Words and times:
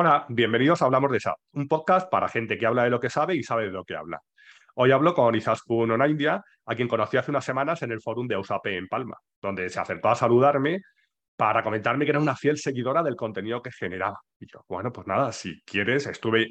Hola, 0.00 0.26
bienvenidos 0.28 0.80
a 0.80 0.84
Hablamos 0.84 1.10
de 1.10 1.18
SAP, 1.18 1.36
un 1.54 1.66
podcast 1.66 2.08
para 2.08 2.28
gente 2.28 2.56
que 2.56 2.66
habla 2.66 2.84
de 2.84 2.90
lo 2.90 3.00
que 3.00 3.10
sabe 3.10 3.34
y 3.34 3.42
sabe 3.42 3.64
de 3.64 3.72
lo 3.72 3.84
que 3.84 3.96
habla. 3.96 4.22
Hoy 4.76 4.92
hablo 4.92 5.12
con 5.12 5.34
Izaskun 5.34 5.90
Onaindia, 5.90 6.40
a 6.66 6.74
quien 6.76 6.86
conocí 6.86 7.16
hace 7.16 7.32
unas 7.32 7.44
semanas 7.44 7.82
en 7.82 7.90
el 7.90 8.00
fórum 8.00 8.28
de 8.28 8.36
USAP 8.36 8.64
en 8.66 8.86
Palma, 8.86 9.16
donde 9.42 9.68
se 9.68 9.80
acercó 9.80 10.10
a 10.10 10.14
saludarme 10.14 10.82
para 11.36 11.64
comentarme 11.64 12.04
que 12.04 12.12
era 12.12 12.20
una 12.20 12.36
fiel 12.36 12.58
seguidora 12.58 13.02
del 13.02 13.16
contenido 13.16 13.60
que 13.60 13.72
generaba. 13.72 14.20
Y 14.38 14.46
yo, 14.46 14.64
bueno, 14.68 14.92
pues 14.92 15.08
nada, 15.08 15.32
si 15.32 15.60
quieres, 15.62 16.06
estuve 16.06 16.46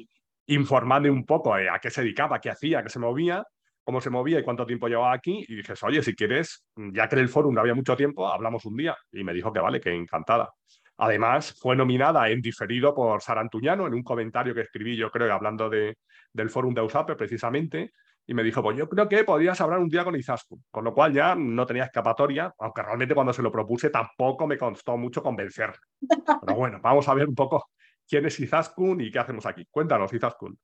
informando 0.48 1.10
un 1.10 1.24
poco 1.24 1.54
a 1.54 1.78
qué 1.80 1.88
se 1.88 2.02
dedicaba, 2.02 2.42
qué 2.42 2.50
hacía, 2.50 2.82
qué 2.82 2.90
se 2.90 2.98
movía, 2.98 3.42
cómo 3.82 4.02
se 4.02 4.10
movía 4.10 4.40
y 4.40 4.44
cuánto 4.44 4.66
tiempo 4.66 4.88
llevaba 4.88 5.14
aquí. 5.14 5.42
Y 5.48 5.56
dije, 5.56 5.72
oye, 5.80 6.02
si 6.02 6.14
quieres, 6.14 6.66
ya 6.76 7.08
que 7.08 7.16
en 7.16 7.22
el 7.22 7.30
fórum 7.30 7.54
no 7.54 7.62
había 7.62 7.74
mucho 7.74 7.96
tiempo, 7.96 8.28
hablamos 8.28 8.66
un 8.66 8.76
día. 8.76 8.94
Y 9.10 9.24
me 9.24 9.32
dijo 9.32 9.50
que 9.54 9.60
vale, 9.60 9.80
que 9.80 9.94
encantada. 9.94 10.50
Además, 10.98 11.54
fue 11.60 11.76
nominada 11.76 12.28
en 12.28 12.40
diferido 12.40 12.94
por 12.94 13.22
Sara 13.22 13.40
Antuñano 13.40 13.86
en 13.86 13.94
un 13.94 14.02
comentario 14.02 14.54
que 14.54 14.62
escribí, 14.62 14.96
yo 14.96 15.10
creo, 15.10 15.32
hablando 15.32 15.70
de, 15.70 15.96
del 16.32 16.50
fórum 16.50 16.74
de 16.74 16.82
USAPE 16.82 17.14
precisamente, 17.14 17.92
y 18.26 18.34
me 18.34 18.42
dijo, 18.42 18.62
pues 18.62 18.76
yo 18.76 18.88
creo 18.88 19.08
que 19.08 19.24
podrías 19.24 19.58
hablar 19.60 19.78
un 19.78 19.88
día 19.88 20.04
con 20.04 20.14
Izaskun, 20.14 20.62
con 20.70 20.84
lo 20.84 20.92
cual 20.92 21.14
ya 21.14 21.34
no 21.34 21.64
tenía 21.64 21.84
escapatoria, 21.84 22.52
aunque 22.58 22.82
realmente 22.82 23.14
cuando 23.14 23.32
se 23.32 23.42
lo 23.42 23.50
propuse 23.50 23.88
tampoco 23.88 24.46
me 24.46 24.58
costó 24.58 24.98
mucho 24.98 25.22
convencer. 25.22 25.72
Pero 26.42 26.56
bueno, 26.56 26.78
vamos 26.82 27.08
a 27.08 27.14
ver 27.14 27.26
un 27.26 27.34
poco 27.34 27.70
quién 28.06 28.26
es 28.26 28.38
Izaskun 28.38 29.00
y 29.00 29.10
qué 29.10 29.20
hacemos 29.20 29.46
aquí. 29.46 29.66
Cuéntanos, 29.70 30.12
Izaskun. 30.12 30.58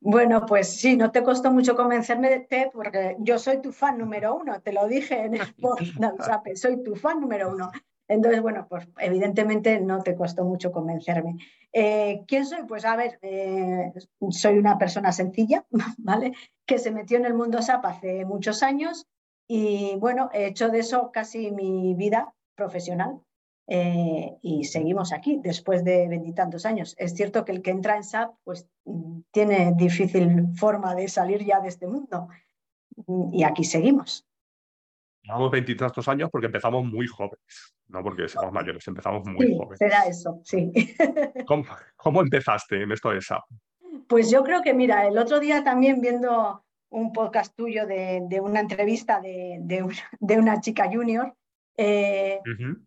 Bueno, 0.00 0.44
pues 0.46 0.78
sí, 0.78 0.96
no 0.96 1.10
te 1.10 1.22
costó 1.22 1.50
mucho 1.50 1.74
convencerme 1.74 2.28
de 2.28 2.40
té 2.40 2.70
porque 2.72 3.16
yo 3.20 3.38
soy 3.38 3.62
tu 3.62 3.72
fan 3.72 3.98
número 3.98 4.36
uno, 4.36 4.60
te 4.60 4.72
lo 4.72 4.86
dije 4.86 5.24
en 5.24 5.34
el 5.34 5.54
post 5.60 5.94
de 5.94 6.06
USAPE, 6.06 6.54
soy 6.54 6.82
tu 6.84 6.94
fan 6.94 7.20
número 7.20 7.50
uno. 7.50 7.70
Entonces, 8.08 8.40
bueno, 8.40 8.66
pues 8.68 8.88
evidentemente 8.98 9.78
no 9.80 10.02
te 10.02 10.16
costó 10.16 10.44
mucho 10.44 10.72
convencerme. 10.72 11.36
Eh, 11.72 12.24
¿Quién 12.26 12.46
soy? 12.46 12.64
Pues 12.66 12.84
a 12.86 12.96
ver, 12.96 13.18
eh, 13.20 13.92
soy 14.30 14.58
una 14.58 14.78
persona 14.78 15.12
sencilla, 15.12 15.66
¿vale? 15.98 16.32
Que 16.66 16.78
se 16.78 16.90
metió 16.90 17.18
en 17.18 17.26
el 17.26 17.34
mundo 17.34 17.60
SAP 17.60 17.84
hace 17.84 18.24
muchos 18.24 18.62
años 18.62 19.06
y 19.46 19.96
bueno, 19.96 20.30
he 20.32 20.46
hecho 20.46 20.70
de 20.70 20.80
eso 20.80 21.10
casi 21.12 21.50
mi 21.50 21.94
vida 21.94 22.34
profesional. 22.56 23.20
Eh, 23.70 24.38
y 24.40 24.64
seguimos 24.64 25.12
aquí 25.12 25.40
después 25.42 25.84
de 25.84 26.08
veintitantos 26.08 26.64
años. 26.64 26.94
Es 26.98 27.14
cierto 27.14 27.44
que 27.44 27.52
el 27.52 27.60
que 27.60 27.70
entra 27.70 27.96
en 27.96 28.02
SAP 28.02 28.34
pues 28.42 28.66
tiene 29.30 29.74
difícil 29.76 30.54
forma 30.56 30.94
de 30.94 31.06
salir 31.08 31.44
ya 31.44 31.60
de 31.60 31.68
este 31.68 31.86
mundo 31.86 32.28
y 33.32 33.42
aquí 33.44 33.64
seguimos. 33.64 34.27
Llevamos 35.28 35.50
veintitantos 35.50 36.08
años 36.08 36.30
porque 36.32 36.46
empezamos 36.46 36.86
muy 36.86 37.06
jóvenes, 37.06 37.74
no 37.88 38.02
porque 38.02 38.28
seamos 38.28 38.50
mayores, 38.50 38.88
empezamos 38.88 39.26
muy 39.26 39.46
sí, 39.46 39.56
jóvenes. 39.58 39.78
Será 39.78 40.06
eso, 40.06 40.40
sí. 40.42 40.72
¿Cómo, 41.96 42.22
empezaste 42.22 42.82
en 42.82 42.92
esto 42.92 43.10
de 43.10 43.20
SAP? 43.20 43.44
Pues 44.08 44.30
yo 44.30 44.42
creo 44.42 44.62
que, 44.62 44.72
mira, 44.72 45.06
el 45.06 45.18
otro 45.18 45.38
día 45.38 45.62
también 45.62 46.00
viendo 46.00 46.64
un 46.88 47.12
podcast 47.12 47.54
tuyo 47.54 47.86
de, 47.86 48.40
una 48.40 48.60
entrevista 48.60 49.20
de, 49.20 49.58
de, 49.60 50.38
una, 50.38 50.62
chica 50.62 50.88
junior, 50.90 51.34
eh, 51.76 52.40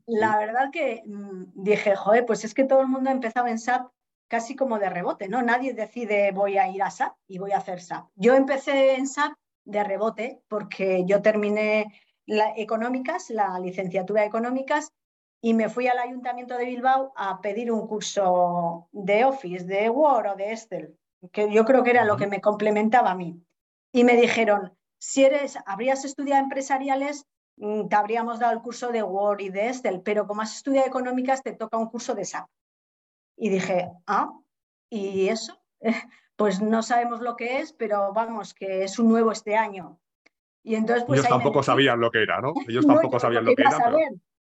la 0.08 0.40
verdad 0.40 0.72
que 0.72 1.04
mm, 1.06 1.44
dije, 1.54 1.96
joder, 1.96 2.26
pues 2.26 2.44
es 2.44 2.56
que 2.56 2.64
todo 2.64 2.82
el 2.82 2.88
mundo 2.88 3.12
empezaba 3.12 3.52
en 3.52 3.60
SAP 3.60 3.88
casi 4.28 4.56
como 4.56 4.80
de 4.80 4.90
rebote, 4.90 5.30
¿no? 5.30 5.44
Nadie 5.44 5.76
decide 5.76 6.32
voy 6.32 6.58
a 6.58 6.68
ir 6.68 6.82
a 6.82 6.90
SAP 6.90 7.14
y 7.28 7.38
voy 7.38 7.52
a 7.52 7.58
hacer 7.58 7.82
SAP. 7.82 8.08
Yo 8.16 8.34
empecé 8.34 8.96
en 8.96 9.06
SAP 9.06 9.34
de 9.66 9.84
rebote 9.84 10.42
porque 10.48 11.04
yo 11.06 11.22
terminé 11.22 11.86
la, 12.32 12.54
económicas, 12.56 13.30
la 13.30 13.60
licenciatura 13.60 14.22
de 14.22 14.28
económicas, 14.28 14.94
y 15.42 15.54
me 15.54 15.68
fui 15.70 15.88
al 15.88 16.00
Ayuntamiento 16.00 16.56
de 16.56 16.66
Bilbao 16.66 17.12
a 17.16 17.42
pedir 17.42 17.72
un 17.72 17.88
curso 17.88 18.88
de 18.92 19.26
Office, 19.26 19.66
de 19.66 19.90
Word 19.90 20.28
o 20.28 20.36
de 20.36 20.54
Excel, 20.54 20.98
que 21.34 21.52
yo 21.52 21.66
creo 21.66 21.84
que 21.84 21.90
era 21.90 22.06
lo 22.06 22.16
que 22.16 22.28
me 22.28 22.40
complementaba 22.40 23.12
a 23.12 23.16
mí. 23.16 23.44
Y 23.92 24.06
me 24.06 24.16
dijeron, 24.16 24.78
si 24.98 25.26
eres, 25.26 25.58
habrías 25.66 26.06
estudiado 26.06 26.42
empresariales, 26.42 27.26
mm, 27.58 27.90
te 27.90 27.96
habríamos 27.98 28.40
dado 28.40 28.54
el 28.54 28.62
curso 28.62 28.92
de 28.92 29.04
Word 29.04 29.42
y 29.42 29.50
de 29.50 29.68
Excel, 29.68 30.02
pero 30.02 30.26
como 30.26 30.42
has 30.42 30.56
estudiado 30.56 30.88
económicas, 30.88 31.44
te 31.44 31.54
toca 31.54 31.78
un 31.78 31.90
curso 31.90 32.16
de 32.16 32.24
SAP. 32.24 32.48
Y 33.36 33.50
dije, 33.50 33.92
ah, 34.08 34.32
¿y 34.90 35.28
eso? 35.28 35.62
Pues 36.38 36.60
no 36.60 36.82
sabemos 36.82 37.22
lo 37.22 37.36
que 37.36 37.60
es, 37.60 37.72
pero 37.72 38.14
vamos, 38.14 38.56
que 38.56 38.84
es 38.84 38.98
un 38.98 39.10
nuevo 39.10 39.32
este 39.32 39.56
año. 39.56 40.00
Y 40.64 40.76
entonces, 40.76 41.06
pues, 41.06 41.20
Ellos 41.20 41.30
tampoco 41.30 41.64
sabían 41.64 42.00
lo 42.00 42.12
que 42.12 42.22
era, 42.22 42.40
¿no? 42.40 42.54
Ellos 42.68 42.86
tampoco 42.86 43.20
sabían 43.20 43.46
lo 43.46 43.56
que 43.56 43.64
era. 43.64 43.80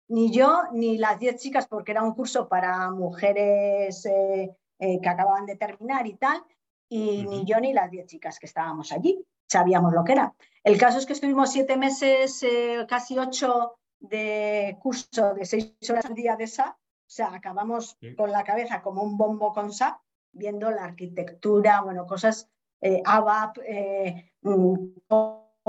Ni 0.08 0.32
yo 0.32 0.64
ni 0.72 0.98
las 0.98 1.20
diez 1.20 1.36
chicas, 1.36 1.68
porque 1.68 1.92
era 1.92 2.02
un 2.02 2.14
curso 2.14 2.48
para 2.48 2.90
mujeres 2.90 4.04
eh, 4.06 4.50
eh, 4.80 5.00
que 5.00 5.08
acababan 5.08 5.46
de 5.46 5.54
terminar 5.54 6.04
y 6.06 6.14
tal, 6.14 6.42
y 6.88 7.24
ni 7.26 7.44
yo 7.44 7.60
ni 7.60 7.72
las 7.72 7.90
diez 7.92 8.06
chicas 8.06 8.40
que 8.40 8.46
estábamos 8.46 8.90
allí 8.90 9.24
sabíamos 9.48 9.92
lo 9.92 10.04
que 10.04 10.12
era. 10.12 10.34
El 10.64 10.78
caso 10.78 10.98
es 10.98 11.06
que 11.06 11.12
estuvimos 11.12 11.52
siete 11.52 11.76
meses, 11.76 12.42
eh, 12.42 12.86
casi 12.88 13.18
ocho 13.18 13.78
de 14.00 14.78
curso 14.80 15.34
de 15.34 15.44
seis 15.44 15.74
horas 15.88 16.06
al 16.06 16.14
día 16.14 16.36
de 16.36 16.46
SAP, 16.46 16.74
o 16.74 17.12
sea, 17.12 17.34
acabamos 17.34 17.96
con 18.16 18.30
la 18.30 18.44
cabeza 18.44 18.82
como 18.82 19.02
un 19.02 19.16
bombo 19.16 19.52
con 19.52 19.72
SAP, 19.72 20.00
viendo 20.32 20.70
la 20.70 20.84
arquitectura, 20.84 21.82
bueno, 21.82 22.06
cosas 22.06 22.48
ABAP, 23.04 23.58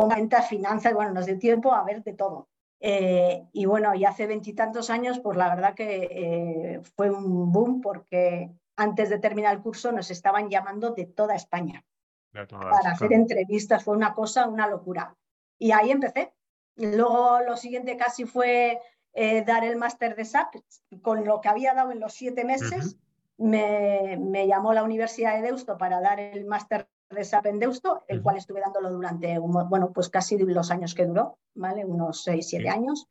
mm, 0.06 0.16
venta, 0.16 0.42
finanzas, 0.42 0.94
bueno, 0.94 1.12
nos 1.12 1.26
dio 1.26 1.38
tiempo 1.38 1.74
a 1.74 1.84
ver 1.84 2.04
de 2.04 2.14
todo. 2.14 2.50
Eh, 2.80 3.44
y 3.54 3.66
bueno, 3.66 3.94
y 3.94 4.06
hace 4.06 4.26
veintitantos 4.26 4.90
años, 4.90 5.20
pues 5.20 5.38
la 5.38 5.54
verdad 5.54 5.76
que 5.76 6.08
eh, 6.12 6.82
fue 6.96 7.12
un 7.12 7.52
boom 7.52 7.80
porque 7.80 8.50
antes 8.76 9.10
de 9.10 9.20
terminar 9.20 9.54
el 9.54 9.62
curso 9.62 9.92
nos 9.92 10.10
estaban 10.10 10.50
llamando 10.50 10.92
de 10.92 11.06
toda 11.06 11.36
España 11.36 11.86
para 12.32 12.92
hacer 12.92 13.14
entrevistas. 13.14 13.84
Fue 13.84 13.96
una 13.96 14.14
cosa, 14.14 14.48
una 14.48 14.68
locura. 14.68 15.16
Y 15.60 15.72
ahí 15.72 15.92
empecé. 15.92 16.34
Luego 16.76 17.42
lo 17.42 17.56
siguiente 17.56 17.98
casi 17.98 18.26
fue 18.26 18.80
eh, 19.14 19.44
dar 19.44 19.64
el 19.64 19.76
máster 19.76 20.16
de 20.16 20.26
SAP. 20.26 20.56
Con 21.02 21.24
lo 21.26 21.40
que 21.42 21.50
había 21.50 21.76
dado 21.76 21.92
en 21.92 22.00
los 22.00 22.14
siete 22.14 22.44
meses, 22.46 22.98
me, 23.38 24.18
me, 24.20 24.48
llamó 24.48 24.74
la 24.74 24.84
Universidad 24.84 25.36
de 25.36 25.44
Deusto 25.44 25.78
para 25.78 26.02
dar 26.02 26.20
el 26.20 26.46
máster 26.46 26.88
de 27.16 27.24
SAP 27.24 27.48
en 27.48 27.60
Deusto, 27.60 28.04
el 28.08 28.22
cual 28.22 28.38
estuve 28.38 28.62
dándolo 28.62 28.92
durante, 28.92 29.38
bueno, 29.40 29.92
pues 29.94 30.10
casi 30.10 30.38
los 30.38 30.72
años 30.72 30.96
que 30.96 31.06
duró, 31.06 31.38
¿vale? 31.56 31.86
Unos 31.86 32.24
6, 32.24 32.48
7 32.48 32.70
años. 32.70 33.08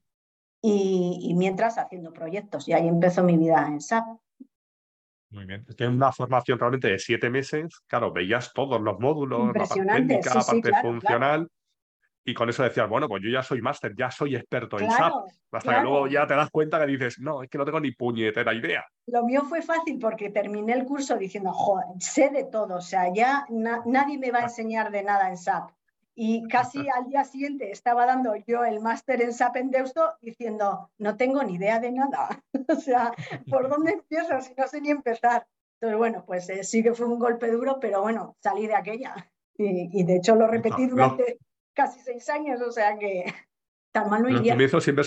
Y, 0.63 1.33
mientras 1.37 1.79
haciendo 1.79 2.13
proyectos. 2.13 2.69
Y 2.69 2.75
ahí 2.75 2.87
empezó 2.87 3.23
mi 3.23 3.37
vida 3.37 3.67
en 3.67 3.81
SAP. 3.81 4.05
Muy 5.31 5.47
bien. 5.47 5.65
Es 5.69 5.77
que 5.77 5.87
una 5.87 6.13
formación 6.13 6.59
realmente 6.59 6.89
de 6.89 6.99
siete 6.99 7.31
meses, 7.31 7.81
claro, 7.87 8.13
veías 8.13 8.53
todos 8.53 8.81
los 8.81 8.99
módulos, 8.99 9.47
la 9.47 9.65
parte 9.65 9.85
técnica, 9.87 10.35
la 10.35 10.43
parte 10.43 10.73
funcional 10.83 11.51
y 12.25 12.35
con 12.35 12.49
eso 12.49 12.63
decías, 12.63 12.89
bueno, 12.89 13.09
pues 13.09 13.23
yo 13.23 13.31
ya 13.31 13.43
soy 13.43 13.63
máster, 13.63 13.95
ya 13.97 14.11
soy 14.11 14.37
experto 14.37 14.79
en 14.79 14.91
SAP. 14.91 15.13
Hasta 15.53 15.77
que 15.77 15.83
luego 15.83 16.07
ya 16.07 16.27
te 16.27 16.35
das 16.35 16.51
cuenta 16.51 16.79
que 16.79 16.87
dices, 16.87 17.19
no, 17.19 17.43
es 17.43 17.49
que 17.49 17.59
no 17.59 17.65
tengo 17.65 17.81
ni 17.81 17.93
puñetera 17.93 18.55
idea. 18.55 18.85
Lo 19.07 19.25
mío 19.25 19.43
fue 19.49 19.63
fácil 19.63 19.99
porque 19.99 20.31
terminé 20.31 20.75
el 20.75 20.85
curso 20.85 21.17
diciendo, 21.17 21.53
joder, 21.53 21.87
sé 21.99 22.31
de 22.31 22.45
todo, 22.45 22.77
o 22.77 22.81
sea, 22.81 23.13
ya 23.13 23.47
nadie 23.49 24.19
me 24.19 24.31
va 24.31 24.41
a 24.41 24.45
enseñar 24.45 24.91
de 24.91 25.03
nada 25.03 25.29
en 25.29 25.37
SAP. 25.37 25.71
Y 26.15 26.47
casi 26.49 26.87
al 26.91 27.09
día 27.09 27.25
siguiente 27.25 27.71
estaba 27.71 28.05
dando 28.05 28.35
yo 28.47 28.65
el 28.65 28.81
máster 28.81 29.23
en 29.23 29.33
SAP 29.33 29.57
en 29.57 29.71
Deusto 29.71 30.13
diciendo, 30.21 30.91
no 30.99 31.17
tengo 31.17 31.43
ni 31.43 31.55
idea 31.55 31.81
de 31.81 31.93
nada. 31.93 32.29
o 32.69 32.75
sea, 32.75 33.13
¿por 33.49 33.69
dónde 33.71 33.93
empiezo 33.93 34.41
si 34.43 34.53
no 34.55 34.69
sé 34.69 34.81
ni 34.83 34.91
empezar? 34.91 35.47
Entonces, 35.81 35.97
bueno, 35.97 36.25
pues 36.27 36.51
eh, 36.51 36.63
sí 36.63 36.83
que 36.83 36.93
fue 36.93 37.07
un 37.07 37.19
golpe 37.19 37.51
duro, 37.51 37.79
pero 37.81 38.03
bueno, 38.03 38.37
salí 38.41 38.67
de 38.67 38.75
aquella. 38.75 39.15
Y, 39.57 40.05
de 40.05 40.17
hecho 40.17 40.35
lo 40.37 40.47
repetí 40.47 40.87
durante 40.87 41.39
casi 41.81 42.01
seis 42.01 42.29
años, 42.29 42.61
o 42.61 42.71
sea 42.71 42.99
que 42.99 43.25
tan 43.93 44.11
mal 44.11 44.23
no 44.23 44.31
Los 44.31 44.49
comienzos 44.49 44.85
siempre, 44.85 45.05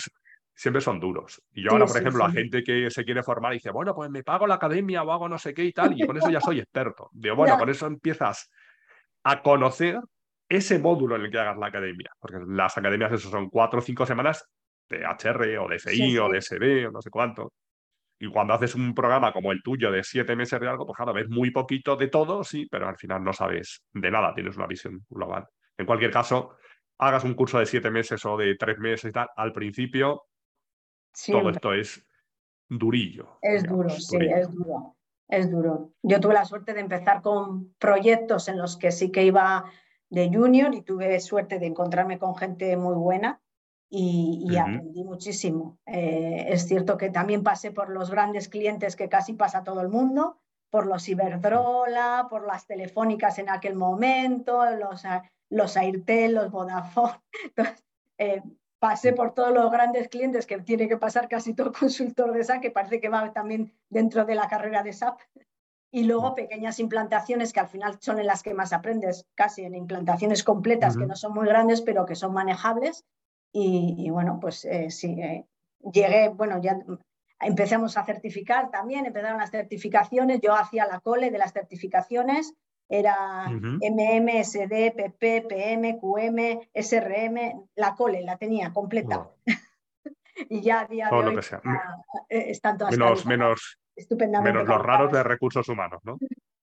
siempre 0.55 0.81
son 0.81 0.99
duros. 0.99 1.41
Y 1.51 1.63
yo 1.63 1.71
ahora, 1.71 1.85
por 1.85 1.97
ejemplo, 1.97 2.25
a 2.25 2.31
gente 2.31 2.63
que 2.63 2.89
se 2.89 3.05
quiere 3.05 3.23
formar 3.23 3.53
y 3.53 3.57
dice, 3.57 3.71
bueno, 3.71 3.93
pues 3.93 4.09
me 4.09 4.23
pago 4.23 4.47
la 4.47 4.55
academia 4.55 5.03
o 5.03 5.11
hago 5.11 5.29
no 5.29 5.37
sé 5.37 5.53
qué 5.53 5.63
y 5.63 5.71
tal, 5.71 5.99
y 5.99 6.05
con 6.05 6.17
eso 6.17 6.29
ya 6.29 6.41
soy 6.41 6.59
experto. 6.59 7.09
Digo, 7.13 7.35
bueno, 7.35 7.57
con 7.57 7.69
eso 7.69 7.85
empiezas 7.87 8.49
a 9.23 9.41
conocer 9.41 9.99
ese 10.49 10.79
módulo 10.79 11.15
en 11.15 11.23
el 11.23 11.31
que 11.31 11.39
hagas 11.39 11.57
la 11.57 11.67
academia, 11.67 12.11
porque 12.19 12.37
las 12.47 12.77
academias 12.77 13.11
eso 13.11 13.29
son 13.29 13.49
cuatro 13.49 13.79
o 13.79 13.81
cinco 13.81 14.05
semanas 14.05 14.45
de 14.89 15.05
HR 15.05 15.57
o 15.59 15.67
de 15.67 15.79
FI 15.79 16.17
o 16.17 16.29
de 16.29 16.41
SD 16.41 16.87
o 16.87 16.91
no 16.91 17.01
sé 17.01 17.09
cuánto. 17.09 17.53
Y 18.19 18.29
cuando 18.29 18.53
haces 18.53 18.75
un 18.75 18.93
programa 18.93 19.33
como 19.33 19.51
el 19.51 19.61
tuyo 19.63 19.91
de 19.91 20.03
siete 20.03 20.35
meses 20.35 20.59
de 20.59 20.67
algo, 20.67 20.85
pues 20.85 20.95
claro, 20.95 21.13
ves 21.13 21.27
muy 21.29 21.51
poquito 21.51 21.95
de 21.95 22.07
todo, 22.07 22.43
sí, 22.43 22.67
pero 22.69 22.87
al 22.87 22.97
final 22.97 23.23
no 23.23 23.33
sabes 23.33 23.83
de 23.91 24.11
nada, 24.11 24.33
tienes 24.33 24.55
una 24.55 24.67
visión 24.67 25.03
global. 25.09 25.45
En 25.77 25.85
cualquier 25.85 26.11
caso, 26.11 26.55
hagas 26.97 27.23
un 27.23 27.33
curso 27.33 27.59
de 27.59 27.65
siete 27.65 27.91
meses 27.91 28.25
o 28.25 28.37
de 28.37 28.55
tres 28.55 28.77
meses 28.79 29.09
y 29.09 29.13
tal, 29.13 29.29
al 29.35 29.51
principio 29.53 30.25
todo 31.27 31.49
esto 31.49 31.73
es 31.73 32.05
durillo. 32.67 33.37
Es 33.41 33.63
duro, 33.63 33.89
sí, 33.89 34.17
es 34.17 34.49
duro. 34.51 34.95
Es 35.27 35.49
duro. 35.49 35.91
Yo 36.01 36.19
tuve 36.19 36.33
la 36.33 36.45
suerte 36.45 36.73
de 36.73 36.81
empezar 36.81 37.21
con 37.21 37.73
proyectos 37.75 38.47
en 38.47 38.57
los 38.57 38.77
que 38.77 38.91
sí 38.91 39.11
que 39.11 39.23
iba 39.23 39.65
de 40.09 40.29
junior 40.31 40.73
y 40.75 40.81
tuve 40.81 41.19
suerte 41.19 41.59
de 41.59 41.65
encontrarme 41.65 42.19
con 42.19 42.35
gente 42.35 42.75
muy 42.77 42.95
buena 42.95 43.41
y, 43.89 44.55
aprendí 44.57 45.03
muchísimo. 45.03 45.79
Eh, 45.85 46.47
es 46.49 46.67
cierto 46.67 46.97
que 46.97 47.09
también 47.09 47.43
pasé 47.43 47.71
por 47.71 47.89
los 47.89 48.09
grandes 48.09 48.49
clientes 48.49 48.95
que 48.95 49.09
casi 49.09 49.33
pasa 49.33 49.63
todo 49.63 49.81
el 49.81 49.89
mundo, 49.89 50.39
por 50.69 50.87
los 50.87 51.07
Iberdrola, 51.07 52.27
por 52.29 52.45
las 52.45 52.65
telefónicas 52.65 53.37
en 53.37 53.49
aquel 53.49 53.75
momento, 53.75 54.65
los, 54.75 55.03
los 55.49 55.77
Airtel, 55.77 56.35
los 56.35 56.51
Vodafone. 56.51 57.19
Entonces, 57.45 57.83
eh, 58.17 58.41
pasé 58.79 59.13
por 59.13 59.33
todos 59.33 59.53
los 59.53 59.71
grandes 59.71 60.09
clientes 60.09 60.45
que 60.45 60.59
tiene 60.59 60.89
que 60.89 60.97
pasar 60.97 61.29
casi 61.29 61.53
todo 61.53 61.71
consultor 61.79 62.33
de 62.33 62.43
SAP, 62.43 62.61
que 62.61 62.71
parece 62.71 62.99
que 62.99 63.09
va 63.09 63.31
también 63.31 63.73
dentro 63.89 64.25
de 64.25 64.35
la 64.35 64.49
carrera 64.49 64.83
de 64.83 64.91
SAP. 64.91 65.19
Y 65.91 66.03
luego 66.03 66.33
pequeñas 66.35 66.79
implantaciones 66.79 67.53
que 67.53 67.59
al 67.59 67.67
final 67.67 67.97
son 68.01 68.19
en 68.19 68.25
las 68.25 68.41
que 68.41 68.53
más 68.53 68.73
aprendes, 68.73 69.27
casi 69.35 69.63
en 69.63 69.75
implantaciones 69.75 70.43
completas 70.43 70.97
que 70.97 71.05
no 71.05 71.15
son 71.15 71.33
muy 71.35 71.47
grandes, 71.47 71.81
pero 71.81 72.05
que 72.05 72.15
son 72.15 72.33
manejables. 72.33 73.05
Y, 73.53 74.09
bueno, 74.09 74.39
pues 74.41 74.65
eh, 74.65 74.89
sí, 74.89 75.21
eh, 75.21 75.45
llegué, 75.93 76.29
bueno, 76.29 76.59
ya 76.59 76.79
empezamos 77.39 77.95
a 77.95 78.03
certificar 78.03 78.71
también, 78.71 79.05
empezaron 79.05 79.37
las 79.37 79.51
certificaciones, 79.51 80.41
yo 80.41 80.55
hacía 80.55 80.87
la 80.87 80.99
cole 80.99 81.29
de 81.29 81.37
las 81.37 81.53
certificaciones 81.53 82.53
era 82.89 83.47
MM, 83.47 84.43
SD, 84.43 84.93
PP, 84.95 85.45
PM, 85.49 85.99
QM, 85.99 86.69
SRM, 86.73 87.67
la 87.75 87.95
cole 87.95 88.23
la 88.23 88.37
tenía 88.37 88.71
completa. 88.71 89.29
y 90.49 90.61
ya 90.61 90.81
a 90.81 90.85
día 90.85 91.09
de 91.09 91.15
hoy 91.15 91.39
eh, 92.29 92.45
están 92.49 92.77
todas 92.77 92.95
menos, 92.95 93.25
menos, 93.25 93.79
menos 94.43 94.67
los 94.67 94.81
raros 94.81 95.11
de 95.11 95.23
recursos 95.23 95.67
humanos, 95.69 96.01
¿no? 96.03 96.17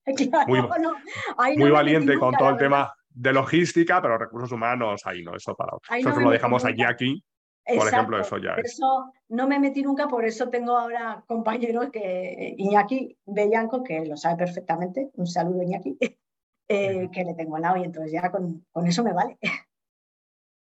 muy, 0.47 1.71
valiente 1.71 2.17
con 2.17 2.33
todo 2.35 2.49
el 2.49 2.57
tema 2.57 2.93
de 3.09 3.33
logística, 3.33 4.01
pero 4.01 4.17
recursos 4.17 4.51
humanos 4.51 5.01
ahí 5.05 5.23
no, 5.23 5.35
eso 5.35 5.55
para 5.55 5.73
Eso 5.97 6.19
lo 6.19 6.31
dejamos 6.31 6.65
allí 6.65 6.83
aquí. 6.83 7.23
Por 7.65 7.87
ejemplo, 7.87 8.19
eso 8.19 8.37
ya 8.37 8.53
es. 8.55 8.73
Eso 8.73 9.13
no 9.29 9.47
me 9.47 9.59
metí 9.59 9.83
nunca, 9.83 10.07
por 10.07 10.25
eso 10.25 10.49
tengo 10.49 10.77
ahora 10.77 11.23
compañeros 11.27 11.89
que 11.91 12.55
Iñaki 12.57 13.17
Bellanco, 13.25 13.83
que 13.83 14.05
lo 14.05 14.17
sabe 14.17 14.37
perfectamente, 14.37 15.11
un 15.13 15.27
saludo 15.27 15.63
Iñaki, 15.63 15.97
eh, 16.67 17.09
que 17.11 17.23
le 17.23 17.33
tengo 17.33 17.55
al 17.55 17.61
lado 17.61 17.77
y 17.77 17.83
entonces 17.83 18.11
ya 18.11 18.31
con, 18.31 18.65
con, 18.71 18.87
eso 18.87 19.03
me 19.03 19.13
vale. 19.13 19.37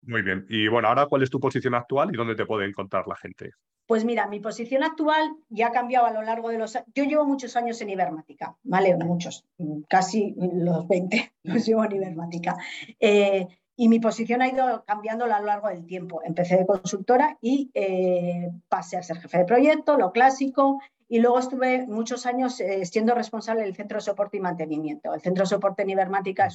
Muy 0.02 0.22
bien. 0.22 0.46
Y 0.48 0.68
bueno, 0.68 0.88
ahora, 0.88 1.06
¿cuál 1.06 1.22
es 1.22 1.30
tu 1.30 1.40
posición 1.40 1.74
actual 1.74 2.10
y 2.12 2.16
dónde 2.16 2.36
te 2.36 2.46
puede 2.46 2.66
encontrar 2.66 3.06
la 3.08 3.16
gente? 3.16 3.50
Pues 3.86 4.04
mira, 4.04 4.26
mi 4.26 4.40
posición 4.40 4.82
actual 4.82 5.36
ya 5.48 5.68
ha 5.68 5.72
cambiado 5.72 6.06
a 6.06 6.12
lo 6.12 6.22
largo 6.22 6.48
de 6.48 6.58
los 6.58 6.74
años. 6.74 6.88
Yo 6.94 7.04
llevo 7.04 7.24
muchos 7.24 7.56
años 7.56 7.80
en 7.80 7.90
Ibermática, 7.90 8.56
¿vale? 8.64 8.96
Muchos, 8.96 9.44
casi 9.88 10.34
los 10.36 10.88
20 10.88 11.34
los 11.44 11.64
llevo 11.66 11.84
en 11.84 11.92
Ibermática. 11.92 12.56
Eh, 12.98 13.46
y 13.76 13.88
mi 13.88 14.00
posición 14.00 14.40
ha 14.40 14.48
ido 14.48 14.84
cambiando 14.86 15.26
a 15.26 15.38
lo 15.38 15.46
largo 15.46 15.68
del 15.68 15.86
tiempo. 15.86 16.22
Empecé 16.24 16.56
de 16.56 16.66
consultora 16.66 17.36
y 17.42 17.70
eh, 17.74 18.50
pasé 18.68 18.96
a 18.96 19.02
ser 19.02 19.18
jefe 19.18 19.38
de 19.38 19.44
proyecto, 19.44 19.98
lo 19.98 20.12
clásico, 20.12 20.80
y 21.08 21.20
luego 21.20 21.38
estuve 21.38 21.86
muchos 21.86 22.26
años 22.26 22.58
eh, 22.60 22.84
siendo 22.86 23.14
responsable 23.14 23.62
del 23.62 23.76
centro 23.76 23.98
de 23.98 24.02
soporte 24.02 24.38
y 24.38 24.40
mantenimiento. 24.40 25.14
El 25.14 25.20
centro 25.20 25.44
de 25.44 25.50
soporte 25.50 25.82
en 25.82 25.90
Ibermática 25.90 26.48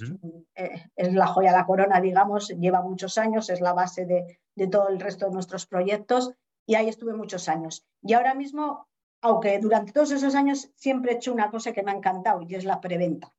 eh, 0.56 0.90
es, 0.96 1.14
la 1.14 1.28
joya 1.28 1.52
de 1.52 1.58
la 1.58 1.66
corona, 1.66 2.02
digamos, 2.02 2.50
lleva 2.50 2.82
muchos 2.82 3.18
años, 3.18 3.50
es 3.50 3.62
la 3.62 3.74
base 3.74 4.06
de, 4.06 4.40
de 4.56 4.68
todo 4.68 4.90
el 4.90 5.00
resto 5.00 5.28
de 5.28 5.32
nuestros 5.32 5.68
proyectos 5.68 6.34
y 6.66 6.76
ahí 6.76 6.90
estuve 6.90 7.14
muchos 7.14 7.48
años. 7.48 7.86
Y 8.02 8.14
ahora 8.14 8.34
mismo, 8.34 8.88
aunque 9.22 9.60
durante 9.60 9.94
todos 9.94 10.12
esos 10.12 10.36
años 10.36 10.72
siempre 10.76 11.14
he 11.14 11.16
hecho 11.16 11.32
una 11.32 11.52
cosa 11.52 11.72
que 11.72 11.84
me 11.84 11.92
ha 11.92 11.96
encantado 11.96 12.42
y 12.42 12.56
es 12.56 12.66
la 12.66 12.82
preventa 12.82 13.32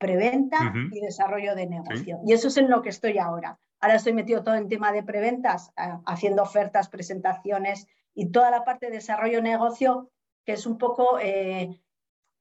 preventa 0.00 0.72
y 0.90 1.00
desarrollo 1.00 1.54
de 1.54 1.66
negocio. 1.66 2.20
Y 2.26 2.32
eso 2.32 2.48
es 2.48 2.56
en 2.56 2.70
lo 2.70 2.80
que 2.80 2.88
estoy 2.88 3.18
ahora. 3.18 3.58
Ahora 3.80 3.96
estoy 3.96 4.14
metido 4.14 4.42
todo 4.42 4.54
en 4.54 4.68
tema 4.68 4.92
de 4.92 5.02
preventas, 5.02 5.72
haciendo 6.06 6.42
ofertas, 6.42 6.88
presentaciones 6.88 7.86
y 8.14 8.30
toda 8.30 8.50
la 8.50 8.64
parte 8.64 8.86
de 8.86 8.92
desarrollo 8.92 9.36
de 9.36 9.50
negocio, 9.50 10.10
que 10.46 10.52
es 10.52 10.64
un 10.64 10.78
poco 10.78 11.18
eh, 11.20 11.78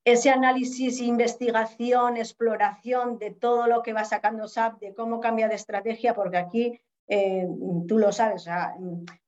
ese 0.05 0.29
análisis, 0.29 1.01
investigación, 1.01 2.15
exploración 2.15 3.19
de 3.19 3.31
todo 3.31 3.67
lo 3.67 3.83
que 3.83 3.93
va 3.93 4.05
sacando 4.05 4.47
SAP, 4.47 4.79
de 4.79 4.93
cómo 4.93 5.19
cambia 5.19 5.49
de 5.49 5.55
estrategia, 5.55 6.13
porque 6.13 6.37
aquí 6.37 6.79
eh, 7.07 7.45
tú 7.87 7.97
lo 7.97 8.13
sabes, 8.13 8.47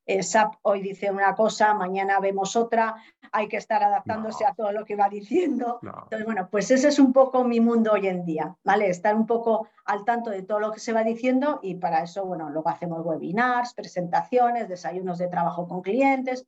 eh, 0.05 0.23
SAP 0.23 0.55
hoy 0.63 0.81
dice 0.81 1.11
una 1.11 1.35
cosa, 1.35 1.73
mañana 1.73 2.19
vemos 2.19 2.55
otra, 2.55 2.95
hay 3.31 3.47
que 3.47 3.57
estar 3.57 3.83
adaptándose 3.83 4.45
a 4.45 4.53
todo 4.53 4.71
lo 4.71 4.83
que 4.83 4.95
va 4.95 5.09
diciendo. 5.09 5.79
Entonces, 5.81 6.25
bueno, 6.25 6.49
pues 6.49 6.71
ese 6.71 6.89
es 6.89 6.99
un 6.99 7.13
poco 7.13 7.43
mi 7.43 7.59
mundo 7.59 7.93
hoy 7.93 8.07
en 8.07 8.25
día, 8.25 8.55
¿vale? 8.63 8.89
Estar 8.89 9.15
un 9.15 9.25
poco 9.25 9.67
al 9.85 10.03
tanto 10.03 10.29
de 10.29 10.43
todo 10.43 10.59
lo 10.59 10.71
que 10.71 10.79
se 10.79 10.93
va 10.93 11.03
diciendo 11.03 11.59
y 11.61 11.75
para 11.75 12.03
eso, 12.03 12.25
bueno, 12.25 12.49
luego 12.49 12.69
hacemos 12.69 13.05
webinars, 13.05 13.73
presentaciones, 13.73 14.67
desayunos 14.67 15.17
de 15.17 15.27
trabajo 15.27 15.67
con 15.67 15.81
clientes. 15.81 16.45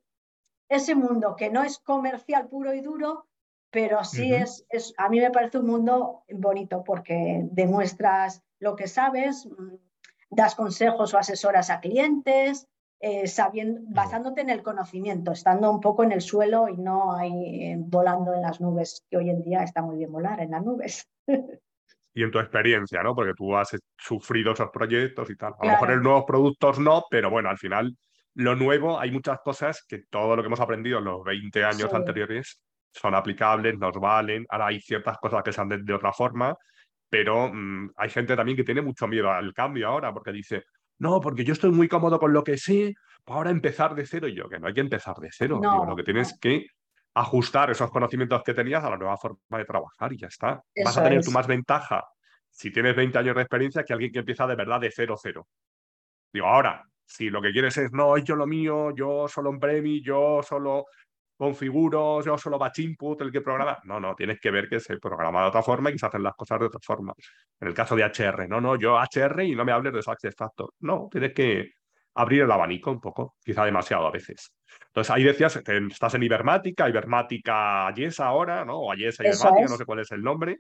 Ese 0.68 0.96
mundo 0.96 1.36
que 1.36 1.50
no 1.50 1.64
es 1.64 1.80
comercial 1.80 2.48
puro 2.48 2.74
y 2.74 2.82
duro, 2.82 3.28
pero 3.70 4.04
sí 4.04 4.34
es, 4.34 4.66
es, 4.70 4.94
a 4.98 5.10
mí 5.10 5.20
me 5.20 5.32
parece 5.32 5.60
un 5.60 5.68
mundo 5.68 6.24
bonito 6.30 6.84
porque 6.84 7.42
demuestras 7.52 8.44
lo 8.60 8.76
que 8.76 8.88
sabes, 8.88 9.46
mm, 9.46 9.76
das 10.30 10.56
consejos 10.56 11.14
o 11.14 11.18
asesoras 11.18 11.70
a 11.70 11.80
clientes, 11.80 12.68
eh, 13.06 13.28
sabiendo, 13.28 13.82
basándote 13.84 14.40
en 14.40 14.50
el 14.50 14.64
conocimiento, 14.64 15.34
estando 15.34 15.70
un 15.70 15.82
poco 15.82 16.06
en 16.06 16.14
el 16.14 16.22
suelo 16.22 16.70
y 16.70 16.78
no 16.78 17.14
ahí 17.14 17.62
eh, 17.62 17.76
volando 17.78 18.34
en 18.34 18.42
las 18.42 18.62
nubes, 18.62 19.06
que 19.10 19.18
hoy 19.18 19.30
en 19.30 19.44
día 19.44 19.62
está 19.62 19.82
muy 19.82 19.98
bien 19.98 20.10
volar 20.10 20.40
en 20.40 20.52
las 20.52 20.64
nubes. 20.64 21.06
y 22.14 22.24
en 22.24 22.32
tu 22.32 22.40
experiencia, 22.40 23.04
¿no? 23.04 23.14
Porque 23.14 23.34
tú 23.36 23.58
has 23.58 23.78
sufrido 23.98 24.54
esos 24.54 24.70
proyectos 24.70 25.30
y 25.30 25.36
tal. 25.36 25.54
A 25.60 25.66
lo 25.66 25.72
mejor 25.74 25.92
en 25.92 26.02
nuevos 26.02 26.24
productos 26.26 26.80
no, 26.80 27.04
pero 27.10 27.30
bueno, 27.30 27.50
al 27.50 27.58
final 27.58 27.94
lo 28.36 28.56
nuevo, 28.56 28.98
hay 28.98 29.12
muchas 29.12 29.42
cosas 29.42 29.84
que 29.86 30.04
todo 30.10 30.38
lo 30.38 30.42
que 30.42 30.48
hemos 30.48 30.62
aprendido 30.62 31.00
en 31.00 31.04
los 31.04 31.26
20 31.26 31.62
años 31.62 31.94
anteriores 31.94 32.62
son 32.94 33.16
aplicables, 33.16 33.78
nos 33.78 34.00
valen. 34.00 34.46
Ahora 34.48 34.68
hay 34.68 34.80
ciertas 34.80 35.18
cosas 35.18 35.44
que 35.44 35.52
se 35.52 35.60
han 35.60 35.68
de, 35.68 35.80
de 35.80 35.94
otra 35.94 36.14
forma, 36.14 36.56
pero 37.10 37.50
mm, 37.54 37.92
hay 37.98 38.10
gente 38.10 38.34
también 38.38 38.56
que 38.56 38.64
tiene 38.64 38.82
mucho 38.82 39.10
miedo 39.10 39.30
al 39.30 39.54
cambio 39.54 39.90
ahora 39.90 40.14
porque 40.14 40.32
dice, 40.32 40.64
no, 41.04 41.20
porque 41.20 41.44
yo 41.44 41.52
estoy 41.52 41.70
muy 41.70 41.90
cómodo 41.90 42.18
con 42.18 42.32
lo 42.32 42.46
que 42.46 42.58
sé, 42.58 42.96
ahora 43.26 43.50
empezar 43.50 43.94
de 43.94 44.06
cero. 44.06 44.30
Y 44.30 44.36
yo, 44.36 44.48
que 44.48 44.58
no 44.58 44.68
hay 44.68 44.74
que 44.74 44.80
empezar 44.80 45.18
de 45.18 45.28
cero. 45.30 45.60
lo 45.62 45.96
que 45.98 46.04
tienes 46.04 46.40
que 46.40 46.68
ajustar 47.16 47.70
esos 47.70 47.92
conocimientos 47.92 48.42
que 48.42 48.54
tenías 48.54 48.82
a 48.86 48.90
la 48.90 48.98
nueva 48.98 49.18
forma 49.18 49.58
de 49.58 49.66
trabajar 49.66 50.14
y 50.14 50.18
ya 50.18 50.28
está. 50.28 50.64
Vas 50.84 50.98
a 50.98 51.04
tener 51.04 51.22
tu 51.22 51.32
más 51.32 51.46
ventaja 51.46 52.06
si 52.50 52.72
tienes 52.72 52.96
20 52.96 53.18
años 53.18 53.36
de 53.36 53.42
experiencia 53.42 53.84
que 53.84 53.92
alguien 53.92 54.14
que 54.14 54.20
empieza 54.20 54.48
de 54.48 54.56
verdad 54.56 54.80
de 54.80 54.92
cero, 54.92 55.16
cero. 55.22 55.46
Digo, 56.32 56.48
ahora, 56.48 56.82
si 57.06 57.30
lo 57.30 57.42
que 57.42 57.52
quieres 57.52 57.76
es, 57.78 57.92
no, 57.92 58.18
yo 58.18 58.38
lo 58.38 58.48
mío, 58.48 58.96
yo 58.96 59.28
solo 59.28 59.50
un 59.50 59.60
premi, 59.60 60.02
yo 60.02 60.42
solo 60.42 60.86
configuro, 61.38 62.24
yo 62.24 62.38
solo 62.38 62.58
batch 62.58 62.80
input, 62.80 63.22
el 63.22 63.32
que 63.32 63.42
programa. 63.42 63.80
No, 63.86 64.00
no, 64.00 64.16
tienes 64.16 64.40
que 64.40 64.52
ver 64.52 64.68
que 64.70 64.80
se 64.80 64.98
programa 64.98 65.42
de 65.42 65.48
otra 65.48 65.64
forma 65.64 65.90
y 65.90 65.94
que 65.94 66.00
se 66.00 66.06
hacen 66.06 66.24
las 66.24 66.36
cosas 66.36 66.60
de 66.60 66.66
otra 66.68 66.80
forma. 66.82 67.14
En 67.60 67.68
el 67.68 67.74
caso 67.74 67.96
de 67.96 68.04
HR, 68.04 68.48
no, 68.48 68.62
no, 68.62 68.76
yo 68.76 68.98
HR 68.98 69.44
y 69.46 69.56
no 69.56 69.66
me 69.66 69.72
hables 69.72 69.94
de 69.94 70.02
Success 70.02 70.36
Factor. 70.36 70.74
No, 70.80 71.08
tienes 71.12 71.34
que 71.34 71.72
abrir 72.16 72.44
el 72.44 72.52
abanico 72.52 72.92
un 72.92 73.02
poco, 73.02 73.36
quizá 73.44 73.66
demasiado 73.66 74.08
a 74.08 74.12
veces. 74.12 74.54
Entonces 74.88 75.12
ahí 75.12 75.24
decías, 75.24 75.56
estás 75.56 76.14
en 76.14 76.24
Ibermática, 76.24 76.88
Ibermática 76.88 77.88
Ayesa 77.88 78.28
ahora, 78.28 78.64
¿no? 78.64 78.80
O 78.80 78.92
Ayesa 78.92 79.24
Ibermática, 79.24 79.68
no 79.70 79.78
sé 79.78 79.86
cuál 79.86 80.00
es 80.00 80.12
el 80.12 80.22
nombre 80.22 80.60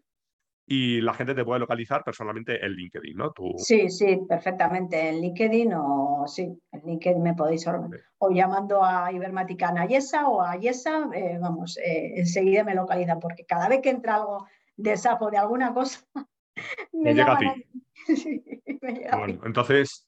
y 0.65 1.01
la 1.01 1.13
gente 1.13 1.35
te 1.35 1.43
puede 1.43 1.59
localizar 1.59 2.03
personalmente 2.03 2.65
en 2.65 2.71
LinkedIn, 2.71 3.17
¿no? 3.17 3.31
Tú... 3.31 3.53
Sí, 3.57 3.89
sí, 3.89 4.21
perfectamente. 4.27 5.09
En 5.09 5.21
LinkedIn 5.21 5.73
o 5.73 6.23
sí, 6.27 6.57
en 6.71 6.81
LinkedIn 6.85 7.21
me 7.21 7.33
podéis 7.33 7.65
o 8.17 8.29
llamando 8.31 8.83
a 8.83 9.11
Ibermática 9.11 9.73
Ayesa 9.77 10.27
o 10.27 10.41
a 10.41 10.51
Ayesa, 10.51 11.09
eh, 11.13 11.37
vamos, 11.41 11.77
eh, 11.77 12.13
enseguida 12.15 12.63
me 12.63 12.75
localizan 12.75 13.19
porque 13.19 13.45
cada 13.45 13.67
vez 13.67 13.81
que 13.81 13.89
entra 13.89 14.15
algo 14.15 14.47
de 14.77 14.95
SAP 14.95 15.21
o 15.21 15.31
de 15.31 15.37
alguna 15.37 15.73
cosa, 15.73 15.99
me, 16.93 17.13
llega 17.13 17.33
a 17.33 17.37
ti. 17.37 17.47
bueno, 19.17 19.41
entonces, 19.45 20.07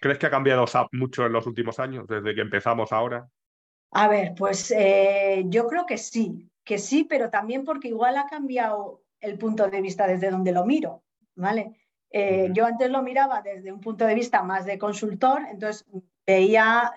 ¿crees 0.00 0.18
que 0.18 0.26
ha 0.26 0.30
cambiado 0.30 0.66
SAP 0.66 0.88
mucho 0.92 1.26
en 1.26 1.32
los 1.32 1.46
últimos 1.46 1.80
años, 1.80 2.06
desde 2.06 2.34
que 2.34 2.40
empezamos 2.40 2.92
ahora? 2.92 3.28
A 3.92 4.08
ver, 4.08 4.34
pues 4.36 4.70
eh, 4.70 5.44
yo 5.46 5.66
creo 5.66 5.86
que 5.86 5.98
sí, 5.98 6.48
que 6.64 6.78
sí, 6.78 7.04
pero 7.04 7.30
también 7.30 7.64
porque 7.64 7.88
igual 7.88 8.16
ha 8.16 8.26
cambiado 8.26 9.02
el 9.20 9.38
punto 9.38 9.68
de 9.68 9.80
vista 9.80 10.06
desde 10.06 10.30
donde 10.30 10.52
lo 10.52 10.64
miro, 10.64 11.02
¿vale? 11.34 11.76
Eh, 12.10 12.48
yo 12.52 12.66
antes 12.66 12.90
lo 12.90 13.02
miraba 13.02 13.42
desde 13.42 13.72
un 13.72 13.80
punto 13.80 14.06
de 14.06 14.14
vista 14.14 14.42
más 14.42 14.64
de 14.64 14.78
consultor, 14.78 15.42
entonces 15.50 15.86
veía 16.26 16.92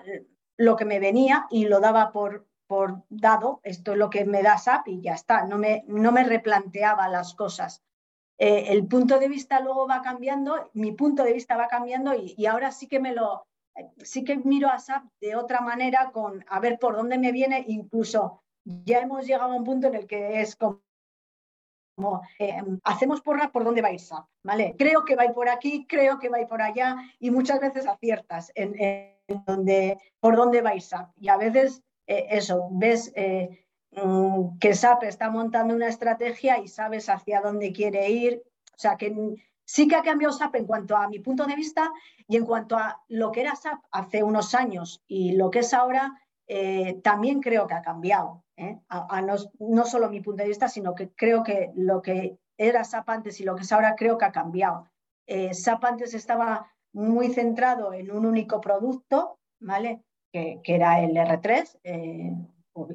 lo 0.58 0.76
que 0.76 0.86
me 0.86 1.00
venía 1.00 1.48
y 1.50 1.66
lo 1.66 1.80
daba 1.80 2.12
por, 2.12 2.48
por 2.68 3.04
dado, 3.10 3.60
esto 3.64 3.94
es 3.94 3.98
lo 3.98 4.10
que 4.10 4.26
me 4.26 4.44
da 4.44 4.58
SAP 4.58 4.88
y 4.90 5.02
ya 5.02 5.14
está, 5.14 5.46
no 5.46 5.58
me, 5.58 5.84
no 5.88 6.12
me 6.12 6.24
replanteaba 6.24 7.08
las 7.08 7.34
cosas. 7.34 7.84
Eh, 8.38 8.68
el 8.70 8.88
punto 8.88 9.20
de 9.20 9.28
vista 9.28 9.60
luego 9.60 9.88
va 9.88 10.02
cambiando, 10.02 10.70
mi 10.74 10.94
punto 10.94 11.24
de 11.24 11.34
vista 11.34 11.58
va 11.58 11.68
cambiando 11.68 12.14
y, 12.14 12.36
y, 12.38 12.46
ahora 12.46 12.72
sí 12.72 12.88
que 12.88 13.00
me 13.00 13.14
lo, 13.14 13.48
sí 13.98 14.24
que 14.24 14.38
miro 14.38 14.70
a 14.70 14.80
SAP 14.80 15.04
de 15.20 15.36
otra 15.36 15.62
manera 15.62 16.12
con 16.12 16.46
a 16.48 16.60
ver 16.60 16.80
por 16.80 16.96
dónde 16.96 17.18
me 17.18 17.32
viene, 17.32 17.66
incluso 17.68 18.44
ya 18.64 19.00
hemos 19.00 19.26
llegado 19.26 19.52
a 19.52 19.56
un 19.56 19.64
punto 19.64 19.88
en 19.88 19.96
el 19.96 20.08
que 20.08 20.42
es 20.42 20.56
como 20.56 20.82
como 22.00 22.22
eh, 22.40 22.64
hacemos 22.86 23.20
por 23.22 23.64
dónde 23.66 23.82
va 23.82 23.90
a 23.90 23.92
ir 23.92 24.00
SAP, 24.00 24.26
¿vale? 24.44 24.74
Creo 24.78 25.04
que 25.04 25.18
va 25.18 25.24
a 25.24 25.26
ir 25.26 25.34
por 25.34 25.50
aquí, 25.50 25.86
creo 25.86 26.18
que 26.18 26.30
va 26.30 26.38
a 26.38 26.42
ir 26.42 26.48
por 26.48 26.62
allá 26.62 26.96
y 27.20 27.30
muchas 27.30 27.60
veces 27.60 27.86
aciertas 27.88 28.54
en, 28.56 28.74
donde, 29.46 29.98
por 30.22 30.38
dónde 30.38 30.62
va 30.62 30.70
a 30.70 30.76
ir 30.76 30.82
SAP. 30.82 31.10
Y 31.18 31.28
a 31.28 31.36
veces 31.36 31.84
eh, 32.08 32.28
eso, 32.30 32.70
ves, 32.72 33.12
eh, 33.16 33.66
mm, 33.92 34.60
que 34.60 34.74
SAP 34.74 35.04
está 35.04 35.30
montando 35.30 35.76
una 35.76 35.90
estrategia 35.90 36.58
y 36.60 36.70
sabes 36.70 37.10
hacia 37.10 37.42
dónde 37.42 37.74
quiere 37.74 38.10
ir. 38.10 38.44
O 38.74 38.80
sea, 38.80 38.96
que 38.96 39.14
sí 39.66 39.90
que 39.90 39.98
ha 39.98 40.02
cambiado 40.02 40.34
SAP 40.34 40.56
en 40.56 40.68
cuanto 40.68 40.96
a 40.96 41.10
mi 41.10 41.20
punto 41.20 41.46
de 41.46 41.56
vista 41.56 41.92
y 42.30 42.38
en 42.38 42.46
cuanto 42.46 42.78
a 42.78 43.04
lo 43.10 43.34
que 43.34 43.42
era 43.42 43.58
SAP 43.58 43.80
hace 43.92 44.24
unos 44.24 44.56
años 44.56 45.04
y 45.06 45.34
lo 45.34 45.52
que 45.52 45.60
es 45.60 45.74
ahora, 45.74 46.18
eh, 46.52 47.00
también 47.04 47.42
creo 47.42 47.68
que 47.68 47.76
ha 47.76 47.84
cambiado. 47.84 48.44
¿eh? 48.58 48.80
no, 49.60 49.86
solo 49.86 50.10
mi 50.10 50.20
punto 50.20 50.42
de 50.42 50.50
vista, 50.50 50.68
sino 50.68 50.96
que 50.96 51.12
creo 51.12 51.44
que 51.44 51.72
lo 51.76 52.02
que 52.02 52.40
era 52.58 52.84
SAP 52.84 53.08
antes 53.08 53.40
y 53.40 53.44
lo 53.44 53.56
que 53.56 53.62
es 53.62 53.72
ahora 53.72 53.96
creo 53.96 54.18
que 54.18 54.26
ha 54.26 54.32
cambiado. 54.32 54.90
Eh, 55.28 55.54
SAP 55.54 55.86
antes 55.86 56.16
estaba 56.16 56.74
muy 56.92 57.32
centrado 57.32 57.94
en 57.94 58.12
un 58.12 58.26
único 58.26 58.60
producto, 58.60 59.38
¿vale? 59.60 60.02
Que, 60.34 60.60
era 60.66 61.02
el 61.02 61.12
R3, 61.12 62.48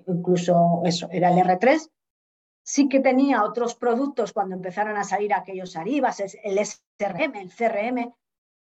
incluso 0.09 0.83
eso, 0.85 1.09
era 1.13 1.31
el 1.31 1.39
R3, 1.39 1.91
sí 2.65 2.89
que 2.89 2.99
tenía 2.99 3.45
otros 3.45 3.77
productos 3.77 4.33
cuando 4.33 4.57
empezaron 4.57 4.97
a 4.97 5.05
salir 5.05 5.33
aquellos 5.33 5.77
Aribas, 5.77 6.21
el 6.21 6.59
SRM, 6.59 7.37
el 7.37 7.53
CRM, 7.53 8.13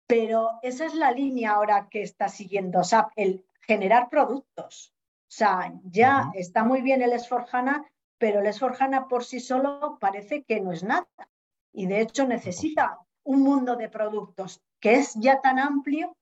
pero 0.09 0.59
esa 0.63 0.87
es 0.87 0.95
la 0.95 1.13
línea 1.13 1.53
ahora 1.53 1.89
que 1.89 2.03
está 2.03 2.29
siguiendo 2.29 2.83
SAP, 2.83 3.13
el 3.15 3.45
generar 3.71 4.09
productos. 4.09 4.93
O 5.29 5.33
sea, 5.41 5.73
ya 5.85 6.33
está 6.35 6.65
muy 6.65 6.83
bien 6.83 7.03
el 7.03 7.13
S4HANA, 7.13 7.87
pero 8.19 8.41
el 8.41 8.47
S4HANA 8.47 9.07
por 9.07 9.23
sí 9.25 9.39
solo 9.39 9.97
parece 10.01 10.43
que 10.43 10.61
no 10.61 10.73
es 10.73 10.83
nada. 10.83 11.07
Y 11.73 11.87
de 11.87 12.01
hecho 12.01 12.27
necesita 12.27 12.99
un 13.23 13.43
mundo 13.43 13.77
de 13.77 13.89
productos 13.89 14.61
que 14.81 14.95
es 14.95 15.15
ya 15.15 15.41
tan 15.41 15.61
amplio 15.61 16.17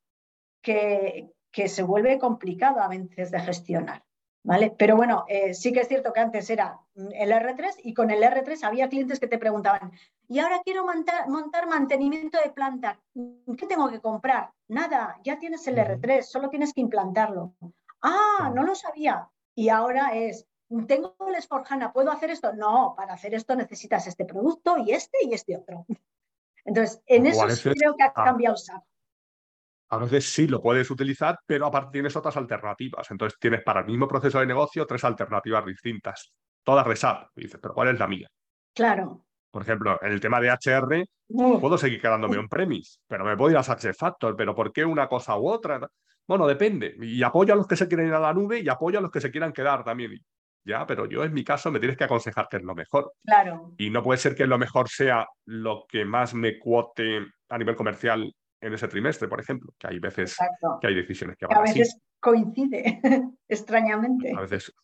que, 0.61 1.33
que 1.51 1.69
se 1.69 1.83
vuelve 1.83 2.19
complicado 2.19 2.83
a 2.83 2.89
veces 2.89 3.31
de 3.31 3.41
gestionar. 3.41 4.05
¿Vale? 4.45 4.75
Pero 4.79 4.97
bueno, 4.97 5.25
eh, 5.27 5.55
sí 5.55 5.73
que 5.73 5.81
es 5.81 5.89
cierto 5.89 6.13
que 6.13 6.21
antes 6.21 6.51
era 6.51 6.79
el 6.95 7.33
R3 7.33 7.81
y 7.83 7.95
con 7.95 8.11
el 8.11 8.23
R3 8.23 8.63
había 8.63 8.91
clientes 8.91 9.21
que 9.21 9.27
te 9.27 9.39
preguntaban, 9.39 9.93
y 10.29 10.39
ahora 10.41 10.61
quiero 10.63 10.85
montar, 10.85 11.29
montar 11.29 11.67
mantenimiento 11.67 12.39
de 12.39 12.51
planta, 12.51 13.01
¿qué 13.15 13.67
tengo 13.67 13.91
que 13.91 14.01
comprar? 14.01 14.51
Nada, 14.69 15.19
ya 15.25 15.39
tienes 15.39 15.67
el 15.67 15.77
R3, 15.77 16.23
solo 16.23 16.51
tienes 16.51 16.75
que 16.75 16.83
implantarlo. 16.83 17.55
Ah, 18.03 18.53
no 18.55 18.63
lo 18.63 18.75
sabía. 18.75 19.27
Y 19.55 19.71
ahora 19.71 20.15
es, 20.15 20.47
tengo 20.87 21.17
el 21.27 21.35
Esforjana, 21.35 21.93
¿puedo 21.93 22.11
hacer 22.11 22.31
esto? 22.31 22.53
No, 22.53 22.95
para 22.95 23.15
hacer 23.15 23.35
esto 23.35 23.57
necesitas 23.57 24.07
este 24.07 24.27
producto 24.27 24.77
y 24.77 24.93
este 24.93 25.19
y 25.23 25.33
este 25.33 25.57
otro. 25.57 25.87
Entonces, 26.65 27.03
en 27.07 27.27
eso 27.27 27.47
creo 27.63 27.97
que 27.97 28.03
ha 28.03 28.13
ah. 28.15 28.25
cambiado 28.25 28.57
SAP. 28.57 28.83
A 29.91 29.97
veces 29.97 30.31
sí 30.31 30.47
lo 30.47 30.61
puedes 30.61 30.91
utilizar, 30.91 31.41
pero 31.47 31.65
aparte 31.65 31.93
tienes 31.93 32.15
otras 32.15 32.37
alternativas. 32.37 33.11
Entonces 33.11 33.39
tienes 33.41 33.63
para 33.63 33.81
el 33.81 33.87
mismo 33.87 34.07
proceso 34.07 34.39
de 34.39 34.47
negocio 34.47 34.87
tres 34.87 35.03
alternativas 35.05 35.65
distintas, 35.65 36.35
todas 36.63 36.87
de 36.87 36.97
SAP. 36.97 37.31
Y 37.37 37.45
dices, 37.45 37.59
pero 37.63 37.73
¿cuál 37.73 37.89
es 37.89 37.99
la 37.99 38.07
mía? 38.07 38.29
Claro. 38.75 39.25
Por 39.51 39.63
ejemplo, 39.63 39.99
en 40.03 40.13
el 40.13 40.21
tema 40.21 40.41
de 40.41 40.51
HR, 40.51 41.07
puedo 41.29 41.79
seguir 41.79 42.01
quedándome 42.01 42.39
un 42.39 42.49
premise, 42.49 42.99
pero 43.07 43.25
me 43.25 43.37
puedo 43.37 43.51
ir 43.51 43.57
a 43.57 43.63
SuccessFactors. 43.63 44.37
¿Pero 44.37 44.55
por 44.55 44.73
qué 44.73 44.85
una 44.85 45.09
cosa 45.09 45.39
u 45.39 45.49
otra? 45.49 45.81
Bueno, 46.27 46.47
depende. 46.47 46.95
Y 47.01 47.23
apoyo 47.23 47.55
a 47.55 47.57
los 47.57 47.67
que 47.67 47.77
se 47.77 47.89
quieren 47.89 48.09
ir 48.09 48.15
a 48.15 48.21
la 48.21 48.35
nube 48.35 48.61
y 48.61 48.69
apoyo 48.69 48.99
a 48.99 49.03
los 49.03 49.11
que 49.11 49.21
se 49.21 49.31
quieran 49.31 49.53
quedar 49.53 49.85
también. 49.85 50.19
Ya, 50.65 50.87
pero 50.87 51.07
yo 51.07 51.25
en 51.25 51.33
mi 51.33 51.45
caso 51.45 51.71
me 51.71 51.79
tienes 51.79 51.97
que 51.97 52.05
aconsejar 52.05 52.47
que 52.51 52.59
es 52.59 52.63
lo 52.63 52.75
mejor. 52.75 53.15
Claro. 53.25 53.73
Y 53.79 53.89
no 53.89 54.03
puede 54.03 54.19
ser 54.19 54.35
que 54.35 54.47
lo 54.47 54.59
mejor 54.59 54.89
sea 54.91 55.27
lo 55.47 55.87
que 55.89 56.05
más 56.05 56.35
me 56.35 56.59
cuote 56.59 57.27
a 57.49 57.57
nivel 57.57 57.75
comercial 57.75 58.31
en 58.61 58.75
ese 58.75 58.89
trimestre, 58.89 59.29
por 59.29 59.41
ejemplo, 59.41 59.73
que 59.79 59.87
hay 59.87 59.99
veces 59.99 60.37
que 60.81 60.87
hay 60.87 60.95
decisiones 60.95 61.37
que 61.37 61.47
van 61.47 61.59
A 61.59 61.63
veces 61.63 61.99
coincide, 62.21 63.01
extrañamente. 63.49 64.33
A 64.37 64.41
veces, 64.41 64.75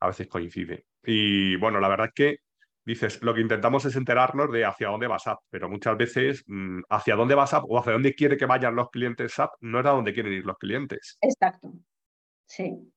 a 0.00 0.06
veces 0.08 0.26
coincide. 0.26 0.86
Y 1.04 1.56
bueno, 1.56 1.78
la 1.78 1.88
verdad 1.88 2.06
es 2.08 2.14
que 2.14 2.36
dices, 2.84 3.22
lo 3.22 3.34
que 3.34 3.40
intentamos 3.40 3.84
es 3.84 3.96
enterarnos 3.96 4.50
de 4.50 4.64
hacia 4.64 4.88
dónde 4.88 5.06
va 5.06 5.18
SAP, 5.18 5.38
pero 5.50 5.68
muchas 5.68 5.96
veces 5.96 6.44
mm, 6.46 6.82
hacia 6.90 7.16
dónde 7.16 7.34
va 7.34 7.46
SAP 7.46 7.64
o 7.68 7.78
hacia 7.78 7.92
dónde 7.92 8.14
quiere 8.14 8.36
que 8.36 8.46
vayan 8.46 8.74
los 8.74 8.90
clientes 8.90 9.32
SAP 9.34 9.50
no 9.60 9.80
es 9.80 9.86
a 9.86 9.90
dónde 9.90 10.12
quieren 10.12 10.32
ir 10.32 10.44
los 10.44 10.58
clientes. 10.58 11.18
Exacto. 11.20 11.72
Sí. 12.46 12.92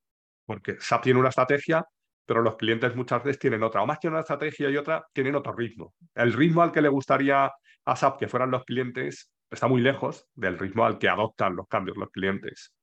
Porque 0.46 0.78
SAP 0.80 1.04
tiene 1.04 1.20
una 1.20 1.30
estrategia, 1.30 1.86
pero 2.26 2.42
los 2.42 2.56
clientes 2.56 2.96
muchas 2.96 3.24
veces 3.24 3.40
tienen 3.40 3.64
otra. 3.64 3.82
O 3.84 3.86
más 3.86 4.00
que 4.00 4.08
una 4.08 4.22
estrategia 4.22 4.70
y 4.70 4.78
otra, 4.78 5.06
tienen 5.14 5.36
otro 5.36 5.54
ritmo. 5.54 5.94
El 6.14 6.34
ritmo 6.34 6.62
al 6.62 6.72
que 6.72 6.82
le 6.82 6.90
gustaría 6.90 7.52
a 7.86 7.96
SAP 7.96 8.20
que 8.20 8.28
fueran 8.28 8.52
los 8.52 8.64
clientes 8.64 9.30
está 9.50 9.68
muy 9.68 9.82
lejos 9.82 10.28
del 10.34 10.58
ritmo 10.58 10.86
al 10.86 10.98
que 10.98 11.08
adoptan 11.08 11.56
los 11.56 11.68
cambios 11.68 11.98
los 11.98 12.10
clientes. 12.10 12.74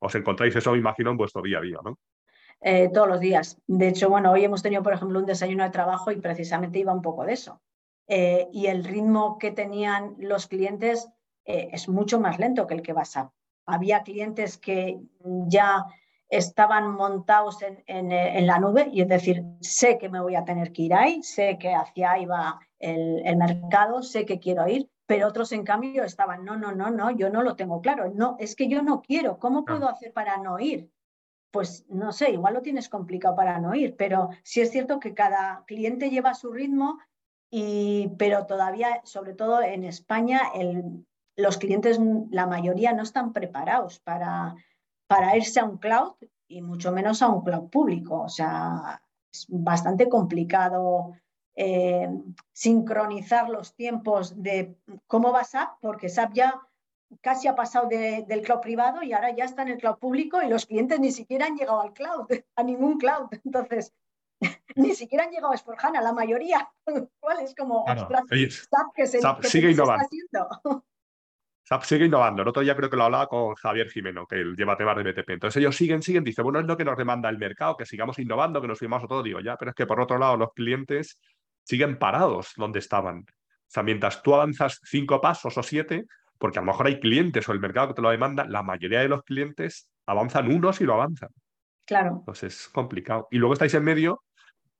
Os 0.00 0.14
encontráis 0.14 0.56
eso, 0.56 0.72
me 0.72 0.78
imagino, 0.78 1.10
en 1.10 1.16
vuestro 1.16 1.42
día 1.42 1.58
a 1.58 1.62
día, 1.62 1.78
¿no? 1.84 1.98
Eh, 2.62 2.90
todos 2.92 3.08
los 3.08 3.20
días. 3.20 3.58
De 3.66 3.88
hecho, 3.88 4.10
bueno, 4.10 4.32
hoy 4.32 4.44
hemos 4.44 4.62
tenido, 4.62 4.82
por 4.82 4.92
ejemplo, 4.92 5.18
un 5.18 5.26
desayuno 5.26 5.64
de 5.64 5.70
trabajo 5.70 6.10
y 6.10 6.20
precisamente 6.20 6.78
iba 6.78 6.92
un 6.92 7.00
poco 7.00 7.24
de 7.24 7.32
eso. 7.32 7.60
Eh, 8.06 8.48
y 8.52 8.66
el 8.66 8.84
ritmo 8.84 9.38
que 9.38 9.50
tenían 9.50 10.16
los 10.18 10.46
clientes 10.46 11.08
eh, 11.46 11.70
es 11.72 11.88
mucho 11.88 12.20
más 12.20 12.38
lento 12.38 12.66
que 12.66 12.74
el 12.74 12.82
que 12.82 12.92
vas 12.92 13.16
a. 13.16 13.32
Había 13.66 14.02
clientes 14.02 14.58
que 14.58 15.00
ya 15.46 15.86
estaban 16.28 16.92
montados 16.92 17.58
en, 17.62 18.46
la 18.46 18.58
nube 18.58 18.88
y 18.92 19.00
es 19.00 19.08
decir, 19.08 19.44
sé 19.60 19.96
que 19.98 20.08
me 20.08 20.20
voy 20.20 20.34
a 20.34 20.44
tener 20.44 20.72
que 20.72 20.82
ir 20.82 20.94
ahí, 20.94 21.22
sé 21.22 21.56
que 21.58 21.74
hacia 21.74 22.12
ahí 22.12 22.26
va 22.26 22.60
el, 22.78 23.22
el 23.24 23.36
mercado, 23.36 24.02
sé 24.02 24.24
que 24.24 24.38
quiero 24.38 24.68
ir, 24.68 24.88
pero 25.06 25.26
otros 25.26 25.50
en 25.52 25.64
cambio 25.64 26.04
estaban, 26.04 26.44
no, 26.44 26.56
no, 26.56 26.72
no, 26.72 26.90
no, 26.90 27.10
yo 27.10 27.30
no 27.30 27.42
lo 27.42 27.56
tengo 27.56 27.80
claro, 27.80 28.12
no, 28.14 28.36
es 28.38 28.54
que 28.54 28.68
yo 28.68 28.82
no 28.82 29.02
quiero, 29.02 29.38
¿cómo 29.38 29.64
puedo 29.64 29.88
hacer 29.88 30.12
para 30.12 30.36
no 30.38 30.60
ir? 30.60 30.90
Pues 31.50 31.84
no 31.88 32.12
sé, 32.12 32.30
igual 32.30 32.54
lo 32.54 32.62
tienes 32.62 32.88
complicado 32.88 33.34
para 33.34 33.58
no 33.58 33.74
ir, 33.74 33.96
pero 33.96 34.30
sí 34.42 34.60
es 34.60 34.70
cierto 34.70 35.00
que 35.00 35.14
cada 35.14 35.64
cliente 35.66 36.10
lleva 36.10 36.34
su 36.34 36.52
ritmo, 36.52 36.98
y, 37.50 38.12
pero 38.16 38.46
todavía, 38.46 39.00
sobre 39.04 39.34
todo 39.34 39.60
en 39.60 39.82
España, 39.84 40.40
los 41.36 41.58
clientes, 41.58 41.98
la 42.30 42.46
mayoría 42.46 42.92
no 42.92 43.02
están 43.02 43.32
preparados 43.32 43.98
para, 43.98 44.54
para 45.08 45.36
irse 45.36 45.58
a 45.58 45.64
un 45.64 45.78
cloud 45.78 46.12
y 46.46 46.62
mucho 46.62 46.92
menos 46.92 47.22
a 47.22 47.28
un 47.28 47.42
cloud 47.42 47.68
público. 47.68 48.20
O 48.20 48.28
sea, 48.28 49.02
es 49.32 49.46
bastante 49.48 50.08
complicado 50.08 51.12
eh, 51.56 52.08
sincronizar 52.52 53.48
los 53.48 53.74
tiempos 53.74 54.40
de 54.40 54.76
cómo 55.08 55.32
va 55.32 55.42
SAP, 55.42 55.80
porque 55.80 56.08
SAP 56.08 56.34
ya 56.34 56.60
casi 57.20 57.48
ha 57.48 57.54
pasado 57.54 57.88
del 57.88 58.42
cloud 58.42 58.60
privado 58.60 59.02
y 59.02 59.12
ahora 59.12 59.34
ya 59.34 59.44
está 59.44 59.62
en 59.62 59.68
el 59.68 59.78
cloud 59.78 59.98
público 59.98 60.42
y 60.42 60.48
los 60.48 60.66
clientes 60.66 61.00
ni 61.00 61.10
siquiera 61.10 61.46
han 61.46 61.56
llegado 61.56 61.80
al 61.80 61.92
cloud, 61.92 62.26
a 62.56 62.62
ningún 62.62 62.98
cloud. 62.98 63.28
Entonces, 63.44 63.94
ni 64.76 64.94
siquiera 64.94 65.24
han 65.24 65.30
llegado 65.30 65.52
a 65.52 65.56
Sporjana, 65.56 66.00
la 66.00 66.12
mayoría, 66.12 66.68
cual 67.20 67.40
es 67.40 67.54
como, 67.54 67.84
SAP 67.86 68.86
que 68.94 69.06
se, 69.06 69.20
sigue 69.42 69.70
innovando. 69.72 70.06
SAP 71.64 71.84
sigue 71.84 72.06
innovando. 72.06 72.42
El 72.42 72.48
otro 72.48 72.62
día 72.62 72.76
creo 72.76 72.90
que 72.90 72.96
lo 72.96 73.04
hablaba 73.04 73.28
con 73.28 73.54
Javier 73.54 73.88
Jimeno, 73.90 74.26
que 74.26 74.36
él 74.36 74.56
lleva 74.56 74.76
temas 74.76 74.96
de 74.96 75.12
BTP. 75.12 75.30
Entonces 75.30 75.60
ellos 75.60 75.76
siguen, 75.76 76.02
siguen, 76.02 76.24
dice, 76.24 76.42
bueno, 76.42 76.58
es 76.58 76.66
lo 76.66 76.76
que 76.76 76.84
nos 76.84 76.96
demanda 76.96 77.28
el 77.28 77.38
mercado, 77.38 77.76
que 77.76 77.86
sigamos 77.86 78.18
innovando, 78.18 78.60
que 78.60 78.68
nos 78.68 78.78
subimos 78.78 79.04
a 79.04 79.06
todo. 79.06 79.22
Digo, 79.22 79.40
ya, 79.40 79.56
pero 79.56 79.70
es 79.70 79.74
que 79.76 79.86
por 79.86 80.00
otro 80.00 80.18
lado 80.18 80.36
los 80.36 80.52
clientes 80.52 81.20
siguen 81.62 81.98
parados 81.98 82.54
donde 82.56 82.80
estaban. 82.80 83.20
O 83.20 83.72
sea, 83.72 83.84
mientras 83.84 84.20
tú 84.22 84.34
avanzas 84.34 84.80
cinco 84.82 85.20
pasos 85.20 85.56
o 85.56 85.62
siete, 85.62 86.06
porque 86.40 86.58
a 86.58 86.62
lo 86.62 86.66
mejor 86.66 86.86
hay 86.86 86.98
clientes 86.98 87.46
o 87.48 87.52
el 87.52 87.60
mercado 87.60 87.88
que 87.88 87.94
te 87.94 88.02
lo 88.02 88.10
demanda, 88.10 88.46
la 88.46 88.62
mayoría 88.62 89.00
de 89.00 89.08
los 89.08 89.22
clientes 89.22 89.90
avanzan 90.06 90.50
unos 90.50 90.80
y 90.80 90.84
lo 90.84 90.94
avanzan. 90.94 91.28
Claro. 91.86 92.16
Entonces 92.20 92.62
es 92.62 92.68
complicado. 92.68 93.28
Y 93.30 93.36
luego 93.36 93.52
estáis 93.52 93.74
en 93.74 93.84
medio 93.84 94.24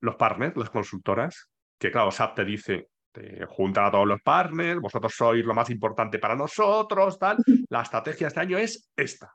los 0.00 0.16
partners, 0.16 0.56
las 0.56 0.70
consultoras, 0.70 1.50
que 1.78 1.90
claro, 1.90 2.10
SAP 2.10 2.34
te 2.34 2.44
dice, 2.46 2.88
te 3.12 3.44
juntan 3.44 3.84
a 3.84 3.90
todos 3.90 4.06
los 4.06 4.22
partners, 4.22 4.80
vosotros 4.80 5.12
sois 5.14 5.44
lo 5.44 5.52
más 5.52 5.68
importante 5.68 6.18
para 6.18 6.34
nosotros, 6.34 7.18
tal. 7.18 7.36
La 7.68 7.82
estrategia 7.82 8.28
este 8.28 8.40
año 8.40 8.56
es 8.56 8.90
esta. 8.96 9.30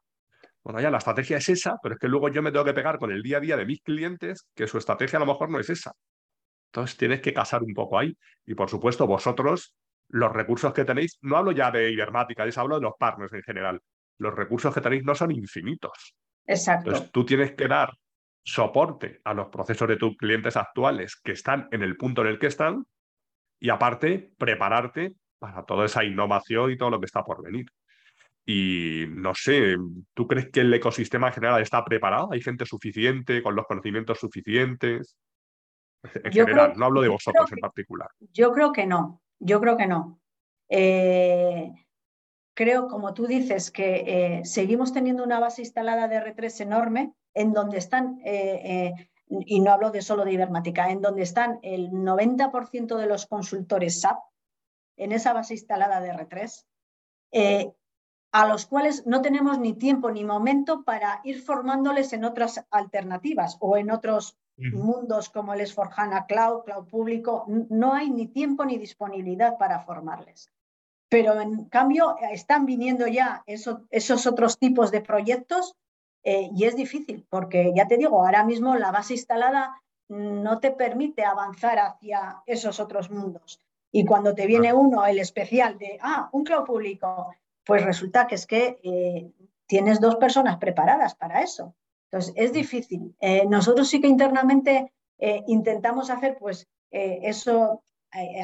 Bueno, 0.63 0.81
ya 0.81 0.89
la 0.89 0.97
estrategia 0.97 1.37
es 1.37 1.47
esa, 1.47 1.75
pero 1.81 1.93
es 1.93 1.99
que 1.99 2.07
luego 2.07 2.27
yo 2.29 2.41
me 2.41 2.51
tengo 2.51 2.65
que 2.65 2.73
pegar 2.73 2.97
con 2.97 3.11
el 3.11 3.21
día 3.21 3.37
a 3.37 3.39
día 3.39 3.55
de 3.55 3.67
mis 3.67 3.81
clientes, 3.81 4.47
que 4.55 4.65
su 4.65 4.79
estrategia 4.79 5.17
a 5.17 5.19
lo 5.19 5.27
mejor 5.27 5.51
no 5.51 5.59
es 5.59 5.69
esa. 5.69 5.91
Entonces 6.71 6.97
tienes 6.97 7.21
que 7.21 7.33
casar 7.35 7.61
un 7.61 7.75
poco 7.75 7.99
ahí. 7.99 8.17
Y 8.47 8.55
por 8.55 8.67
supuesto, 8.67 9.05
vosotros, 9.05 9.75
los 10.09 10.31
recursos 10.31 10.73
que 10.73 10.85
tenéis, 10.85 11.17
no 11.21 11.37
hablo 11.37 11.51
ya 11.51 11.71
de 11.71 11.91
Ibermática, 11.91 12.45
les 12.45 12.57
hablo 12.57 12.75
de 12.75 12.81
los 12.81 12.93
partners 12.97 13.33
en 13.33 13.43
general. 13.43 13.81
Los 14.17 14.33
recursos 14.33 14.73
que 14.73 14.81
tenéis 14.81 15.03
no 15.03 15.15
son 15.15 15.31
infinitos. 15.31 16.15
Exacto. 16.45 16.89
Entonces 16.89 17.11
tú 17.11 17.25
tienes 17.25 17.53
que 17.53 17.67
dar 17.67 17.91
soporte 18.43 19.19
a 19.23 19.33
los 19.33 19.47
procesos 19.47 19.87
de 19.87 19.97
tus 19.97 20.15
clientes 20.17 20.55
actuales 20.55 21.15
que 21.15 21.31
están 21.31 21.67
en 21.71 21.81
el 21.81 21.97
punto 21.97 22.21
en 22.21 22.27
el 22.27 22.39
que 22.39 22.47
están 22.47 22.85
y 23.59 23.69
aparte 23.69 24.31
prepararte 24.37 25.15
para 25.39 25.65
toda 25.65 25.85
esa 25.85 26.03
innovación 26.03 26.71
y 26.71 26.77
todo 26.77 26.91
lo 26.91 26.99
que 26.99 27.07
está 27.07 27.23
por 27.23 27.43
venir. 27.43 27.65
Y 28.45 29.05
no 29.09 29.33
sé, 29.33 29.75
¿tú 30.13 30.27
crees 30.27 30.49
que 30.51 30.61
el 30.61 30.73
ecosistema 30.73 31.27
en 31.27 31.33
general 31.33 31.61
está 31.61 31.83
preparado? 31.83 32.31
¿Hay 32.31 32.41
gente 32.41 32.65
suficiente 32.65 33.41
con 33.41 33.55
los 33.55 33.65
conocimientos 33.65 34.19
suficientes? 34.19 35.17
En 36.03 36.31
general, 36.31 36.73
no 36.77 36.85
hablo 36.85 37.01
de 37.01 37.09
vosotros 37.09 37.51
en 37.51 37.57
particular. 37.57 38.09
Yo 38.31 38.51
creo 38.51 38.71
que 38.71 38.85
no, 38.85 39.23
yo 39.39 39.59
creo 39.59 39.77
que 39.77 39.87
no. 39.87 40.19
Eh, 40.69 41.71
creo, 42.53 42.87
como 42.87 43.13
tú 43.13 43.27
dices, 43.27 43.71
que 43.71 44.03
eh, 44.39 44.45
seguimos 44.45 44.93
teniendo 44.93 45.23
una 45.23 45.39
base 45.39 45.61
instalada 45.61 46.07
de 46.07 46.17
R3 46.17 46.61
enorme, 46.61 47.13
en 47.33 47.53
donde 47.53 47.77
están 47.77 48.21
eh, 48.23 48.93
y 49.27 49.59
no 49.59 49.71
hablo 49.71 49.91
de 49.91 50.01
solo 50.01 50.23
de 50.23 50.33
Ibermática, 50.33 50.89
en 50.89 51.01
donde 51.01 51.23
están 51.23 51.59
el 51.63 51.91
90% 51.91 52.97
de 52.97 53.07
los 53.07 53.25
consultores 53.25 54.01
SAP 54.01 54.19
en 54.97 55.11
esa 55.11 55.33
base 55.33 55.55
instalada 55.55 55.99
de 55.99 56.11
R3, 56.11 56.65
eh, 57.31 57.73
a 58.31 58.47
los 58.47 58.65
cuales 58.65 59.05
no 59.07 59.21
tenemos 59.21 59.59
ni 59.59 59.73
tiempo 59.73 60.11
ni 60.11 60.23
momento 60.23 60.83
para 60.83 61.21
ir 61.23 61.41
formándoles 61.41 62.13
en 62.13 62.23
otras 62.23 62.65
alternativas 62.69 63.57
o 63.59 63.77
en 63.77 63.91
otros 63.91 64.37
mundos 64.57 65.29
como 65.29 65.53
el 65.53 65.61
s 65.61 65.75
Cloud, 66.27 66.63
Cloud 66.63 66.87
público. 66.87 67.45
No 67.47 67.93
hay 67.93 68.09
ni 68.09 68.27
tiempo 68.27 68.65
ni 68.65 68.77
disponibilidad 68.77 69.57
para 69.57 69.79
formarles. 69.79 70.51
Pero 71.09 71.39
en 71.39 71.65
cambio 71.65 72.15
están 72.31 72.65
viniendo 72.65 73.07
ya 73.07 73.43
esos 73.45 74.27
otros 74.27 74.57
tipos 74.57 74.91
de 74.91 75.01
proyectos 75.01 75.75
eh, 76.23 76.49
y 76.55 76.65
es 76.65 76.75
difícil 76.75 77.25
porque 77.29 77.71
ya 77.75 77.87
te 77.87 77.97
digo, 77.97 78.19
ahora 78.19 78.43
mismo 78.43 78.75
la 78.75 78.91
base 78.91 79.13
instalada 79.13 79.81
no 80.07 80.59
te 80.59 80.71
permite 80.71 81.23
avanzar 81.23 81.79
hacia 81.79 82.41
esos 82.45 82.79
otros 82.79 83.09
mundos. 83.11 83.59
Y 83.91 84.05
cuando 84.05 84.33
te 84.33 84.45
viene 84.45 84.73
uno, 84.73 85.05
el 85.05 85.19
especial 85.19 85.77
de, 85.77 85.97
ah, 86.01 86.29
un 86.31 86.43
cloud 86.43 86.65
público, 86.65 87.33
pues 87.63 87.83
resulta 87.83 88.27
que 88.27 88.35
es 88.35 88.45
que 88.45 88.79
eh, 88.83 89.31
tienes 89.67 89.99
dos 90.01 90.17
personas 90.17 90.57
preparadas 90.57 91.15
para 91.15 91.41
eso. 91.41 91.73
Entonces, 92.15 92.33
es 92.37 92.53
difícil. 92.53 93.13
Eh, 93.19 93.45
nosotros 93.45 93.89
sí 93.89 93.99
que 93.99 94.07
internamente 94.07 94.93
eh, 95.17 95.43
intentamos 95.47 96.09
hacer, 96.09 96.37
pues, 96.39 96.67
eso, 96.89 97.83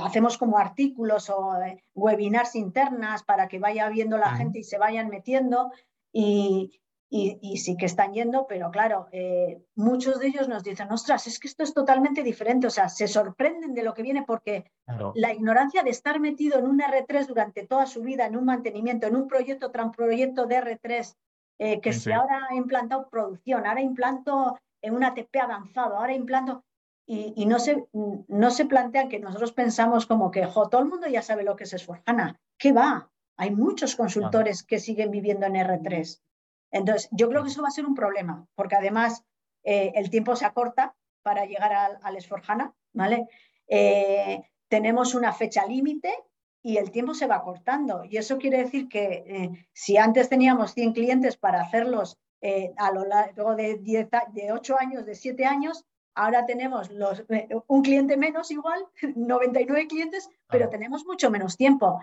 hacemos 0.04 0.38
como 0.38 0.58
artículos 0.58 1.30
o 1.30 1.54
webinars 1.96 2.56
internas 2.56 3.24
para 3.24 3.48
que 3.48 3.60
vaya 3.60 3.88
viendo 3.88 4.18
la 4.18 4.36
gente 4.36 4.60
y 4.60 4.64
se 4.66 4.78
vayan 4.78 5.08
metiendo. 5.08 5.72
Y, 6.12 6.82
y, 7.14 7.58
sí 7.58 7.76
que 7.76 7.88
están 7.88 8.14
yendo, 8.14 8.48
pero 8.48 8.72
claro, 8.72 9.10
eh, 9.12 9.62
muchos 9.76 10.18
de 10.20 10.28
ellos 10.28 10.48
nos 10.48 10.64
dicen, 10.64 10.90
ostras, 10.94 11.28
es 11.28 11.40
que 11.40 11.50
esto 11.50 11.64
es 11.64 11.74
totalmente 11.74 12.24
diferente, 12.24 12.68
o 12.68 12.70
sea, 12.70 12.88
se 12.88 13.06
sorprenden 13.10 13.74
de 13.74 13.84
lo 13.84 13.94
que 13.94 14.02
viene 14.02 14.24
porque 14.24 14.72
la 15.16 15.34
ignorancia 15.34 15.84
de 15.84 15.90
estar 15.90 16.22
metido 16.22 16.58
en 16.58 16.68
un 16.68 16.80
R3 16.80 17.28
durante 17.28 17.68
toda 17.68 17.86
su 17.86 18.02
vida, 18.02 18.26
en 18.26 18.38
un 18.38 18.46
mantenimiento, 18.46 19.08
en 19.08 19.18
un 19.18 19.28
proyecto 19.28 19.72
tras 19.72 19.94
proyecto 19.94 20.46
de 20.46 20.56
R3, 20.56 21.16
eh, 21.64 21.80
que 21.80 21.94
se 21.94 22.12
ahora 22.12 22.48
ha 22.50 22.56
implantado 22.56 23.08
producción, 23.08 23.68
ahora 23.68 23.82
implanto 23.82 24.58
en 24.82 24.96
un 24.96 25.04
ATP 25.04 25.36
avanzado, 25.44 25.96
ahora 25.96 26.12
implanto, 26.12 26.64
y, 27.06 27.46
no, 27.46 27.60
se, 27.60 27.88
no 27.94 28.50
se 28.50 28.66
plantean 28.66 29.10
que 29.10 29.20
nosotros 29.20 29.52
pensamos 29.52 30.08
como 30.08 30.32
que, 30.32 30.46
jo, 30.46 30.70
todo 30.70 30.82
el 30.82 30.88
mundo 30.88 31.08
ya 31.08 31.22
sabe 31.22 31.44
lo 31.44 31.56
que 31.56 31.66
es 31.66 31.74
Esforjana, 31.74 32.40
¿qué 32.58 32.72
va? 32.72 33.12
Hay 33.38 33.52
muchos 33.52 33.96
consultores 33.96 34.64
que 34.64 34.80
siguen 34.80 35.12
viviendo 35.12 35.46
en 35.46 35.54
R3. 35.54 36.20
Entonces, 36.72 37.10
yo 37.12 37.30
creo 37.30 37.44
que 37.44 37.50
eso 37.50 37.62
va 37.62 37.68
a 37.68 37.72
ser 37.72 37.86
un 37.86 37.94
problema, 37.94 38.48
porque 38.56 38.78
además 38.78 39.24
eh, 39.64 39.92
el 39.94 40.10
tiempo 40.10 40.36
se 40.36 40.46
acorta 40.46 40.96
para 41.22 41.46
llegar 41.46 41.74
al, 41.74 42.00
al 42.02 42.18
Esforjana, 42.18 42.74
¿vale? 42.94 43.28
Eh, 43.68 44.42
tenemos 44.68 45.14
una 45.14 45.32
fecha 45.32 45.64
límite 45.68 46.12
y 46.64 46.78
el 46.78 46.92
tiempo 46.92 47.14
se 47.14 47.28
va 47.28 47.44
cortando. 47.44 48.04
Y 48.04 48.18
eso 48.18 48.38
quiere 48.38 48.60
decir 48.60 48.88
que 48.88 49.24
eh, 49.26 49.68
si 49.74 49.98
antes 49.98 50.30
teníamos 50.30 50.74
100 50.74 50.94
clientes 50.94 51.38
para 51.38 51.62
hacerlos 51.62 52.18
a 52.78 52.92
lo 52.92 53.06
largo 53.06 53.56
de, 53.56 53.78
10, 53.78 54.10
de 54.34 54.52
8 54.52 54.76
años, 54.80 55.06
de 55.06 55.14
7 55.14 55.46
años, 55.46 55.86
ahora 56.16 56.46
tenemos 56.46 56.90
los, 56.92 57.24
un 57.68 57.82
cliente 57.82 58.18
menos 58.18 58.52
igual, 58.52 58.86
99 59.16 59.88
clientes, 59.88 60.30
pero 60.50 60.70
tenemos 60.70 61.06
mucho 61.06 61.30
menos 61.30 61.58
tiempo. 61.58 62.00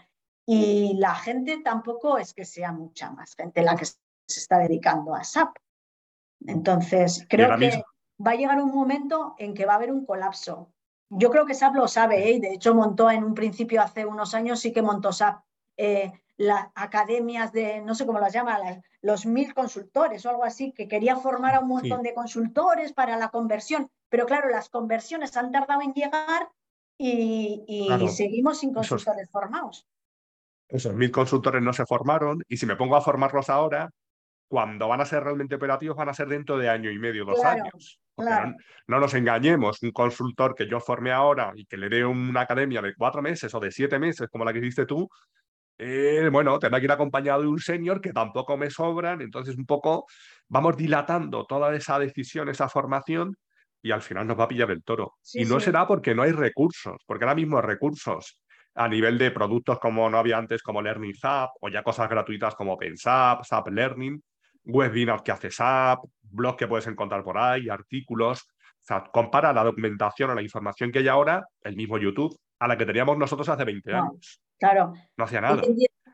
Y 0.46 0.94
la 0.94 1.14
gente 1.14 1.60
tampoco 1.62 2.16
es 2.16 2.32
que 2.32 2.44
sea 2.44 2.72
mucha 2.72 3.10
más 3.10 3.34
gente 3.34 3.62
la 3.62 3.76
que 3.76 3.84
se 3.84 3.96
está 4.26 4.58
dedicando 4.58 5.14
a 5.14 5.22
SAP. 5.22 5.54
Entonces, 6.46 7.26
creo 7.28 7.58
que 7.58 7.82
va 8.24 8.30
a 8.30 8.34
llegar 8.34 8.62
un 8.62 8.74
momento 8.74 9.34
en 9.38 9.52
que 9.52 9.66
va 9.66 9.74
a 9.74 9.76
haber 9.76 9.92
un 9.92 10.06
colapso. 10.06 10.72
Yo 11.10 11.30
creo 11.30 11.46
que 11.46 11.54
SAP 11.54 11.74
lo 11.74 11.88
sabe, 11.88 12.28
¿eh? 12.28 12.32
y 12.32 12.40
de 12.40 12.52
hecho 12.52 12.74
montó 12.74 13.10
en 13.10 13.24
un 13.24 13.34
principio 13.34 13.80
hace 13.80 14.04
unos 14.04 14.34
años, 14.34 14.60
sí 14.60 14.72
que 14.72 14.82
montó 14.82 15.12
SAP 15.12 15.42
eh, 15.76 16.12
las 16.36 16.68
academias 16.74 17.52
de, 17.52 17.80
no 17.80 17.94
sé 17.94 18.06
cómo 18.06 18.20
las 18.20 18.32
llama, 18.32 18.58
los 19.02 19.26
mil 19.26 19.54
consultores 19.54 20.24
o 20.24 20.30
algo 20.30 20.44
así, 20.44 20.72
que 20.72 20.86
quería 20.86 21.16
formar 21.16 21.54
a 21.54 21.60
un 21.60 21.68
montón 21.68 22.02
de 22.02 22.14
consultores 22.14 22.92
para 22.92 23.16
la 23.16 23.30
conversión. 23.30 23.90
Pero 24.08 24.26
claro, 24.26 24.48
las 24.48 24.68
conversiones 24.68 25.36
han 25.36 25.50
tardado 25.50 25.82
en 25.82 25.92
llegar 25.92 26.48
y, 26.96 27.64
seguimos 28.08 28.60
sin 28.60 28.72
consultores 28.72 29.28
formados. 29.30 29.86
Esos 30.68 30.94
mil 30.94 31.10
consultores 31.10 31.62
no 31.62 31.72
se 31.72 31.86
formaron 31.86 32.42
y 32.48 32.56
si 32.56 32.66
me 32.66 32.76
pongo 32.76 32.96
a 32.96 33.00
formarlos 33.00 33.48
ahora, 33.48 33.90
cuando 34.48 34.86
van 34.88 35.00
a 35.00 35.06
ser 35.06 35.24
realmente 35.24 35.54
operativos 35.54 35.96
van 35.96 36.08
a 36.08 36.14
ser 36.14 36.28
dentro 36.28 36.58
de 36.58 36.68
año 36.68 36.90
y 36.90 36.98
medio, 36.98 37.24
dos 37.24 37.42
años. 37.44 37.98
No, 38.86 39.00
nos 39.00 39.14
engañemos, 39.14 39.82
un 39.82 39.92
consultor 39.92 40.54
que 40.54 40.68
yo 40.68 40.80
forme 40.80 41.12
ahora 41.12 41.52
y 41.54 41.66
que 41.66 41.76
le 41.76 41.88
dé 41.88 42.04
una 42.04 42.42
academia 42.42 42.82
de 42.82 42.94
cuatro 42.94 43.22
meses 43.22 43.54
o 43.54 43.60
de 43.60 43.70
siete 43.70 43.98
meses, 43.98 44.28
como 44.30 44.44
la 44.44 44.52
que 44.52 44.58
hiciste 44.58 44.86
tú, 44.86 45.08
eh, 45.78 46.28
bueno, 46.32 46.58
tendrá 46.58 46.80
que 46.80 46.86
ir 46.86 46.92
acompañado 46.92 47.42
de 47.42 47.48
un 47.48 47.60
senior 47.60 48.00
que 48.00 48.12
tampoco 48.12 48.56
me 48.56 48.70
sobran, 48.70 49.20
entonces 49.20 49.56
un 49.56 49.66
poco 49.66 50.06
vamos 50.48 50.76
dilatando 50.76 51.46
toda 51.46 51.74
esa 51.74 51.98
decisión, 51.98 52.48
esa 52.48 52.68
formación, 52.68 53.36
y 53.80 53.92
al 53.92 54.02
final 54.02 54.26
nos 54.26 54.38
va 54.38 54.44
a 54.44 54.48
pillar 54.48 54.70
el 54.72 54.82
toro. 54.82 55.14
y 55.34 55.44
no 55.44 55.60
será 55.60 55.86
porque 55.86 56.14
no 56.14 56.22
hay 56.22 56.32
recursos, 56.32 56.96
porque 57.06 57.24
ahora 57.24 57.36
mismo 57.36 57.60
recursos 57.60 58.40
a 58.74 58.88
nivel 58.88 59.18
de 59.18 59.30
productos 59.30 59.78
como 59.78 60.08
no 60.10 60.18
había 60.18 60.38
antes, 60.38 60.62
como 60.62 60.82
Learning 60.82 61.14
Hub, 61.22 61.50
o 61.60 61.68
ya 61.68 61.82
cosas 61.82 62.08
gratuitas 62.08 62.54
como 62.54 62.76
Pensap, 62.76 63.44
SAP 63.44 63.68
Learning, 63.68 64.20
webinars 64.68 65.22
que 65.22 65.32
hace 65.32 65.50
SAP, 65.50 66.04
blogs 66.22 66.56
que 66.56 66.68
puedes 66.68 66.86
encontrar 66.86 67.24
por 67.24 67.38
ahí, 67.38 67.68
artículos. 67.68 68.42
O 68.42 68.86
sea, 68.88 69.04
compara 69.12 69.52
la 69.52 69.64
documentación 69.64 70.30
o 70.30 70.34
la 70.34 70.42
información 70.42 70.92
que 70.92 71.00
hay 71.00 71.08
ahora, 71.08 71.46
el 71.62 71.76
mismo 71.76 71.98
YouTube, 71.98 72.38
a 72.60 72.68
la 72.68 72.76
que 72.76 72.86
teníamos 72.86 73.18
nosotros 73.18 73.48
hace 73.48 73.64
20 73.64 73.94
años. 73.94 74.40
Claro. 74.58 74.92
No 75.16 75.24
hacía 75.24 75.40
nada. 75.40 75.62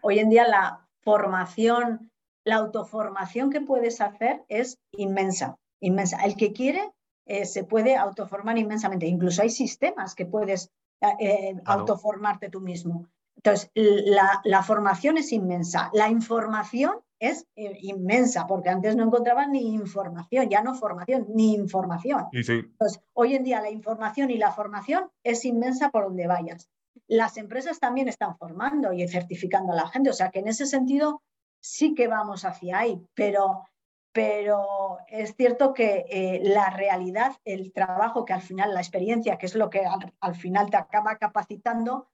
Hoy 0.03 0.19
en, 0.19 0.31
día, 0.31 0.47
la 0.47 0.87
formación, 1.03 2.11
la 2.45 2.57
autoformación 2.57 3.51
que 3.51 3.61
puedes 3.61 4.01
hacer 4.01 4.43
es 4.49 4.79
inmensa, 4.93 5.57
inmensa. 5.81 6.25
El 6.25 6.37
que 6.37 6.53
quiere 6.53 6.93
eh, 7.27 7.47
se 7.47 7.65
puede 7.65 7.97
autoformar 7.97 8.59
inmensamente. 8.59 9.07
Incluso 9.07 9.43
hay 9.43 9.51
sistemas 9.51 10.15
que 10.15 10.27
puedes 10.27 10.71
eh, 11.01 11.15
eh, 11.21 11.55
autoformarte 11.65 12.51
tú 12.51 12.61
mismo. 12.61 13.09
Entonces, 13.37 13.71
la, 13.75 14.41
la, 14.45 14.63
formación 14.63 15.19
es 15.19 15.33
inmensa. 15.33 15.91
La 15.93 16.09
información 16.09 16.97
es 17.25 17.47
eh, 17.57 17.77
inmensa, 17.81 18.47
porque 18.47 18.71
antes 18.71 18.97
no 18.97 19.05
encontraban 19.05 19.53
ni 19.53 19.75
información, 19.75 20.49
ya 20.49 20.63
no 20.63 20.75
formación, 20.75 21.27
ni 21.29 21.55
información. 21.55 22.27
Entonces, 22.33 23.01
hoy 23.13 23.35
en 23.35 23.45
día 23.45 23.61
la 23.61 23.71
información 23.71 24.31
y 24.31 24.39
la 24.39 24.53
formación 24.53 25.11
es 25.23 25.45
inmensa 25.45 25.91
por 25.91 26.05
donde 26.05 26.27
vayas. 26.27 26.71
Las 27.07 27.37
empresas 27.37 27.81
también 27.81 28.09
están 28.09 28.37
formando 28.37 28.93
y 28.93 29.07
certificando 29.09 29.73
a 29.73 29.77
la 29.77 29.89
gente, 29.89 30.11
o 30.11 30.15
sea 30.15 30.31
que 30.31 30.39
en 30.39 30.49
ese 30.49 30.67
sentido 30.67 31.23
sí 31.65 31.95
que 31.95 32.09
vamos 32.09 32.45
hacia 32.45 32.79
ahí, 32.79 33.01
pero, 33.15 33.65
pero 34.13 34.99
es 35.09 35.35
cierto 35.35 35.73
que 35.73 36.05
eh, 36.11 36.41
la 36.45 36.69
realidad, 36.69 37.33
el 37.45 37.73
trabajo 37.73 38.27
que 38.27 38.35
al 38.35 38.43
final, 38.43 38.75
la 38.75 38.81
experiencia, 38.81 39.39
que 39.39 39.47
es 39.47 39.55
lo 39.55 39.71
que 39.71 39.83
al, 40.21 40.35
final 40.35 40.71
te 40.71 40.77
acaba 40.77 41.17
capacitando, 41.17 42.11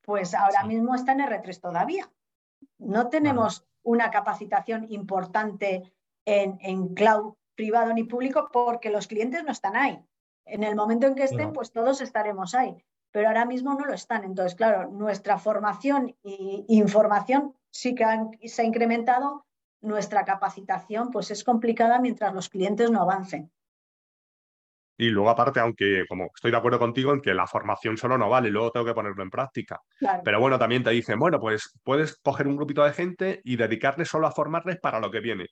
pues 0.00 0.34
ahora 0.34 0.64
mismo 0.64 0.94
está 0.94 1.12
en 1.12 1.20
R3 1.20 1.60
todavía. 1.60 2.10
No 2.78 3.08
tenemos 3.08 3.66
una 3.84 4.10
capacitación 4.10 4.86
importante 4.90 5.92
en, 6.24 6.94
cloud 6.94 7.34
privado 7.54 7.92
ni 7.92 8.04
público 8.04 8.48
porque 8.52 8.90
los 8.90 9.06
clientes 9.06 9.44
no 9.44 9.52
están 9.52 9.76
ahí. 9.76 10.04
En 10.44 10.64
el 10.64 10.74
momento 10.74 11.06
en 11.06 11.14
que 11.14 11.24
estén, 11.24 11.52
pues 11.52 11.70
todos 11.70 12.00
estaremos 12.00 12.54
ahí, 12.54 12.76
pero 13.12 13.28
ahora 13.28 13.44
mismo 13.44 13.74
no 13.74 13.84
lo 13.86 13.94
están. 13.94 14.24
Entonces, 14.24 14.56
claro, 14.56 14.90
nuestra 14.90 15.38
formación 15.38 16.16
e 16.24 16.64
información 16.68 17.54
sí 17.70 17.94
que 17.94 18.04
se 18.48 18.62
ha 18.62 18.64
incrementado, 18.64 19.46
nuestra 19.80 20.24
capacitación 20.24 21.10
pues 21.10 21.30
es 21.30 21.44
complicada 21.44 22.00
mientras 22.00 22.34
los 22.34 22.48
clientes 22.48 22.90
no 22.90 23.02
avancen. 23.02 23.50
Y 24.96 25.08
luego, 25.08 25.30
aparte, 25.30 25.60
aunque 25.60 26.04
como 26.08 26.30
estoy 26.34 26.50
de 26.50 26.56
acuerdo 26.56 26.78
contigo 26.78 27.12
en 27.12 27.20
que 27.20 27.34
la 27.34 27.46
formación 27.46 27.96
solo 27.96 28.16
no 28.16 28.28
vale, 28.28 28.50
luego 28.50 28.70
tengo 28.70 28.86
que 28.86 28.94
ponerlo 28.94 29.22
en 29.22 29.30
práctica. 29.30 29.80
Pero 30.24 30.40
bueno, 30.40 30.58
también 30.58 30.84
te 30.84 30.90
dicen, 30.90 31.18
bueno, 31.18 31.40
pues 31.40 31.72
puedes 31.82 32.16
coger 32.22 32.46
un 32.46 32.56
grupito 32.56 32.84
de 32.84 32.92
gente 32.92 33.40
y 33.44 33.56
dedicarle 33.56 34.04
solo 34.04 34.26
a 34.26 34.32
formarles 34.32 34.78
para 34.80 35.00
lo 35.00 35.10
que 35.10 35.20
viene. 35.20 35.46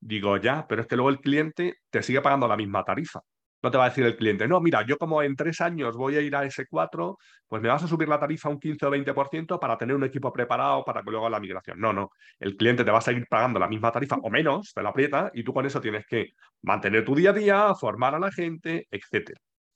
Digo, 0.00 0.36
ya, 0.38 0.66
pero 0.68 0.82
es 0.82 0.88
que 0.88 0.96
luego 0.96 1.10
el 1.10 1.20
cliente 1.20 1.76
te 1.90 2.02
sigue 2.02 2.20
pagando 2.20 2.48
la 2.48 2.56
misma 2.56 2.84
tarifa. 2.84 3.20
No 3.62 3.70
te 3.70 3.78
va 3.78 3.86
a 3.86 3.88
decir 3.88 4.04
el 4.04 4.16
cliente, 4.16 4.46
no, 4.46 4.60
mira, 4.60 4.84
yo 4.86 4.98
como 4.98 5.22
en 5.22 5.34
tres 5.34 5.60
años 5.60 5.96
voy 5.96 6.16
a 6.16 6.20
ir 6.20 6.36
a 6.36 6.44
S4, 6.44 7.16
pues 7.48 7.62
me 7.62 7.68
vas 7.68 7.82
a 7.82 7.88
subir 7.88 8.08
la 8.08 8.18
tarifa 8.18 8.48
un 8.48 8.60
15 8.60 8.86
o 8.86 8.90
20% 8.90 9.58
para 9.58 9.78
tener 9.78 9.96
un 9.96 10.04
equipo 10.04 10.32
preparado 10.32 10.84
para 10.84 11.02
que 11.02 11.10
luego 11.10 11.26
haga 11.26 11.36
la 11.36 11.40
migración. 11.40 11.80
No, 11.80 11.92
no. 11.92 12.10
El 12.38 12.56
cliente 12.56 12.84
te 12.84 12.90
va 12.90 12.98
a 12.98 13.02
seguir 13.02 13.26
pagando 13.28 13.58
la 13.58 13.68
misma 13.68 13.90
tarifa 13.90 14.16
o 14.16 14.30
menos, 14.30 14.72
te 14.74 14.82
la 14.82 14.90
aprieta, 14.90 15.30
y 15.32 15.42
tú 15.42 15.52
con 15.52 15.64
eso 15.66 15.80
tienes 15.80 16.06
que 16.06 16.32
mantener 16.62 17.04
tu 17.04 17.14
día 17.14 17.30
a 17.30 17.32
día, 17.32 17.74
formar 17.74 18.14
a 18.14 18.18
la 18.18 18.30
gente, 18.30 18.86
etc. 18.90 19.32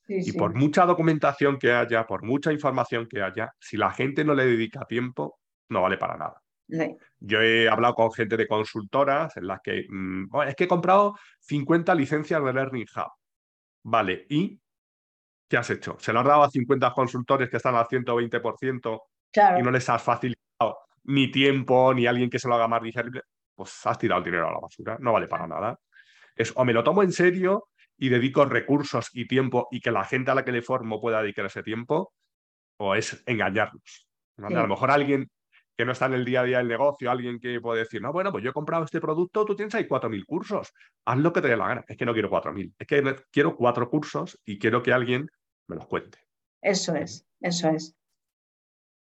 y 0.09 0.33
por 0.33 0.55
mucha 0.55 0.85
documentación 0.85 1.59
que 1.59 1.73
haya, 1.73 2.07
por 2.07 2.25
mucha 2.25 2.53
información 2.53 3.07
que 3.09 3.23
haya, 3.23 3.51
si 3.59 3.77
la 3.77 3.93
gente 3.93 4.25
no 4.25 4.35
le 4.35 4.45
dedica 4.45 4.85
tiempo, 4.85 5.39
no 5.69 5.83
vale 5.83 5.97
para 5.97 6.17
nada. 6.17 6.43
Yo 7.19 7.41
he 7.41 7.69
hablado 7.69 7.95
con 7.95 8.13
gente 8.13 8.37
de 8.37 8.47
consultoras 8.47 9.37
en 9.37 9.47
las 9.47 9.61
que 9.61 9.87
mm, 9.89 10.27
es 10.47 10.55
que 10.55 10.65
he 10.65 10.69
comprado 10.69 11.17
50 11.41 11.95
licencias 11.95 12.45
de 12.45 12.53
Learning 12.53 12.87
Hub 12.95 13.20
Vale, 13.83 14.27
¿y 14.29 14.61
qué 15.49 15.57
has 15.57 15.71
hecho? 15.71 15.97
¿Se 15.99 16.13
lo 16.13 16.21
has 16.21 16.27
dado 16.27 16.43
a 16.43 16.51
50 16.51 16.93
consultores 16.93 17.49
que 17.49 17.57
están 17.57 17.75
al 17.75 17.87
120% 17.87 19.01
y 19.59 19.63
no 19.63 19.71
les 19.71 19.89
has 19.89 20.03
facilitado 20.03 20.79
ni 21.05 21.31
tiempo, 21.31 21.95
ni 21.95 22.07
alguien 22.07 22.31
que 22.31 22.39
se 22.39 22.49
lo 22.49 22.55
haga 22.55 22.69
más 22.69 22.83
digerible? 22.83 23.23
Pues 23.55 23.87
has 23.87 23.99
tirado 23.99 24.19
el 24.19 24.25
dinero 24.25 24.49
a 24.49 24.53
la 24.53 24.61
basura, 24.61 24.97
no 25.01 25.13
vale 25.13 25.27
para 25.27 25.47
nada. 25.47 25.79
Es 26.37 26.53
o 26.57 26.65
me 26.65 26.73
lo 26.73 26.85
tomo 26.85 27.03
en 27.03 27.13
serio 27.13 27.69
y 27.97 28.09
dedico 28.09 28.45
recursos 28.45 29.11
y 29.13 29.27
tiempo 29.27 29.69
y 29.71 29.81
que 29.81 29.91
la 29.91 30.05
gente 30.05 30.31
a 30.31 30.35
la 30.35 30.45
que 30.45 30.53
le 30.53 30.63
formo 30.63 31.01
pueda 31.01 31.21
dedicar 31.23 31.47
ese 31.47 31.63
tiempo, 31.63 32.15
o 32.79 32.95
es 32.95 33.23
engañarlos. 33.27 34.07
A 34.39 34.49
lo 34.49 34.69
mejor 34.69 34.91
alguien 34.91 35.31
que 35.81 35.87
no 35.87 35.93
está 35.93 36.05
en 36.05 36.13
el 36.13 36.27
día 36.27 36.43
a 36.43 36.45
día 36.45 36.59
del 36.59 36.69
negocio, 36.69 37.11
alguien 37.11 37.41
que 37.41 37.59
puede 37.59 37.79
decir, 37.79 38.03
no, 38.03 38.13
bueno, 38.13 38.31
pues 38.31 38.45
yo 38.45 38.51
he 38.51 38.53
comprado 38.53 38.85
este 38.85 39.01
producto, 39.01 39.47
tú 39.47 39.57
tienes 39.57 39.75
ahí 39.75 39.89
4.000 39.89 40.27
cursos, 40.27 40.75
haz 41.07 41.17
lo 41.17 41.33
que 41.33 41.41
te 41.41 41.49
dé 41.49 41.57
la 41.57 41.69
gana. 41.69 41.85
Es 41.89 41.97
que 41.97 42.05
no 42.05 42.13
quiero 42.13 42.29
4.000, 42.29 42.75
es 42.79 42.87
que 42.87 43.17
quiero 43.31 43.57
cuatro 43.57 43.89
cursos 43.89 44.39
y 44.45 44.59
quiero 44.59 44.83
que 44.83 44.93
alguien 44.93 45.27
me 45.69 45.77
los 45.77 45.87
cuente. 45.87 46.19
Eso 46.61 46.95
es, 46.95 47.27
eso 47.41 47.71
es. 47.71 47.97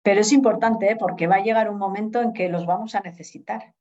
Pero 0.04 0.20
es 0.20 0.30
importante 0.30 0.88
¿eh? 0.88 0.96
porque 0.96 1.26
va 1.26 1.36
a 1.36 1.42
llegar 1.42 1.68
un 1.68 1.78
momento 1.78 2.22
en 2.22 2.32
que 2.32 2.48
los 2.48 2.64
vamos 2.64 2.94
a 2.94 3.00
necesitar. 3.00 3.74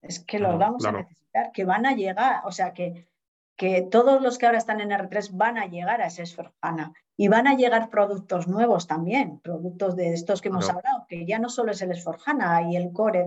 Es 0.00 0.24
que 0.24 0.38
los 0.38 0.56
vamos 0.56 0.84
a 0.84 0.92
necesitar, 0.92 1.50
que 1.50 1.64
van 1.64 1.86
a 1.86 1.96
llegar, 1.96 2.42
o 2.44 2.52
sea, 2.52 2.72
que, 2.72 3.08
que 3.56 3.82
todos 3.82 4.22
los 4.22 4.38
que 4.38 4.46
ahora 4.46 4.58
están 4.58 4.80
en 4.80 4.90
R3 4.90 5.36
van 5.36 5.58
a 5.58 5.66
llegar 5.66 6.00
a 6.00 6.06
ese 6.06 6.22
Esforjana 6.22 6.92
y 7.16 7.28
van 7.28 7.46
a 7.46 7.54
llegar 7.54 7.90
productos 7.90 8.48
nuevos 8.48 8.86
también, 8.86 9.40
productos 9.40 9.96
de 9.96 10.12
estos 10.12 10.40
que 10.40 10.48
hemos 10.48 10.68
hablado, 10.68 11.06
que 11.08 11.26
ya 11.26 11.38
no 11.38 11.48
solo 11.48 11.72
es 11.72 11.82
el 11.82 11.92
Esforjana 11.92 12.70
y 12.70 12.76
el 12.76 12.92
core 12.92 13.24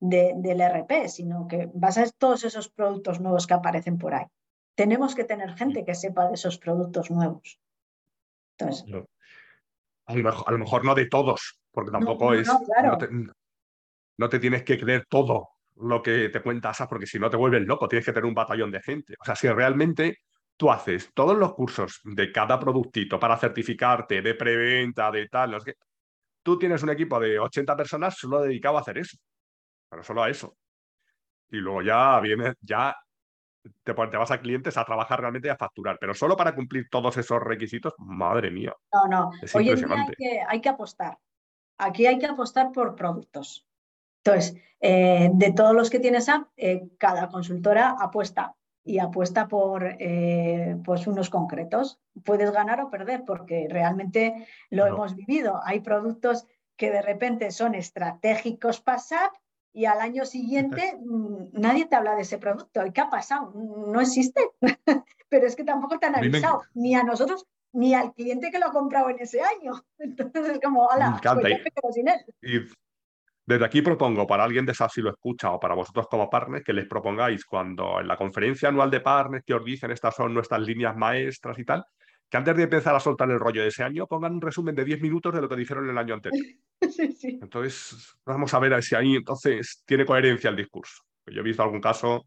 de, 0.00 0.34
del 0.36 0.60
RP, 0.60 1.08
sino 1.08 1.48
que 1.48 1.68
vas 1.74 1.98
a 1.98 2.08
todos 2.10 2.44
esos 2.44 2.68
productos 2.68 3.20
nuevos 3.20 3.46
que 3.46 3.54
aparecen 3.54 3.98
por 3.98 4.14
ahí. 4.14 4.26
Tenemos 4.74 5.14
que 5.14 5.24
tener 5.24 5.54
gente 5.54 5.84
que 5.84 5.94
sepa 5.94 6.28
de 6.28 6.34
esos 6.34 6.58
productos 6.58 7.10
nuevos. 7.10 7.58
Entonces, 8.58 8.86
a, 10.06 10.14
lo 10.14 10.58
mejor, 10.58 10.84
no 10.84 10.94
de 10.94 11.06
todos, 11.06 11.58
porque 11.72 11.90
tampoco 11.90 12.32
es... 12.32 12.48
no 14.18 14.28
te 14.28 14.38
tienes 14.38 14.62
que 14.62 14.78
creer 14.78 15.06
todo 15.08 15.48
lo 15.76 16.02
que 16.02 16.28
te 16.28 16.40
cuenta 16.40 16.70
ASA, 16.70 16.88
porque 16.88 17.06
si 17.06 17.18
no 17.18 17.28
te 17.28 17.36
vuelves 17.36 17.62
loco, 17.62 17.88
tienes 17.88 18.06
que 18.06 18.12
tener 18.12 18.24
un 18.24 18.34
batallón 18.34 18.70
de 18.70 18.80
gente. 18.80 19.14
O 19.20 19.24
sea, 19.24 19.34
si 19.34 19.48
realmente 19.48 20.20
tú 20.56 20.70
haces 20.70 21.10
todos 21.14 21.36
los 21.36 21.54
cursos 21.54 22.00
de 22.04 22.32
cada 22.32 22.58
productito 22.58 23.18
para 23.18 23.36
certificarte, 23.36 24.22
de 24.22 24.34
preventa, 24.34 25.10
de 25.10 25.28
tal, 25.28 25.52
no 25.52 25.60
sé 25.60 25.76
tú 26.46 26.56
tienes 26.56 26.80
un 26.84 26.90
equipo 26.90 27.18
de 27.18 27.40
80 27.40 27.76
personas 27.76 28.16
solo 28.16 28.42
dedicado 28.42 28.78
a 28.78 28.80
hacer 28.80 28.98
eso, 28.98 29.18
pero 29.90 30.04
solo 30.04 30.22
a 30.22 30.30
eso. 30.30 30.56
Y 31.50 31.56
luego 31.56 31.82
ya 31.82 32.20
viene, 32.20 32.54
ya 32.60 32.94
te, 33.82 33.92
te, 33.92 34.16
vas 34.16 34.30
a 34.30 34.40
clientes 34.40 34.76
a 34.76 34.84
trabajar 34.84 35.20
realmente 35.20 35.48
y 35.48 35.50
a 35.50 35.56
facturar, 35.56 35.98
pero 36.00 36.14
solo 36.14 36.36
para 36.36 36.54
cumplir 36.54 36.88
todos 36.88 37.16
esos 37.16 37.42
requisitos, 37.42 37.94
madre 37.98 38.52
mía. 38.52 38.72
No, 38.92 39.08
no, 39.08 39.30
hoy 39.54 39.70
en 39.70 39.74
día 39.74 39.86
hay 39.90 40.14
que, 40.16 40.40
hay 40.48 40.60
que 40.60 40.68
apostar. 40.68 41.18
Aquí 41.78 42.06
hay 42.06 42.20
que 42.20 42.26
apostar 42.26 42.70
por 42.70 42.94
productos. 42.94 43.66
Entonces, 44.24 44.56
eh, 44.78 45.30
de 45.32 45.52
todos 45.52 45.74
los 45.74 45.90
que 45.90 45.98
tienes 45.98 46.28
app, 46.28 46.46
eh, 46.56 46.90
cada 46.96 47.28
consultora 47.28 47.96
apuesta 47.98 48.54
y 48.86 49.00
apuesta 49.00 49.48
por 49.48 49.84
eh, 49.98 50.76
pues 50.84 51.08
unos 51.08 51.28
concretos. 51.28 51.98
Puedes 52.24 52.52
ganar 52.52 52.80
o 52.80 52.88
perder 52.88 53.24
porque 53.26 53.66
realmente 53.68 54.46
lo 54.70 54.86
hemos 54.86 55.16
vivido. 55.16 55.60
Hay 55.64 55.80
productos 55.80 56.46
que 56.76 56.90
de 56.92 57.02
repente 57.02 57.50
son 57.50 57.74
estratégicos 57.74 58.80
para 58.80 59.00
SAP 59.00 59.34
y 59.72 59.86
al 59.86 60.00
año 60.00 60.24
siguiente 60.24 60.96
mm, 61.04 61.60
nadie 61.60 61.86
te 61.86 61.96
habla 61.96 62.14
de 62.14 62.22
ese 62.22 62.38
producto. 62.38 62.86
¿Y 62.86 62.92
qué 62.92 63.00
ha 63.00 63.10
pasado? 63.10 63.52
No 63.54 64.00
existe. 64.00 64.40
Pero 65.28 65.46
es 65.46 65.56
que 65.56 65.64
tampoco 65.64 65.98
te 65.98 66.06
han 66.06 66.14
avisado, 66.14 66.62
ni 66.74 66.94
a 66.94 67.02
nosotros 67.02 67.44
ni 67.72 67.92
al 67.92 68.14
cliente 68.14 68.50
que 68.50 68.58
lo 68.60 68.66
ha 68.66 68.72
comprado 68.72 69.10
en 69.10 69.18
ese 69.18 69.40
año. 69.42 69.72
Entonces 69.98 70.48
es 70.48 70.60
como, 70.60 70.86
hola, 70.86 71.20
pues 71.20 71.94
sin 71.94 72.08
él. 72.08 72.20
Desde 73.46 73.64
aquí 73.64 73.80
propongo 73.80 74.26
para 74.26 74.42
alguien 74.42 74.66
de 74.66 74.74
SAP 74.74 74.90
si 74.90 75.00
lo 75.00 75.10
escucha 75.10 75.52
o 75.52 75.60
para 75.60 75.74
vosotros 75.74 76.08
como 76.10 76.28
partners 76.28 76.64
que 76.64 76.72
les 76.72 76.88
propongáis 76.88 77.44
cuando 77.44 78.00
en 78.00 78.08
la 78.08 78.16
conferencia 78.16 78.68
anual 78.68 78.90
de 78.90 79.00
partners 79.00 79.44
que 79.46 79.54
os 79.54 79.64
dicen 79.64 79.92
estas 79.92 80.16
son 80.16 80.34
nuestras 80.34 80.60
líneas 80.62 80.96
maestras 80.96 81.56
y 81.56 81.64
tal, 81.64 81.84
que 82.28 82.36
antes 82.36 82.56
de 82.56 82.64
empezar 82.64 82.96
a 82.96 83.00
soltar 83.00 83.30
el 83.30 83.38
rollo 83.38 83.62
de 83.62 83.68
ese 83.68 83.84
año 83.84 84.08
pongan 84.08 84.34
un 84.34 84.40
resumen 84.40 84.74
de 84.74 84.84
10 84.84 85.00
minutos 85.00 85.32
de 85.32 85.40
lo 85.40 85.48
que 85.48 85.54
dijeron 85.54 85.88
el 85.88 85.96
año 85.96 86.14
anterior. 86.14 86.44
Sí, 86.90 87.12
sí. 87.12 87.38
Entonces, 87.42 88.16
vamos 88.26 88.52
a 88.52 88.58
ver 88.58 88.82
si 88.82 88.94
ahí 88.94 89.16
entonces 89.16 89.82
tiene 89.86 90.04
coherencia 90.04 90.50
el 90.50 90.56
discurso. 90.56 91.02
Yo 91.26 91.40
he 91.40 91.42
visto 91.42 91.62
algún 91.62 91.80
caso 91.80 92.26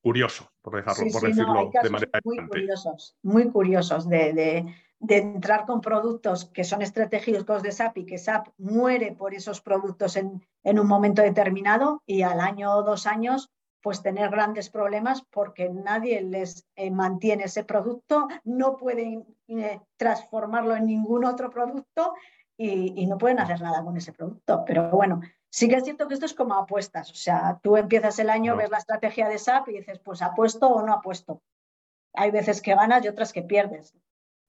curioso, 0.00 0.48
por, 0.62 0.76
dejarlo, 0.76 1.10
por 1.12 1.22
decirlo 1.22 1.70
de 1.82 1.90
manera 1.90 2.20
muy 2.24 2.46
curiosos, 2.46 3.16
muy 3.22 3.50
curiosos 3.50 4.08
de 4.08 4.32
de 4.32 4.74
entrar 5.08 5.64
con 5.66 5.80
productos 5.80 6.46
que 6.46 6.64
son 6.64 6.82
estratégicos 6.82 7.62
de 7.62 7.72
SAP 7.72 7.98
y 7.98 8.06
que 8.06 8.18
SAP 8.18 8.48
muere 8.58 9.12
por 9.12 9.34
esos 9.34 9.60
productos 9.60 10.16
en, 10.16 10.42
un 10.64 10.86
momento 10.86 11.22
determinado 11.22 12.02
y 12.06 12.22
al 12.22 12.40
año 12.40 12.74
o 12.74 12.82
dos 12.82 13.06
años 13.06 13.50
pues 13.82 14.02
tener 14.02 14.28
grandes 14.28 14.68
problemas 14.68 15.22
porque 15.30 15.70
nadie 15.70 16.20
les 16.20 16.66
eh, 16.76 16.90
mantiene 16.90 17.44
ese 17.44 17.64
producto, 17.64 18.28
no 18.44 18.76
pueden 18.76 19.24
eh, 19.48 19.80
transformarlo 19.96 20.76
en 20.76 20.84
ningún 20.84 21.24
otro 21.24 21.48
producto 21.48 22.12
y, 22.58 23.06
no 23.06 23.16
pueden 23.16 23.38
hacer 23.38 23.62
nada 23.62 23.82
con 23.82 23.96
ese 23.96 24.12
producto. 24.12 24.66
Pero 24.66 24.90
bueno, 24.90 25.22
sí 25.48 25.66
que 25.66 25.76
es 25.76 25.84
cierto 25.84 26.08
que 26.08 26.12
esto 26.12 26.26
es 26.26 26.34
como 26.34 26.52
apuestas, 26.56 27.10
o 27.10 27.14
sea, 27.14 27.58
tú 27.62 27.78
empiezas 27.78 28.18
el 28.18 28.28
año, 28.28 28.54
ves 28.54 28.70
la 28.70 28.76
estrategia 28.76 29.30
de 29.30 29.38
SAP 29.38 29.70
y 29.70 29.78
dices, 29.78 29.98
pues 30.00 30.20
apuesto 30.20 30.68
o 30.68 30.82
no 30.82 30.92
apuesto. 30.92 31.40
Hay 32.12 32.30
veces 32.30 32.60
que 32.60 32.74
ganas 32.74 33.02
y 33.02 33.08
otras 33.08 33.32
que 33.32 33.42
pierdes 33.42 33.94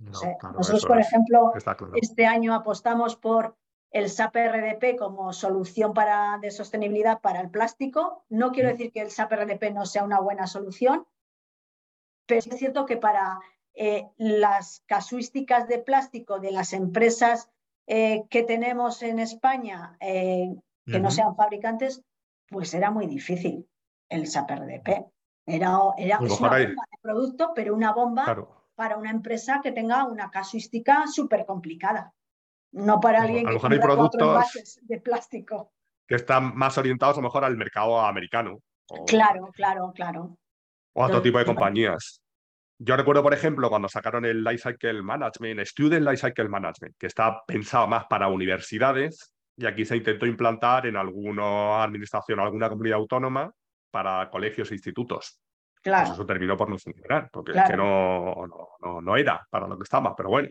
nosotros, 0.01 0.85
por 0.85 0.99
ejemplo, 0.99 1.53
este 2.01 2.25
año 2.25 2.53
apostamos 2.53 3.15
por 3.15 3.55
el 3.91 4.09
SAP 4.09 4.35
RDP 4.35 4.97
como 4.97 5.33
solución 5.33 5.93
para, 5.93 6.39
de 6.41 6.49
sostenibilidad 6.49 7.19
para 7.19 7.41
el 7.41 7.49
plástico. 7.49 8.23
No 8.29 8.51
quiero 8.51 8.69
decir 8.69 8.91
que 8.91 9.01
el 9.01 9.11
SAP 9.11 9.33
RDP 9.33 9.71
no 9.73 9.85
sea 9.85 10.03
una 10.03 10.19
buena 10.19 10.47
solución, 10.47 11.05
pero 12.25 12.39
es 12.39 12.57
cierto 12.57 12.85
que 12.85 12.97
para 12.97 13.39
eh, 13.73 14.07
las 14.17 14.83
casuísticas 14.85 15.67
de 15.67 15.79
plástico 15.79 16.39
de 16.39 16.51
las 16.51 16.73
empresas 16.73 17.49
eh, 17.87 18.23
que 18.29 18.43
tenemos 18.43 19.03
en 19.03 19.19
España, 19.19 19.97
eh, 19.99 20.55
que 20.85 20.99
no 20.99 21.11
sean 21.11 21.35
fabricantes, 21.35 22.01
pues 22.47 22.73
era 22.73 22.91
muy 22.91 23.07
difícil 23.07 23.67
el 24.09 24.27
SAP 24.27 24.51
RDP. 24.51 25.05
Era, 25.45 25.79
era 25.97 26.19
una 26.19 26.29
bomba 26.29 26.57
de 26.57 26.75
producto, 27.01 27.51
pero 27.53 27.73
una 27.73 27.93
bomba 27.93 28.25
para 28.81 28.97
una 28.97 29.11
empresa 29.11 29.59
que 29.61 29.71
tenga 29.71 30.05
una 30.05 30.31
casuística 30.31 31.05
súper 31.05 31.45
complicada. 31.45 32.11
No 32.71 32.99
para 32.99 33.21
alguien 33.21 33.45
que 33.45 33.59
tenga 33.59 33.79
productos 33.79 34.79
de 34.81 34.99
plástico. 34.99 35.71
Que 36.07 36.15
están 36.15 36.55
más 36.57 36.79
orientados 36.79 37.15
a 37.15 37.21
lo 37.21 37.27
mejor 37.27 37.45
al 37.45 37.55
mercado 37.57 37.99
americano. 37.99 38.57
Claro, 39.05 39.51
claro, 39.53 39.91
claro. 39.93 40.35
O 40.93 41.03
a 41.03 41.05
otro 41.05 41.21
tipo 41.21 41.37
de 41.37 41.45
compañías. 41.45 42.23
Yo 42.79 42.97
recuerdo, 42.97 43.21
por 43.21 43.35
ejemplo, 43.35 43.69
cuando 43.69 43.87
sacaron 43.87 44.25
el 44.25 44.43
Lifecycle 44.43 45.03
Management, 45.03 45.63
Student 45.67 46.03
Lifecycle 46.03 46.49
Management, 46.49 46.95
que 46.97 47.05
está 47.05 47.39
pensado 47.45 47.85
más 47.85 48.05
para 48.05 48.29
universidades, 48.29 49.31
y 49.57 49.67
aquí 49.67 49.85
se 49.85 49.97
intentó 49.97 50.25
implantar 50.25 50.87
en 50.87 50.95
alguna 50.95 51.83
administración 51.83 52.39
alguna 52.39 52.67
comunidad 52.67 52.97
autónoma 52.97 53.53
para 53.91 54.27
colegios 54.31 54.71
e 54.71 54.73
institutos. 54.73 55.39
Pues 55.83 56.09
eso 56.11 56.25
terminó 56.25 56.55
por 56.55 56.69
no 56.69 56.77
funcionar, 56.77 57.29
porque 57.31 57.53
es 57.53 57.63
que 57.67 57.75
no, 57.75 58.35
no, 58.79 59.01
no, 59.01 59.17
era 59.17 59.45
para 59.49 59.67
lo 59.67 59.77
que 59.77 59.83
estaba. 59.83 60.15
Pero 60.15 60.29
bueno, 60.29 60.49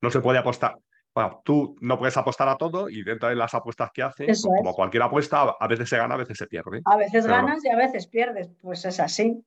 no 0.00 0.10
se 0.10 0.20
puede 0.20 0.38
apostar. 0.38 0.76
Bueno, 1.14 1.42
tú 1.44 1.76
no 1.80 1.98
puedes 1.98 2.16
apostar 2.16 2.48
a 2.48 2.56
todo 2.56 2.88
y 2.88 3.02
dentro 3.02 3.28
de 3.28 3.36
las 3.36 3.54
apuestas 3.54 3.90
que 3.92 4.02
haces, 4.02 4.26
pues 4.26 4.58
como 4.58 4.72
cualquier 4.72 5.02
apuesta, 5.02 5.42
a 5.58 5.68
veces 5.68 5.88
se 5.88 5.98
gana, 5.98 6.14
a 6.14 6.18
veces 6.18 6.38
se 6.38 6.46
pierde. 6.46 6.80
A 6.86 6.96
veces 6.96 7.26
ganas 7.26 7.64
y 7.64 7.68
a 7.68 7.76
veces 7.76 8.06
pierdes, 8.06 8.50
pues 8.60 8.84
es 8.84 8.98
así. 8.98 9.44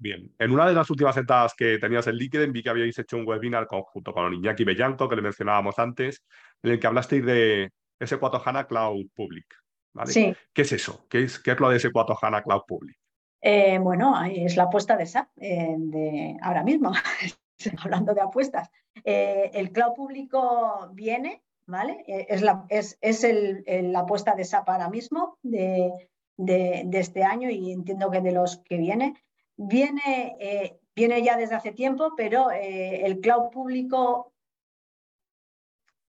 Bien, 0.00 0.32
en 0.38 0.50
una 0.52 0.66
de 0.66 0.74
las 0.74 0.90
últimas 0.90 1.14
sentadas 1.14 1.54
que 1.54 1.78
tenías 1.78 2.06
en 2.06 2.16
LinkedIn 2.16 2.52
vi 2.52 2.62
que 2.62 2.70
habíais 2.70 2.98
hecho 2.98 3.16
un 3.16 3.26
webinar 3.26 3.66
conjunto 3.66 4.12
con 4.12 4.32
Iñaki 4.32 4.64
Bellanco, 4.64 5.08
que 5.08 5.16
le 5.16 5.22
mencionábamos 5.22 5.78
antes, 5.78 6.24
en 6.62 6.72
el 6.72 6.78
que 6.78 6.86
hablasteis 6.86 7.24
de 7.24 7.72
S4 7.98 8.42
HANA 8.44 8.66
Cloud 8.66 9.06
Public. 9.14 9.46
¿vale? 9.92 10.36
¿Qué 10.52 10.62
es 10.62 10.72
eso? 10.72 11.06
¿Qué 11.08 11.24
es, 11.24 11.38
¿Qué 11.40 11.52
es 11.52 11.60
lo 11.60 11.68
de 11.68 11.78
S4 11.78 12.16
HANA 12.20 12.42
Cloud 12.42 12.62
Public? 12.66 12.96
Eh, 13.40 13.78
bueno, 13.78 14.20
es 14.24 14.56
la 14.56 14.64
apuesta 14.64 14.96
de 14.96 15.06
SAP 15.06 15.28
eh, 15.40 15.76
de 15.78 16.36
ahora 16.42 16.64
mismo, 16.64 16.92
hablando 17.78 18.14
de 18.14 18.20
apuestas. 18.20 18.70
Eh, 19.04 19.50
el 19.54 19.70
cloud 19.70 19.94
público 19.94 20.88
viene, 20.92 21.42
¿vale? 21.66 22.02
es, 22.06 22.42
la, 22.42 22.66
es, 22.68 22.96
el, 23.24 23.64
la, 23.92 24.00
apuesta 24.00 24.34
de 24.34 24.44
SAP 24.44 24.68
ahora 24.68 24.90
mismo 24.90 25.38
de, 25.42 25.92
de, 26.36 26.88
este 26.94 27.22
año 27.22 27.48
y 27.48 27.70
entiendo 27.70 28.10
que 28.10 28.20
de 28.20 28.32
los 28.32 28.58
que 28.58 28.76
viene. 28.76 29.14
Viene, 29.56 30.80
viene 30.94 31.22
ya 31.22 31.36
desde 31.36 31.56
hace 31.56 31.72
tiempo, 31.72 32.14
pero 32.16 32.50
el 32.52 33.20
cloud 33.20 33.50
público 33.50 34.32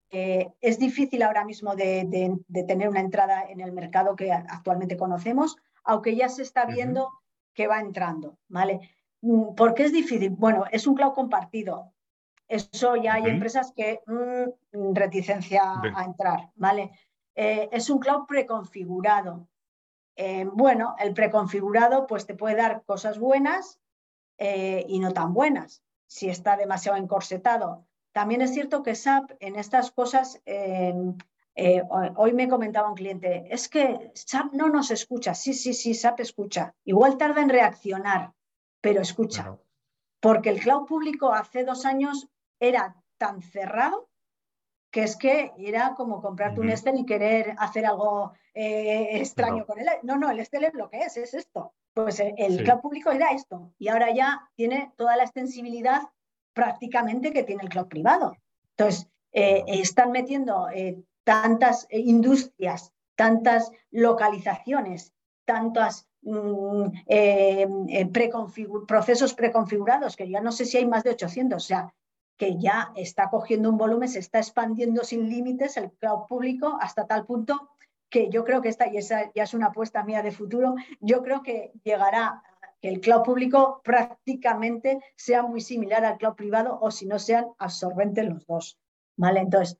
es 0.08 0.78
difícil 0.78 1.22
ahora 1.22 1.44
mismo 1.44 1.74
de, 1.74 2.04
de, 2.46 2.62
tener 2.64 2.88
una 2.88 3.00
entrada 3.00 3.44
en 3.48 3.60
el 3.60 3.72
mercado 3.72 4.14
que 4.14 4.30
actualmente 4.30 4.96
conocemos, 4.96 5.56
aunque 5.82 6.14
ya 6.14 6.28
se 6.28 6.42
está 6.42 6.64
viendo 6.64 7.10
que 7.54 7.66
va 7.66 7.80
entrando, 7.80 8.38
¿vale? 8.48 8.80
mm, 9.20 9.54
¿por 9.54 9.74
qué 9.74 9.84
es 9.84 9.92
difícil? 9.92 10.30
Bueno, 10.30 10.64
es 10.70 10.86
un 10.86 10.94
cloud 10.94 11.12
compartido. 11.12 11.92
Eso 12.48 12.96
ya 12.96 13.14
hay 13.14 13.26
empresas 13.26 13.72
que 13.76 14.00
mm, 14.06 14.94
reticencia 14.94 15.62
a 15.94 16.04
entrar, 16.04 16.50
¿vale? 16.56 16.90
Eh, 17.36 17.68
es 17.70 17.88
un 17.90 18.00
cloud 18.00 18.26
preconfigurado. 18.26 19.48
Eh, 20.16 20.44
bueno, 20.52 20.96
el 20.98 21.14
preconfigurado 21.14 22.06
pues 22.06 22.26
te 22.26 22.34
puede 22.34 22.56
dar 22.56 22.82
cosas 22.84 23.18
buenas 23.18 23.80
eh, 24.38 24.84
y 24.88 24.98
no 24.98 25.12
tan 25.12 25.32
buenas 25.32 25.82
si 26.06 26.28
está 26.28 26.56
demasiado 26.56 26.98
encorsetado. 26.98 27.86
También 28.12 28.42
es 28.42 28.52
cierto 28.52 28.82
que 28.82 28.96
SAP 28.96 29.30
en 29.38 29.54
estas 29.54 29.92
cosas, 29.92 30.42
hoy 32.16 32.32
me 32.32 32.48
comentaba 32.48 32.88
un 32.88 32.94
cliente, 32.94 33.46
es 33.50 33.68
que 33.68 34.10
SAP 34.14 34.52
no 34.52 34.68
nos 34.68 34.90
escucha. 34.90 35.34
Sí, 35.34 35.54
sí, 35.54 35.74
sí, 35.74 35.94
SAP 35.94 36.20
escucha. 36.20 36.74
Igual 36.84 37.16
tarda 37.16 37.42
en 37.42 37.48
reaccionar, 37.48 38.32
pero 38.80 39.00
escucha. 39.00 39.58
Porque 40.20 40.50
el 40.50 40.60
cloud 40.60 40.86
público 40.86 41.32
hace 41.32 41.64
dos 41.64 41.84
años 41.86 42.28
era 42.58 42.96
tan 43.18 43.42
cerrado 43.42 44.10
que 44.90 45.04
es 45.04 45.16
que 45.16 45.52
era 45.58 45.94
como 45.94 46.20
comprarte 46.20 46.60
un 46.60 46.70
Excel 46.70 46.98
y 46.98 47.06
querer 47.06 47.54
hacer 47.58 47.86
algo 47.86 48.32
eh, 48.54 49.08
extraño 49.12 49.64
con 49.64 49.78
él. 49.78 49.86
No, 50.02 50.16
no, 50.16 50.30
el 50.30 50.40
Excel 50.40 50.64
es 50.64 50.74
lo 50.74 50.90
que 50.90 50.98
es, 50.98 51.16
es 51.16 51.34
esto. 51.34 51.74
Pues 51.92 52.20
el, 52.20 52.62
cloud 52.64 52.80
público 52.80 53.10
era 53.10 53.28
esto 53.28 53.72
y 53.78 53.88
ahora 53.88 54.12
ya 54.14 54.48
tiene 54.54 54.92
toda 54.96 55.16
la 55.16 55.24
extensibilidad 55.24 56.02
prácticamente 56.52 57.32
que 57.32 57.42
tiene 57.42 57.62
el 57.62 57.68
cloud 57.68 57.88
privado. 57.88 58.36
Entonces, 58.76 59.08
eh, 59.32 59.64
están 59.66 60.10
metiendo 60.12 60.68
eh, 60.70 61.02
tantas 61.30 61.86
industrias, 61.90 62.92
tantas 63.14 63.70
localizaciones, 63.92 65.14
tantos 65.44 66.08
mm, 66.22 66.86
procesos 68.88 69.34
preconfigurados, 69.34 70.16
que 70.16 70.28
ya 70.28 70.40
no 70.40 70.50
sé 70.50 70.64
si 70.64 70.78
hay 70.78 70.86
más 70.86 71.04
de 71.04 71.10
800, 71.10 71.56
o 71.56 71.64
sea, 71.64 71.94
que 72.36 72.58
ya 72.58 72.90
está 72.96 73.30
cogiendo 73.30 73.70
un 73.70 73.78
volumen, 73.78 74.08
se 74.08 74.18
está 74.18 74.38
expandiendo 74.38 75.04
sin 75.04 75.28
límites 75.28 75.76
el 75.76 75.92
cloud 75.92 76.26
público 76.26 76.76
hasta 76.80 77.06
tal 77.06 77.24
punto 77.26 77.70
que 78.08 78.28
yo 78.28 78.42
creo 78.44 78.60
que 78.60 78.70
esta, 78.70 78.92
y 78.92 78.96
esa 78.96 79.30
ya 79.32 79.44
es 79.44 79.54
una 79.54 79.66
apuesta 79.66 80.02
mía 80.02 80.24
de 80.24 80.32
futuro, 80.32 80.74
yo 80.98 81.22
creo 81.22 81.44
que 81.44 81.70
llegará 81.84 82.42
que 82.80 82.88
el 82.88 83.00
cloud 83.00 83.22
público 83.22 83.80
prácticamente 83.84 84.98
sea 85.14 85.44
muy 85.44 85.60
similar 85.60 86.04
al 86.04 86.18
cloud 86.18 86.34
privado 86.34 86.76
o 86.80 86.90
si 86.90 87.06
no 87.06 87.20
sean 87.20 87.46
absorbentes 87.58 88.28
los 88.28 88.44
dos. 88.48 88.80
¿Vale? 89.16 89.40
Entonces, 89.40 89.78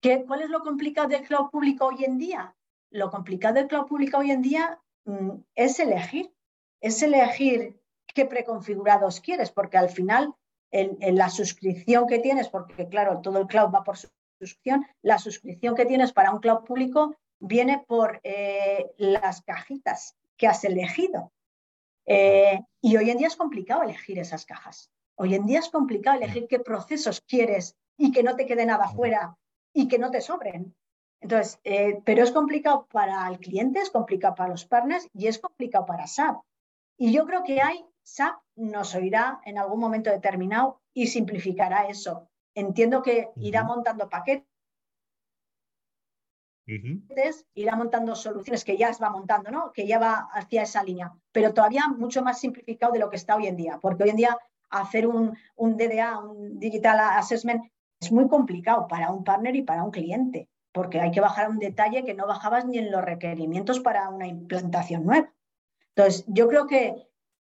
¿qué, 0.00 0.24
¿cuál 0.26 0.42
es 0.42 0.50
lo 0.50 0.60
complicado 0.60 1.08
del 1.08 1.22
cloud 1.22 1.50
público 1.50 1.86
hoy 1.86 2.04
en 2.04 2.18
día? 2.18 2.54
Lo 2.90 3.10
complicado 3.10 3.54
del 3.54 3.68
cloud 3.68 3.86
público 3.86 4.18
hoy 4.18 4.30
en 4.30 4.42
día 4.42 4.80
mm, 5.04 5.30
es 5.54 5.78
elegir, 5.78 6.32
es 6.80 7.02
elegir 7.02 7.80
qué 8.06 8.24
preconfigurados 8.24 9.20
quieres, 9.20 9.50
porque 9.50 9.78
al 9.78 9.90
final 9.90 10.34
en, 10.70 11.16
la 11.16 11.28
suscripción 11.28 12.06
que 12.06 12.18
tienes, 12.18 12.48
porque 12.48 12.88
claro, 12.88 13.20
todo 13.20 13.38
el 13.38 13.46
cloud 13.46 13.72
va 13.74 13.84
por 13.84 13.96
suscripción, 13.96 14.86
la 15.02 15.18
suscripción 15.18 15.74
que 15.74 15.86
tienes 15.86 16.12
para 16.12 16.32
un 16.32 16.40
cloud 16.40 16.64
público 16.64 17.16
viene 17.38 17.84
por 17.86 18.20
eh, 18.22 18.90
las 18.96 19.42
cajitas 19.42 20.16
que 20.36 20.46
has 20.46 20.64
elegido. 20.64 21.32
Eh, 22.06 22.60
y 22.80 22.96
hoy 22.96 23.10
en 23.10 23.18
día 23.18 23.26
es 23.28 23.36
complicado 23.36 23.82
elegir 23.82 24.18
esas 24.18 24.44
cajas. 24.44 24.90
Hoy 25.16 25.34
en 25.34 25.46
día 25.46 25.58
es 25.58 25.68
complicado 25.68 26.16
elegir 26.16 26.46
qué 26.48 26.60
procesos 26.60 27.20
quieres 27.20 27.76
y 27.98 28.10
que 28.10 28.22
no 28.22 28.36
te 28.36 28.46
quede 28.46 28.64
nada 28.64 28.88
fuera 28.88 29.36
y 29.72 29.88
que 29.88 29.98
no 29.98 30.10
te 30.10 30.20
sobren. 30.20 30.74
Entonces, 31.20 31.60
eh, 31.64 32.00
pero 32.04 32.22
es 32.22 32.32
complicado 32.32 32.86
para 32.90 33.28
el 33.28 33.38
cliente, 33.38 33.80
es 33.80 33.90
complicado 33.90 34.34
para 34.34 34.50
los 34.50 34.64
partners 34.64 35.08
y 35.12 35.26
es 35.26 35.38
complicado 35.38 35.84
para 35.86 36.06
SAP. 36.06 36.40
Y 36.96 37.12
yo 37.12 37.26
creo 37.26 37.44
que 37.44 37.60
hay 37.60 37.84
SAP 38.02 38.40
nos 38.56 38.94
oirá 38.94 39.40
en 39.44 39.58
algún 39.58 39.80
momento 39.80 40.10
determinado 40.10 40.80
y 40.94 41.06
simplificará 41.06 41.86
eso. 41.88 42.28
Entiendo 42.54 43.02
que 43.02 43.30
irá 43.36 43.64
montando 43.64 44.08
paquetes, 44.08 44.46
irá 47.54 47.76
montando 47.76 48.14
soluciones 48.14 48.64
que 48.64 48.76
ya 48.76 48.90
va 49.02 49.10
montando, 49.10 49.50
¿no? 49.50 49.72
que 49.72 49.86
ya 49.86 49.98
va 49.98 50.28
hacia 50.32 50.62
esa 50.62 50.82
línea, 50.82 51.12
pero 51.32 51.52
todavía 51.52 51.88
mucho 51.88 52.22
más 52.22 52.40
simplificado 52.40 52.92
de 52.92 52.98
lo 52.98 53.10
que 53.10 53.16
está 53.16 53.36
hoy 53.36 53.46
en 53.46 53.56
día, 53.56 53.78
porque 53.80 54.04
hoy 54.04 54.10
en 54.10 54.16
día 54.16 54.38
hacer 54.70 55.06
un, 55.06 55.36
un 55.56 55.76
DDA, 55.76 56.18
un 56.18 56.58
Digital 56.58 57.00
Assessment, 57.00 57.64
es 58.00 58.10
muy 58.10 58.28
complicado 58.28 58.88
para 58.88 59.10
un 59.10 59.24
partner 59.24 59.54
y 59.56 59.62
para 59.62 59.84
un 59.84 59.90
cliente, 59.90 60.48
porque 60.72 61.00
hay 61.00 61.10
que 61.10 61.20
bajar 61.20 61.50
un 61.50 61.58
detalle 61.58 62.04
que 62.04 62.14
no 62.14 62.26
bajabas 62.26 62.64
ni 62.64 62.78
en 62.78 62.90
los 62.90 63.04
requerimientos 63.04 63.80
para 63.80 64.08
una 64.08 64.26
implantación 64.26 65.04
nueva. 65.04 65.32
Entonces, 65.94 66.24
yo 66.26 66.48
creo 66.48 66.66
que 66.66 66.94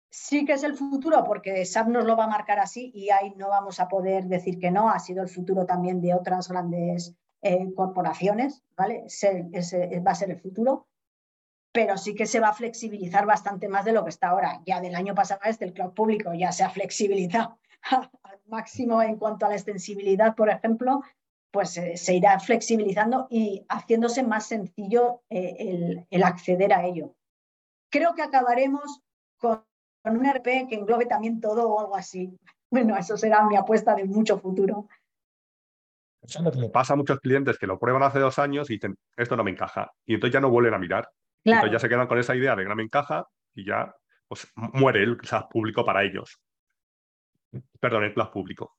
sí 0.10 0.46
que 0.46 0.54
es 0.54 0.64
el 0.64 0.76
futuro 0.76 1.26
porque 1.26 1.66
SAP 1.66 1.88
nos 1.90 2.06
lo 2.06 2.16
va 2.16 2.24
a 2.24 2.30
marcar 2.30 2.60
así 2.60 2.92
y 2.96 3.10
ahí 3.10 3.34
no 3.36 3.50
vamos 3.50 3.82
a 3.82 3.90
poder 3.90 4.26
decir 4.26 4.60
que 4.60 4.72
no, 4.72 4.90
ha 4.90 5.00
sido 5.00 5.22
el 5.22 5.30
futuro 5.30 5.66
también 5.66 6.02
de 6.02 6.14
otras 6.14 6.48
grandes 6.48 7.14
eh, 7.42 7.74
corporaciones, 7.76 8.64
¿vale? 8.78 9.06
va 9.06 10.12
a 10.12 10.16
ser 10.16 10.32
el 10.32 10.40
futuro, 10.40 10.88
pero 11.74 11.98
sí 11.98 12.16
que 12.16 12.28
se 12.28 12.40
va 12.40 12.50
a 12.50 12.54
flexibilizar 12.54 13.26
bastante 13.26 13.68
más 13.68 13.84
de 13.84 13.92
lo 13.92 14.06
que 14.06 14.10
está 14.10 14.30
ahora. 14.30 14.62
Ya 14.66 14.80
del 14.80 14.96
año 14.96 15.14
pasado 15.14 15.42
desde 15.44 15.66
el 15.66 15.74
cloud 15.74 15.92
público 15.92 16.34
ya 16.34 16.54
se 16.54 16.64
ha 16.64 16.70
flexibilizado 16.70 17.60
al 17.92 18.40
máximo 18.48 19.02
en 19.02 19.18
cuanto 19.18 19.46
a 19.46 19.50
la 19.50 19.56
extensibilidad, 19.56 20.36
por 20.36 20.50
ejemplo, 20.50 21.02
pues 21.52 21.78
eh, 21.78 21.98
se 21.98 22.16
irá 22.16 22.40
flexibilizando 22.40 23.28
y 23.30 23.66
haciéndose 23.70 24.24
más 24.24 24.48
sencillo 24.48 25.22
eh, 25.30 25.56
el, 25.60 26.08
el 26.10 26.24
acceder 26.24 26.74
a 26.74 26.86
ello. 26.86 27.16
Creo 27.90 28.14
que 28.16 28.24
acabaremos 28.24 29.02
con 29.38 29.64
con 30.06 30.18
un 30.18 30.26
RP 30.26 30.68
que 30.70 30.76
englobe 30.76 31.08
también 31.08 31.42
todo 31.42 31.68
o 31.68 31.80
algo 31.80 31.96
así. 31.96 32.38
Bueno, 32.70 32.96
eso 32.96 33.18
será 33.18 33.44
mi 33.48 33.56
apuesta 33.56 33.96
de 33.96 34.06
mucho 34.06 34.38
futuro. 34.38 34.88
Me 36.58 36.70
pasa 36.70 36.94
a 36.94 36.96
muchos 36.96 37.20
clientes 37.20 37.58
que 37.58 37.66
lo 37.66 37.80
prueban 37.80 38.04
hace 38.04 38.20
dos 38.20 38.38
años 38.38 38.70
y 38.70 38.74
dicen, 38.74 38.96
esto 39.18 39.36
no 39.36 39.44
me 39.44 39.50
encaja. 39.50 39.92
Y 40.06 40.14
entonces 40.14 40.34
ya 40.34 40.42
no 40.42 40.52
vuelven 40.52 40.76
a 40.76 40.78
mirar. 40.78 41.10
Entonces 41.44 41.72
ya 41.72 41.80
se 41.80 41.90
quedan 41.90 42.08
con 42.08 42.20
esa 42.20 42.36
idea 42.36 42.56
de 42.56 42.64
que 42.64 42.70
no 42.70 42.76
me 42.76 42.84
encaja 42.84 43.26
y 43.56 43.66
ya 43.66 43.96
pues, 44.28 44.48
muere 44.56 45.02
el 45.02 45.18
SaaS 45.24 45.46
público 45.50 45.84
para 45.84 46.04
ellos. 46.04 46.40
Perdón, 47.80 48.04
el 48.04 48.14
cloud 48.14 48.30
público. 48.30 48.78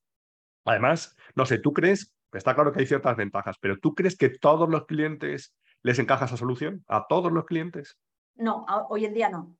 Además, 0.64 1.16
no 1.34 1.46
sé, 1.46 1.58
tú 1.58 1.72
crees, 1.72 2.12
está 2.32 2.54
claro 2.54 2.72
que 2.72 2.80
hay 2.80 2.86
ciertas 2.86 3.16
ventajas, 3.16 3.56
pero 3.60 3.78
¿tú 3.78 3.94
crees 3.94 4.16
que 4.16 4.30
todos 4.30 4.68
los 4.68 4.86
clientes 4.86 5.54
les 5.82 5.98
encaja 5.98 6.24
esa 6.24 6.36
solución? 6.36 6.84
¿A 6.88 7.06
todos 7.08 7.32
los 7.32 7.44
clientes? 7.44 7.98
No, 8.34 8.66
hoy 8.88 9.04
en 9.04 9.14
día 9.14 9.28
no. 9.28 9.56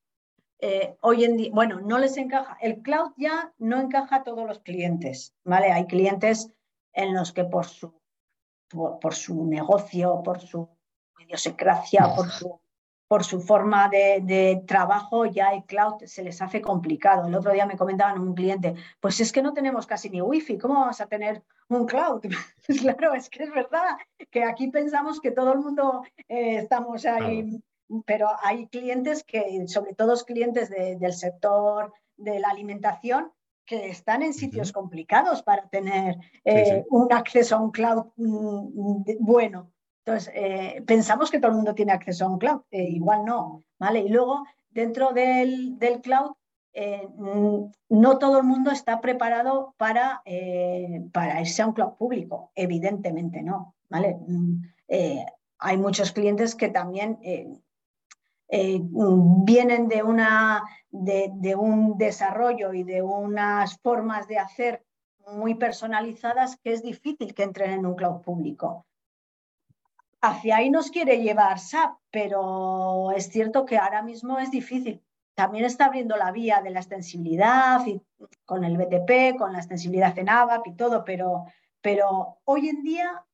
Eh, 0.59 0.97
hoy 1.01 1.25
en 1.25 1.37
día, 1.37 1.51
bueno, 1.53 1.81
no 1.81 1.99
les 1.99 2.17
encaja, 2.17 2.57
el 2.61 2.81
cloud 2.81 3.13
ya 3.17 3.53
no 3.59 3.79
encaja 3.79 4.17
a 4.17 4.25
todos 4.25 4.47
los 4.47 4.61
clientes, 4.61 5.35
¿vale? 5.45 5.71
Hay 5.71 5.87
clientes 5.87 6.53
en 6.95 7.15
los 7.15 7.33
que 7.33 7.45
por 7.45 7.67
su, 7.67 7.95
por, 8.69 9.15
su 9.15 9.47
negocio, 9.47 10.23
por 10.25 10.41
su 10.41 10.69
idiosincrasia, 11.19 12.15
por 12.17 12.31
su, 12.31 12.59
por 13.09 13.25
su 13.25 13.41
forma 13.41 13.89
de, 13.89 14.63
trabajo, 14.67 15.27
ya 15.27 15.53
el 15.53 15.65
cloud 15.65 16.05
se 16.05 16.25
les 16.25 16.43
hace 16.43 16.61
complicado. 16.61 17.29
El 17.29 17.35
otro 17.35 17.53
día 17.53 17.67
me 17.67 17.77
comentaban 17.77 18.21
un 18.21 18.35
cliente, 18.35 18.75
pues 19.01 19.21
es 19.21 19.33
que 19.33 19.43
no 19.43 19.53
tenemos 19.53 19.87
casi 19.87 20.11
ni 20.11 20.21
wifi, 20.21 20.59
¿cómo 20.59 20.75
vamos 20.75 21.01
a 21.01 21.07
tener 21.07 21.43
un 21.69 21.87
cloud? 21.87 22.23
claro, 22.97 23.15
es 23.15 23.31
que 23.31 23.45
es 23.45 23.51
verdad 23.51 23.97
que 24.31 24.45
aquí 24.45 24.69
pensamos 24.69 25.21
que 25.21 25.31
todo 25.31 25.53
el 25.53 25.61
mundo 25.61 26.03
eh, 26.29 26.57
estamos 26.57 27.05
ahí 27.07 27.61
pero 28.05 28.29
hay 28.43 28.67
clientes 28.69 29.25
que, 29.25 29.67
sobre 29.69 29.95
todo 29.95 30.17
clientes 30.25 30.71
del 30.71 31.13
sector 31.13 31.93
de 32.17 32.41
la 32.41 32.49
alimentación, 32.49 33.33
que 33.65 33.89
están 33.89 34.23
en 34.23 34.33
sitios 34.33 34.73
complicados 34.73 35.43
para 35.43 35.69
tener 35.69 36.17
eh, 36.45 36.85
un 36.91 37.13
acceso 37.13 37.57
a 37.57 37.61
un 37.61 37.73
cloud 37.73 38.07
mm, 38.17 39.03
bueno. 39.21 39.73
Entonces, 40.07 40.33
eh, 40.37 40.85
pensamos 40.87 41.33
que 41.33 41.41
todo 41.41 41.51
el 41.51 41.57
mundo 41.57 41.75
tiene 41.75 41.91
acceso 41.91 42.25
a 42.25 42.29
un 42.29 42.39
cloud, 42.39 42.63
eh, 42.71 42.85
igual 42.85 43.25
no, 43.25 43.65
¿vale? 43.77 44.01
Y 44.01 44.09
luego, 44.09 44.45
dentro 44.71 45.13
del, 45.13 45.77
cloud, 46.01 46.31
mm, 46.73 47.65
no 47.89 48.19
todo 48.19 48.39
el 48.39 48.45
mundo 48.45 48.71
está 48.71 49.01
preparado 49.01 49.75
para, 49.77 50.23
para 51.13 51.41
irse 51.41 51.63
a 51.63 51.67
un 51.67 51.73
cloud 51.73 51.95
público, 51.95 52.53
evidentemente 52.55 53.43
no, 53.43 53.75
¿vale? 53.89 54.17
Mm, 54.29 54.63
hay 55.59 55.77
muchos 55.77 56.13
clientes 56.13 56.55
que 56.55 56.69
también 56.69 57.19
eh, 58.49 58.81
vienen 58.81 59.89
de, 59.89 60.05
una, 60.05 60.63
de, 60.91 61.57
un 61.57 61.99
desarrollo 61.99 62.73
y 62.73 62.85
de 62.85 63.03
unas 63.03 63.79
formas 63.81 64.29
de 64.29 64.39
hacer 64.39 64.85
muy 65.27 65.57
personalizadas 65.57 66.57
que 66.63 66.73
es 66.73 66.83
difícil 66.83 67.35
que 67.35 67.43
entren 67.43 67.73
en 67.73 67.87
un 67.87 67.97
cloud 67.97 68.23
público. 68.23 68.87
Hacia 70.23 70.57
ahí 70.57 70.71
nos 70.71 70.91
quiere 70.91 71.21
llevar 71.23 71.59
SAP, 71.59 71.99
pero 72.11 73.13
es 73.13 73.29
cierto 73.29 73.65
que 73.65 73.79
ahora 73.79 74.03
mismo 74.03 74.39
es 74.39 74.51
difícil. 74.51 75.03
También 75.35 75.67
está 75.67 75.87
abriendo 75.87 76.17
la 76.17 76.33
vía 76.33 76.63
de 76.63 76.71
la 76.71 76.81
extensibilidad 76.81 77.85
y 77.87 78.01
con 78.45 78.65
el 78.65 78.79
BTP, 78.79 79.37
con 79.39 79.53
la 79.53 79.59
extensibilidad 79.59 80.19
en 80.19 80.31
ABAP 80.31 80.67
y 80.69 80.77
todo, 80.77 81.05
pero, 81.05 81.45
pero 81.83 82.39
hoy 82.45 82.71
en 82.71 82.83
día 82.83 83.25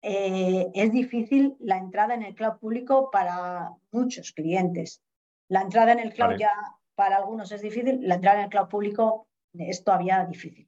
eh, 0.00 0.70
es 0.74 0.92
difícil 0.92 1.56
la 1.58 1.76
entrada 1.76 2.14
en 2.14 2.22
el 2.22 2.34
cloud 2.34 2.58
público 2.58 3.10
para 3.10 3.70
muchos 3.90 4.32
clientes. 4.32 5.02
La 5.48 5.62
entrada 5.62 5.92
en 5.92 5.98
el 5.98 6.12
cloud 6.12 6.36
ya 6.38 6.52
para 6.94 7.16
algunos 7.16 7.50
es 7.52 7.62
difícil, 7.62 8.00
la 8.02 8.16
entrar 8.16 8.36
en 8.36 8.44
el 8.44 8.50
cloud 8.50 8.68
público 8.68 9.28
es 9.54 9.82
todavía 9.82 10.24
difícil. 10.24 10.67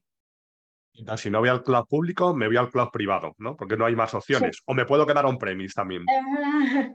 Si 1.17 1.31
no 1.31 1.41
voy 1.41 1.49
al 1.49 1.63
cloud 1.63 1.87
público, 1.87 2.35
me 2.35 2.47
voy 2.47 2.57
al 2.57 2.71
cloud 2.71 2.91
privado, 2.91 3.35
¿no? 3.39 3.57
Porque 3.57 3.77
no 3.77 3.87
hay 3.87 3.97
más 3.97 4.15
opciones. 4.15 4.61
O 4.67 4.75
me 4.75 4.85
puedo 4.85 5.07
quedar 5.07 5.27
on-premise 5.27 5.75
también. 5.75 6.05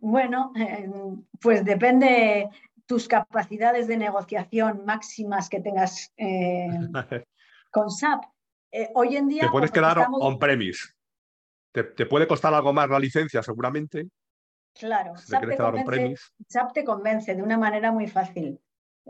bueno, 0.00 0.52
em, 0.54 1.24
pues 1.40 1.64
depende 1.64 2.48
tus 2.86 3.06
capacidades 3.06 3.86
de 3.86 3.96
negociación 3.96 4.84
máximas 4.86 5.48
que 5.48 5.60
tengas 5.60 6.12
eh, 6.16 6.68
con 7.70 7.90
SAP. 7.90 8.24
Eh, 8.70 8.90
hoy 8.94 9.16
en 9.16 9.28
día. 9.28 9.42
Te 9.42 9.50
puedes 9.50 9.70
quedar 9.70 10.06
on-premise. 10.10 10.88
Te, 11.72 12.06
puede 12.06 12.26
costar 12.26 12.52
algo 12.54 12.72
más 12.72 12.88
la 12.88 12.98
licencia, 12.98 13.42
seguramente. 13.42 14.08
Claro, 14.74 15.16
SAP 15.16 16.72
te, 16.72 16.84
convence, 16.84 17.34
de 17.34 17.42
una 17.42 17.58
manera 17.58 17.92
muy 17.92 18.06
fácil. 18.06 18.60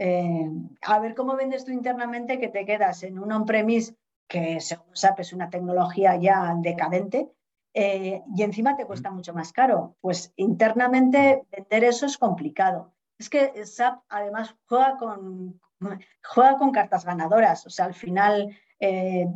Eh, 0.01 0.49
a 0.83 1.01
ver 1.01 1.15
cómo 1.15 1.37
vendes 1.37 1.65
tú 1.65 1.73
internamente 1.73 2.39
que 2.39 2.49
te 2.49 2.65
quedas 2.65 3.03
en 3.03 3.19
un 3.19 3.33
on-premise 3.33 3.97
que 4.29 4.61
según 4.61 4.95
SAP 4.95 5.21
es 5.21 5.33
una 5.33 5.51
tecnología 5.51 6.15
ya 6.17 6.55
decadente 6.59 7.29
eh, 7.75 8.23
y 8.35 8.43
encima 8.43 8.77
te 8.77 8.87
cuesta 8.87 9.11
mucho 9.11 9.35
más 9.35 9.53
caro. 9.53 9.97
Pues 10.01 10.33
internamente 10.37 11.43
vender 11.51 11.85
eso 11.85 12.07
es 12.07 12.19
complicado. 12.19 12.95
Es 13.19 13.29
que 13.29 13.65
SAP 13.65 14.03
además 14.09 14.55
juega 14.69 14.97
con, 14.97 15.61
juega 16.25 16.59
con 16.59 16.71
cartas 16.71 17.05
ganadoras, 17.05 17.67
o 17.67 17.71
sea, 17.71 17.87
al 17.87 17.95
final 17.95 18.57
eh, 18.81 19.27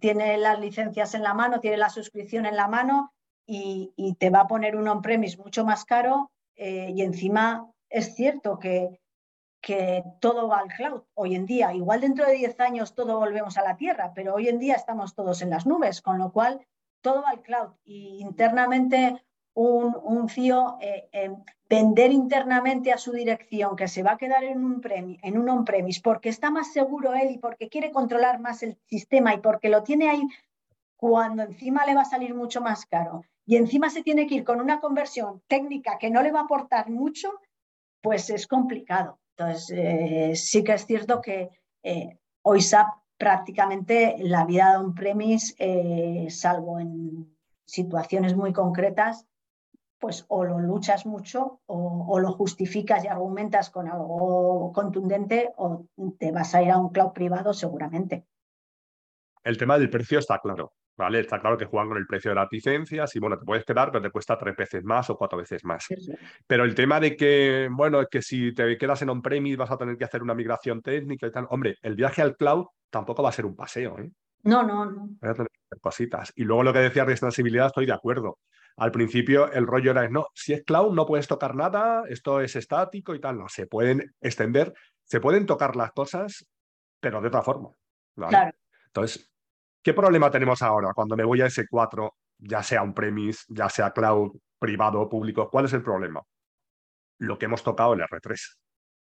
tiene 0.00 0.36
las 0.38 0.58
licencias 0.58 1.14
en 1.14 1.22
la 1.22 1.34
mano, 1.34 1.60
tiene 1.60 1.76
la 1.76 1.90
suscripción 1.90 2.46
en 2.46 2.56
la 2.56 2.66
mano 2.66 3.12
y, 3.46 4.16
te 4.18 4.30
va 4.30 4.40
a 4.40 4.46
poner 4.46 4.76
un 4.76 4.86
on-premise 4.86 5.38
mucho 5.38 5.64
más 5.64 5.84
caro 5.84 6.30
eh, 6.54 6.92
y 6.94 7.02
encima 7.02 7.68
es 7.88 8.14
cierto 8.14 8.58
que, 8.58 8.99
que 9.60 10.02
todo 10.20 10.48
va 10.48 10.58
al 10.58 10.68
cloud 10.68 11.02
hoy 11.14 11.34
en 11.34 11.46
día. 11.46 11.72
Igual 11.74 12.00
dentro 12.00 12.26
de 12.26 12.32
10 12.32 12.60
años 12.60 12.94
todo 12.94 13.18
volvemos 13.18 13.58
a 13.58 13.62
la 13.62 13.76
tierra, 13.76 14.12
pero 14.14 14.34
hoy 14.34 14.48
en 14.48 14.58
día 14.58 14.74
estamos 14.74 15.14
todos 15.14 15.42
en 15.42 15.50
las 15.50 15.66
nubes, 15.66 16.00
con 16.00 16.18
lo 16.18 16.32
cual 16.32 16.66
todo 17.00 17.22
va 17.22 17.30
al 17.30 17.42
cloud 17.42 17.70
y 17.84 18.20
internamente 18.20 19.22
un, 19.54 19.96
un 20.02 20.28
CIO 20.28 20.78
e 20.80 21.08
eh, 21.12 21.30
vender 21.68 22.12
internamente 22.12 22.92
a 22.92 22.98
su 22.98 23.12
dirección 23.12 23.76
que 23.76 23.88
se 23.88 24.02
va 24.02 24.12
a 24.12 24.16
quedar 24.16 24.44
en 24.44 24.64
un, 24.64 24.82
en 25.22 25.38
un 25.38 25.48
on-premise 25.48 26.00
porque 26.02 26.28
está 26.28 26.50
más 26.50 26.72
seguro 26.72 27.14
él 27.14 27.30
y 27.32 27.38
porque 27.38 27.68
quiere 27.68 27.90
controlar 27.90 28.40
más 28.40 28.62
el 28.62 28.76
sistema 28.86 29.34
y 29.34 29.38
porque 29.38 29.68
lo 29.68 29.82
tiene 29.82 30.08
ahí 30.08 30.22
cuando 30.96 31.42
encima 31.42 31.86
le 31.86 31.94
va 31.94 32.02
a 32.02 32.04
salir 32.04 32.34
mucho 32.34 32.60
más 32.60 32.86
caro 32.86 33.22
y 33.46 33.56
encima 33.56 33.90
se 33.90 34.02
tiene 34.02 34.26
que 34.26 34.36
ir 34.36 34.44
con 34.44 34.60
una 34.60 34.80
conversión 34.80 35.42
técnica 35.48 35.98
que 35.98 36.10
no 36.10 36.22
le 36.22 36.30
va 36.30 36.40
a 36.40 36.44
aportar 36.44 36.90
mucho, 36.90 37.32
pues 38.00 38.30
es 38.30 38.46
complicado. 38.46 39.18
Entonces, 39.40 39.74
eh, 39.74 40.36
sí 40.36 40.62
que 40.62 40.74
es 40.74 40.84
cierto 40.84 41.22
que 41.22 41.48
eh, 41.82 42.18
hoy 42.42 42.60
SAP 42.60 42.88
prácticamente 43.16 44.16
la 44.18 44.44
vida 44.44 44.72
de 44.72 44.76
on-premise, 44.76 45.54
eh, 45.58 46.26
salvo 46.28 46.78
en 46.78 47.34
situaciones 47.64 48.36
muy 48.36 48.52
concretas, 48.52 49.26
pues 49.98 50.26
o 50.28 50.44
lo 50.44 50.58
luchas 50.58 51.06
mucho 51.06 51.60
o, 51.66 52.18
lo 52.18 52.32
justificas 52.32 53.02
y 53.04 53.08
argumentas 53.08 53.70
con 53.70 53.88
algo 53.88 54.72
contundente 54.74 55.50
o 55.56 55.86
te 56.18 56.32
vas 56.32 56.54
a 56.54 56.62
ir 56.62 56.70
a 56.70 56.78
un 56.78 56.90
cloud 56.90 57.12
privado 57.12 57.54
seguramente. 57.54 58.26
El 59.42 59.56
tema 59.56 59.78
del 59.78 59.88
precio 59.88 60.18
está 60.18 60.38
claro, 60.38 60.74
¿vale? 61.00 61.20
Está 61.20 61.40
claro 61.40 61.56
que 61.56 61.64
juegan 61.64 61.88
con 61.88 61.98
el 61.98 62.06
precio 62.06 62.30
de 62.30 62.34
las 62.34 62.48
licencias 62.50 63.16
y 63.16 63.18
bueno, 63.18 63.38
te 63.38 63.44
puedes 63.44 63.64
quedar, 63.64 63.90
pero 63.90 64.02
te 64.02 64.10
cuesta 64.10 64.36
tres 64.36 64.54
veces 64.54 64.84
más 64.84 65.08
o 65.08 65.16
cuatro 65.16 65.38
veces 65.38 65.64
más. 65.64 65.86
Pero 66.46 66.64
el 66.64 66.74
tema 66.74 67.00
de 67.00 67.16
que, 67.16 67.68
bueno, 67.72 68.02
es 68.02 68.08
que 68.08 68.20
si 68.20 68.52
te 68.54 68.76
quedas 68.76 69.00
en 69.02 69.08
on-premise 69.08 69.56
vas 69.56 69.70
a 69.70 69.78
tener 69.78 69.96
que 69.96 70.04
hacer 70.04 70.22
una 70.22 70.34
migración 70.34 70.82
técnica 70.82 71.26
y 71.26 71.32
tal, 71.32 71.46
hombre, 71.48 71.76
el 71.82 71.94
viaje 71.94 72.20
al 72.20 72.36
cloud 72.36 72.66
tampoco 72.90 73.22
va 73.22 73.30
a 73.30 73.32
ser 73.32 73.46
un 73.46 73.56
paseo, 73.56 73.98
¿eh? 73.98 74.10
No, 74.42 74.62
no, 74.62 74.84
no. 74.84 75.08
Voy 75.20 75.30
a 75.30 75.34
tener 75.34 75.48
que 75.48 75.60
hacer 75.66 75.80
cositas. 75.80 76.32
Y 76.36 76.44
luego 76.44 76.62
lo 76.62 76.72
que 76.72 76.78
decía 76.80 77.04
de 77.04 77.12
extensibilidad, 77.12 77.66
estoy 77.66 77.86
de 77.86 77.92
acuerdo. 77.92 78.38
Al 78.76 78.92
principio 78.92 79.50
el 79.52 79.66
rollo 79.66 79.90
era, 79.90 80.08
no, 80.08 80.26
si 80.34 80.52
es 80.52 80.62
cloud 80.64 80.94
no 80.94 81.06
puedes 81.06 81.28
tocar 81.28 81.54
nada, 81.54 82.02
esto 82.08 82.40
es 82.40 82.56
estático 82.56 83.14
y 83.14 83.20
tal. 83.20 83.38
No, 83.38 83.48
se 83.48 83.66
pueden 83.66 84.14
extender, 84.20 84.72
se 85.04 85.20
pueden 85.20 85.46
tocar 85.46 85.76
las 85.76 85.92
cosas, 85.92 86.46
pero 87.00 87.20
de 87.20 87.28
otra 87.28 87.42
forma. 87.42 87.70
Claro. 88.14 88.52
Entonces, 88.86 89.29
¿qué 89.82 89.94
problema 89.94 90.30
tenemos 90.30 90.62
ahora 90.62 90.92
cuando 90.94 91.16
me 91.16 91.24
voy 91.24 91.42
a 91.42 91.46
S4, 91.46 92.10
ya 92.38 92.62
sea 92.62 92.82
un 92.82 92.94
premise, 92.94 93.44
ya 93.48 93.68
sea 93.68 93.90
cloud 93.92 94.32
privado 94.58 95.00
o 95.00 95.08
público? 95.08 95.48
¿Cuál 95.50 95.66
es 95.66 95.72
el 95.72 95.82
problema? 95.82 96.22
Lo 97.18 97.38
que 97.38 97.46
hemos 97.46 97.62
tocado 97.62 97.94
en 97.94 98.00
R3. 98.00 98.56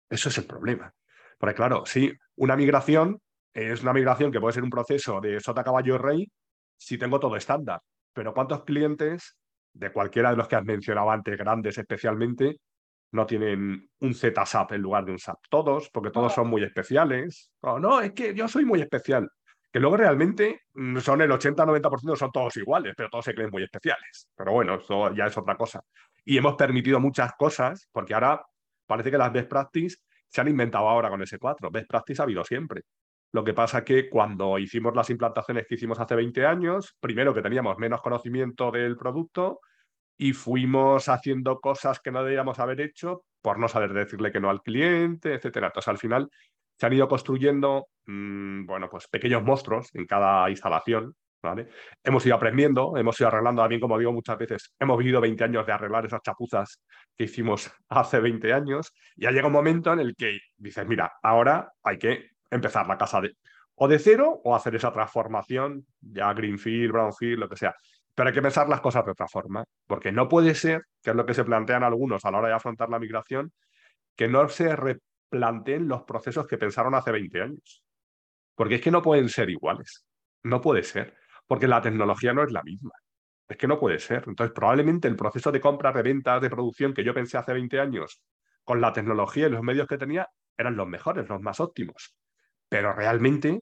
Eso 0.09 0.29
es 0.29 0.37
el 0.37 0.45
problema. 0.45 0.93
Porque 1.37 1.55
claro, 1.55 1.85
sí, 1.85 2.11
una 2.37 2.55
migración 2.55 3.19
es 3.53 3.81
una 3.81 3.93
migración 3.93 4.31
que 4.31 4.39
puede 4.39 4.53
ser 4.53 4.63
un 4.63 4.69
proceso 4.69 5.21
de 5.21 5.39
sota 5.39 5.63
caballo 5.63 5.97
rey 5.97 6.29
si 6.77 6.97
tengo 6.97 7.19
todo 7.19 7.35
estándar. 7.35 7.81
Pero 8.13 8.33
¿cuántos 8.33 8.63
clientes 8.63 9.37
de 9.75 9.91
cualquiera 9.91 10.31
de 10.31 10.37
los 10.37 10.47
que 10.47 10.55
has 10.55 10.63
mencionado 10.63 11.11
antes, 11.11 11.37
grandes 11.37 11.77
especialmente, 11.77 12.59
no 13.11 13.25
tienen 13.25 13.89
un 13.99 14.13
ZSAP 14.13 14.73
en 14.73 14.81
lugar 14.81 15.05
de 15.05 15.11
un 15.11 15.19
SAP. 15.19 15.37
Todos, 15.49 15.89
porque 15.89 16.11
todos 16.11 16.33
son 16.33 16.47
muy 16.47 16.63
especiales. 16.63 17.51
no, 17.61 18.01
es 18.01 18.13
que 18.13 18.33
yo 18.33 18.47
soy 18.47 18.65
muy 18.65 18.81
especial. 18.81 19.29
Que 19.75 19.81
luego 19.81 19.97
realmente 19.97 20.61
mm, 20.73 20.99
son 20.99 21.21
el 21.21 21.29
80-90% 21.31 22.15
son 22.15 22.31
todos 22.31 22.55
iguales, 22.55 22.93
pero 22.95 23.09
todos 23.09 23.25
se 23.25 23.35
creen 23.35 23.49
muy 23.51 23.61
especiales. 23.61 24.29
Pero 24.33 24.53
bueno, 24.53 24.75
eso 24.75 25.13
ya 25.13 25.25
es 25.25 25.37
otra 25.37 25.57
cosa. 25.57 25.83
Y 26.23 26.37
hemos 26.37 26.55
permitido 26.55 27.01
muchas 27.01 27.33
cosas, 27.33 27.89
porque 27.91 28.13
ahora 28.13 28.41
parece 28.87 29.11
que 29.11 29.17
las 29.17 29.33
best 29.33 29.49
practice 29.49 29.97
se 30.29 30.39
han 30.39 30.47
inventado 30.47 30.87
ahora 30.87 31.09
con 31.09 31.21
ese 31.23 31.37
4. 31.37 31.69
Best 31.71 31.89
practice 31.89 32.21
ha 32.21 32.23
habido 32.23 32.45
siempre. 32.45 32.83
Lo 33.33 33.43
que 33.43 33.53
pasa 33.53 33.83
que 33.83 34.09
cuando 34.09 34.57
hicimos 34.59 34.95
las 34.95 35.09
implantaciones 35.09 35.67
que 35.67 35.75
hicimos 35.75 35.99
hace 35.99 36.15
20 36.15 36.45
años, 36.45 36.95
primero 37.01 37.33
que 37.33 37.41
teníamos 37.41 37.77
menos 37.77 38.01
conocimiento 38.01 38.71
del 38.71 38.95
producto 38.95 39.59
y 40.17 40.31
fuimos 40.31 41.09
haciendo 41.09 41.59
cosas 41.59 41.99
que 41.99 42.11
no 42.11 42.23
debíamos 42.23 42.59
haber 42.59 42.79
hecho 42.79 43.25
por 43.41 43.59
no 43.59 43.67
saber 43.67 43.91
decirle 43.91 44.31
que 44.31 44.39
no 44.39 44.49
al 44.49 44.61
cliente, 44.61 45.33
etcétera. 45.33 45.67
Entonces, 45.67 45.89
al 45.89 45.97
final 45.97 46.29
se 46.77 46.85
han 46.85 46.93
ido 46.93 47.07
construyendo, 47.07 47.87
mm, 48.05 48.65
bueno, 48.65 48.89
pues 48.89 49.07
pequeños 49.07 49.43
monstruos 49.43 49.89
en 49.93 50.05
cada 50.05 50.49
instalación. 50.49 51.15
Hemos 52.03 52.25
ido 52.25 52.35
aprendiendo, 52.35 52.97
hemos 52.97 53.19
ido 53.19 53.27
arreglando, 53.27 53.61
también 53.61 53.79
como 53.79 53.99
digo 53.99 54.11
muchas 54.11 54.37
veces, 54.37 54.73
hemos 54.79 54.97
vivido 54.97 55.21
20 55.21 55.43
años 55.43 55.65
de 55.65 55.73
arreglar 55.73 56.05
esas 56.05 56.21
chapuzas 56.21 56.81
que 57.15 57.25
hicimos 57.25 57.71
hace 57.89 58.19
20 58.19 58.51
años 58.53 58.91
y 59.15 59.25
ha 59.25 59.31
llegado 59.31 59.47
un 59.47 59.53
momento 59.53 59.93
en 59.93 59.99
el 59.99 60.15
que 60.15 60.39
dices, 60.57 60.87
mira, 60.87 61.13
ahora 61.21 61.71
hay 61.83 61.97
que 61.99 62.31
empezar 62.49 62.87
la 62.87 62.97
casa 62.97 63.21
de, 63.21 63.35
o 63.75 63.87
de 63.87 63.99
cero 63.99 64.41
o 64.43 64.55
hacer 64.55 64.75
esa 64.75 64.91
transformación, 64.91 65.85
ya 66.01 66.33
Greenfield, 66.33 66.91
Brownfield, 66.91 67.39
lo 67.39 67.49
que 67.49 67.57
sea. 67.57 67.75
Pero 68.15 68.29
hay 68.29 68.33
que 68.33 68.41
pensar 68.41 68.69
las 68.69 68.81
cosas 68.81 69.05
de 69.05 69.11
otra 69.11 69.27
forma, 69.27 69.65
porque 69.85 70.11
no 70.11 70.29
puede 70.29 70.55
ser, 70.55 70.83
que 71.03 71.09
es 71.09 71.15
lo 71.15 71.25
que 71.25 71.33
se 71.33 71.43
plantean 71.43 71.83
algunos 71.83 72.23
a 72.23 72.31
la 72.31 72.39
hora 72.39 72.47
de 72.47 72.53
afrontar 72.53 72.89
la 72.89 72.97
migración, 72.97 73.51
que 74.15 74.29
no 74.29 74.47
se 74.47 74.73
replanteen 75.31 75.87
los 75.87 76.03
procesos 76.03 76.47
que 76.47 76.57
pensaron 76.57 76.95
hace 76.95 77.11
20 77.11 77.41
años. 77.41 77.83
Porque 78.55 78.75
es 78.75 78.81
que 78.81 78.91
no 78.91 79.01
pueden 79.01 79.29
ser 79.29 79.49
iguales. 79.49 80.05
No 80.43 80.61
puede 80.61 80.83
ser, 80.83 81.15
porque 81.47 81.67
la 81.67 81.81
tecnología 81.81 82.33
no 82.33 82.43
es 82.43 82.51
la 82.51 82.63
misma. 82.63 82.91
Es 83.47 83.57
que 83.57 83.67
no 83.67 83.79
puede 83.79 83.99
ser. 83.99 84.23
Entonces, 84.27 84.53
probablemente 84.53 85.07
el 85.07 85.15
proceso 85.15 85.51
de 85.51 85.61
compra, 85.61 85.91
de 85.91 86.03
ventas, 86.03 86.41
de 86.41 86.49
producción 86.49 86.93
que 86.93 87.03
yo 87.03 87.13
pensé 87.13 87.37
hace 87.37 87.53
20 87.53 87.79
años, 87.79 88.21
con 88.63 88.81
la 88.81 88.93
tecnología 88.93 89.47
y 89.47 89.51
los 89.51 89.61
medios 89.61 89.87
que 89.87 89.97
tenía, 89.97 90.27
eran 90.57 90.75
los 90.75 90.87
mejores, 90.87 91.27
los 91.27 91.41
más 91.41 91.59
óptimos 91.59 92.15
pero 92.69 92.93
realmente 92.93 93.61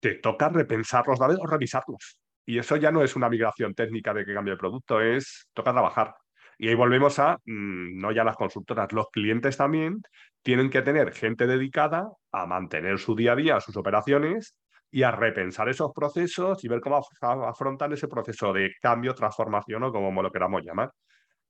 te 0.00 0.14
toca 0.16 0.48
repensarlos 0.48 1.18
vez 1.18 1.38
o 1.40 1.46
revisarlos. 1.46 2.18
Y 2.46 2.58
eso 2.58 2.76
ya 2.76 2.90
no 2.90 3.02
es 3.02 3.16
una 3.16 3.28
migración 3.28 3.74
técnica 3.74 4.14
de 4.14 4.24
que 4.24 4.34
cambie 4.34 4.52
el 4.52 4.58
producto, 4.58 5.00
es 5.00 5.48
toca 5.52 5.72
trabajar. 5.72 6.14
Y 6.58 6.68
ahí 6.68 6.74
volvemos 6.74 7.18
a, 7.18 7.36
mm, 7.44 7.98
no 7.98 8.12
ya 8.12 8.24
las 8.24 8.36
consultoras, 8.36 8.92
los 8.92 9.08
clientes 9.10 9.56
también 9.56 10.02
tienen 10.42 10.70
que 10.70 10.82
tener 10.82 11.12
gente 11.12 11.46
dedicada 11.46 12.10
a 12.32 12.46
mantener 12.46 12.98
su 12.98 13.14
día 13.14 13.32
a 13.32 13.36
día, 13.36 13.60
sus 13.60 13.76
operaciones 13.76 14.56
y 14.90 15.02
a 15.02 15.10
repensar 15.10 15.68
esos 15.68 15.92
procesos 15.94 16.64
y 16.64 16.68
ver 16.68 16.80
cómo 16.80 17.00
afrontan 17.46 17.92
ese 17.92 18.08
proceso 18.08 18.52
de 18.52 18.72
cambio, 18.80 19.14
transformación 19.14 19.84
o 19.84 19.92
como 19.92 20.22
lo 20.22 20.32
queramos 20.32 20.62
llamar. 20.64 20.90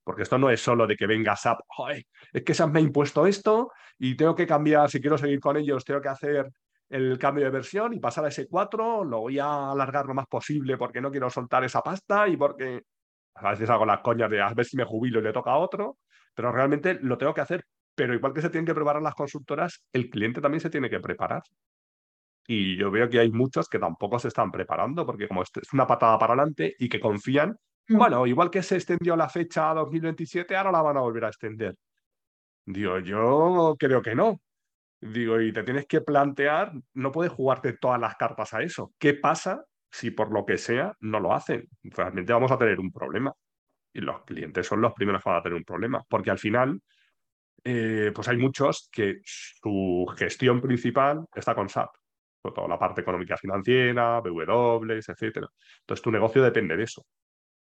Porque 0.03 0.22
esto 0.22 0.38
no 0.38 0.51
es 0.51 0.61
solo 0.61 0.86
de 0.86 0.97
que 0.97 1.07
venga 1.07 1.36
SAP, 1.36 1.61
es 2.32 2.43
que 2.43 2.55
SAP 2.55 2.70
me 2.70 2.80
ha 2.80 2.82
impuesto 2.82 3.26
esto 3.26 3.70
y 3.99 4.16
tengo 4.16 4.34
que 4.34 4.47
cambiar, 4.47 4.91
si 4.91 5.01
quiero 5.01 5.18
seguir 5.18 5.41
con 5.41 5.57
ellos, 5.57 5.84
tengo 5.84 6.01
que 6.01 6.09
hacer 6.09 6.51
el 6.88 7.18
cambio 7.18 7.45
de 7.45 7.51
versión 7.51 7.95
y 7.95 8.01
pasar 8.01 8.24
a 8.24 8.28
ese 8.28 8.49
4, 8.49 9.05
lo 9.05 9.20
voy 9.20 9.38
a 9.38 9.70
alargar 9.70 10.07
lo 10.07 10.14
más 10.14 10.26
posible 10.26 10.76
porque 10.76 11.01
no 11.01 11.11
quiero 11.11 11.30
soltar 11.30 11.62
esa 11.64 11.82
pasta 11.82 12.26
y 12.26 12.36
porque 12.36 12.82
a 13.34 13.51
veces 13.51 13.70
hago 13.70 13.86
las 13.86 14.01
coñas 14.01 14.28
de 14.28 14.41
a 14.41 14.53
ver 14.53 14.66
si 14.66 14.76
me 14.76 14.84
jubilo 14.84 15.20
y 15.20 15.22
le 15.22 15.32
toca 15.32 15.53
a 15.53 15.59
otro, 15.59 15.99
pero 16.34 16.51
realmente 16.51 16.99
lo 17.01 17.16
tengo 17.16 17.32
que 17.32 17.43
hacer. 17.43 17.64
Pero 18.01 18.14
igual 18.14 18.32
que 18.32 18.42
se 18.42 18.51
tienen 18.51 18.66
que 18.66 18.74
preparar 18.74 19.03
las 19.03 19.14
consultoras, 19.14 19.84
el 19.92 20.09
cliente 20.09 20.40
también 20.40 20.61
se 20.61 20.70
tiene 20.70 20.88
que 20.88 21.01
preparar. 21.01 21.42
Y 22.46 22.76
yo 22.76 22.90
veo 22.90 23.09
que 23.09 23.20
hay 23.20 23.30
muchos 23.30 23.68
que 23.68 23.78
tampoco 23.78 24.18
se 24.18 24.28
están 24.28 24.51
preparando 24.51 25.05
porque 25.05 25.28
como 25.28 25.42
es 25.42 25.51
una 25.72 25.86
patada 25.86 26.18
para 26.18 26.32
adelante 26.32 26.74
y 26.78 26.88
que 26.88 26.98
confían 26.98 27.57
Mm. 27.90 27.96
Bueno, 27.96 28.24
igual 28.26 28.51
que 28.51 28.62
se 28.62 28.76
extendió 28.76 29.16
la 29.16 29.28
fecha 29.28 29.70
a 29.70 29.74
2027, 29.74 30.57
ahora 30.57 30.70
la 30.70 30.82
van 30.82 30.96
a 30.96 31.01
volver 31.01 31.24
a 31.24 31.28
extender. 31.28 31.74
Digo, 32.64 33.01
yo 33.01 33.74
creo 33.78 34.01
que 34.01 34.14
no. 34.14 34.40
Digo, 35.01 35.40
y 35.40 35.53
te 35.53 35.64
tienes 35.64 35.86
que 35.86 36.01
plantear, 36.01 36.72
no 36.94 37.11
puedes 37.11 37.32
jugarte 37.32 37.72
todas 37.72 38.01
las 38.01 38.14
cartas 38.14 38.55
a 38.55 38.62
eso. 38.62 38.92
¿Qué 38.98 39.14
pasa 39.14 39.64
si 39.90 40.12
por 40.12 40.30
lo 40.30 40.46
que 40.46 40.57
sea 40.57 40.94
no 41.01 41.18
lo 41.18 41.32
hacen? 41.34 41.68
Realmente 41.82 42.32
vamos 42.32 42.53
a 42.53 42.59
tener 42.59 42.78
un 42.78 42.92
problema. 42.92 43.32
Y 43.92 44.03
los 44.03 44.22
clientes 44.22 44.66
son 44.68 44.80
los 44.80 44.92
primeros 44.92 45.22
que 45.24 45.30
van 45.30 45.40
a 45.40 45.42
tener 45.42 45.59
un 45.59 45.64
problema, 45.64 46.05
porque 46.09 46.30
al 46.30 46.38
final, 46.38 46.80
eh, 47.64 48.12
pues 48.14 48.28
hay 48.28 48.36
muchos 48.36 48.88
que 48.92 49.20
su 49.24 50.06
gestión 50.16 50.61
principal 50.61 51.24
está 51.34 51.54
con 51.54 51.68
SAP, 51.68 51.90
con 52.42 52.54
toda 52.54 52.68
la 52.68 52.78
parte 52.78 53.00
económica 53.00 53.36
financiera, 53.36 54.20
BW, 54.20 54.92
etcétera. 54.92 55.48
Entonces 55.80 56.02
tu 56.02 56.11
negocio 56.11 56.42
depende 56.42 56.76
de 56.76 56.84
eso. 56.84 57.04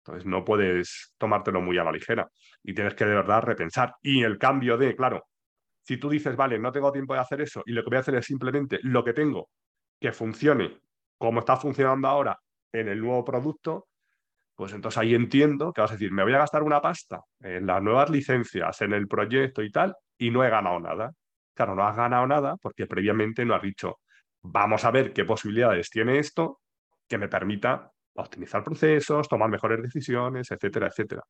Entonces 0.04 0.26
no 0.26 0.44
puedes 0.44 1.14
tomártelo 1.18 1.60
muy 1.60 1.78
a 1.78 1.84
la 1.84 1.92
ligera 1.92 2.28
y 2.62 2.74
tienes 2.74 2.94
que 2.94 3.04
de 3.04 3.14
verdad 3.14 3.42
repensar. 3.42 3.94
Y 4.02 4.22
el 4.22 4.38
cambio 4.38 4.78
de, 4.78 4.96
claro, 4.96 5.26
si 5.82 5.96
tú 5.96 6.08
dices, 6.08 6.36
vale, 6.36 6.58
no 6.58 6.72
tengo 6.72 6.92
tiempo 6.92 7.14
de 7.14 7.20
hacer 7.20 7.40
eso 7.40 7.62
y 7.66 7.72
lo 7.72 7.82
que 7.82 7.90
voy 7.90 7.96
a 7.96 8.00
hacer 8.00 8.14
es 8.14 8.26
simplemente 8.26 8.78
lo 8.82 9.04
que 9.04 9.12
tengo 9.12 9.50
que 10.00 10.12
funcione 10.12 10.80
como 11.18 11.40
está 11.40 11.56
funcionando 11.56 12.08
ahora 12.08 12.38
en 12.72 12.88
el 12.88 13.00
nuevo 13.00 13.24
producto, 13.24 13.87
pues 14.58 14.72
entonces 14.72 14.98
ahí 14.98 15.14
entiendo 15.14 15.72
que 15.72 15.82
vas 15.82 15.92
a 15.92 15.94
decir, 15.94 16.10
me 16.10 16.24
voy 16.24 16.34
a 16.34 16.38
gastar 16.38 16.64
una 16.64 16.80
pasta 16.82 17.20
en 17.38 17.64
las 17.64 17.80
nuevas 17.80 18.10
licencias, 18.10 18.82
en 18.82 18.92
el 18.92 19.06
proyecto 19.06 19.62
y 19.62 19.70
tal, 19.70 19.94
y 20.18 20.32
no 20.32 20.42
he 20.42 20.50
ganado 20.50 20.80
nada. 20.80 21.12
Claro, 21.54 21.76
no 21.76 21.86
has 21.86 21.94
ganado 21.94 22.26
nada 22.26 22.56
porque 22.60 22.88
previamente 22.88 23.44
no 23.44 23.54
has 23.54 23.62
dicho, 23.62 24.00
vamos 24.42 24.84
a 24.84 24.90
ver 24.90 25.12
qué 25.12 25.24
posibilidades 25.24 25.90
tiene 25.90 26.18
esto 26.18 26.58
que 27.06 27.18
me 27.18 27.28
permita 27.28 27.88
optimizar 28.16 28.64
procesos, 28.64 29.28
tomar 29.28 29.48
mejores 29.48 29.80
decisiones, 29.80 30.50
etcétera, 30.50 30.88
etcétera. 30.88 31.22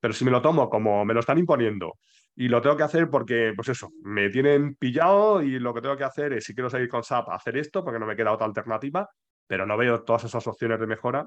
Pero 0.00 0.12
si 0.12 0.24
me 0.24 0.32
lo 0.32 0.42
tomo 0.42 0.68
como 0.68 1.04
me 1.04 1.14
lo 1.14 1.20
están 1.20 1.38
imponiendo 1.38 1.94
y 2.34 2.48
lo 2.48 2.60
tengo 2.60 2.76
que 2.76 2.82
hacer 2.82 3.08
porque, 3.08 3.52
pues 3.54 3.68
eso, 3.68 3.90
me 4.02 4.30
tienen 4.30 4.74
pillado 4.74 5.42
y 5.42 5.60
lo 5.60 5.72
que 5.72 5.80
tengo 5.80 5.96
que 5.96 6.02
hacer 6.02 6.32
es, 6.32 6.42
si 6.42 6.54
quiero 6.54 6.68
seguir 6.68 6.88
con 6.88 7.04
SAP, 7.04 7.28
hacer 7.28 7.56
esto 7.56 7.84
porque 7.84 8.00
no 8.00 8.06
me 8.06 8.16
queda 8.16 8.32
otra 8.32 8.46
alternativa, 8.46 9.08
pero 9.46 9.64
no 9.64 9.76
veo 9.76 10.02
todas 10.02 10.24
esas 10.24 10.44
opciones 10.48 10.80
de 10.80 10.88
mejora, 10.88 11.24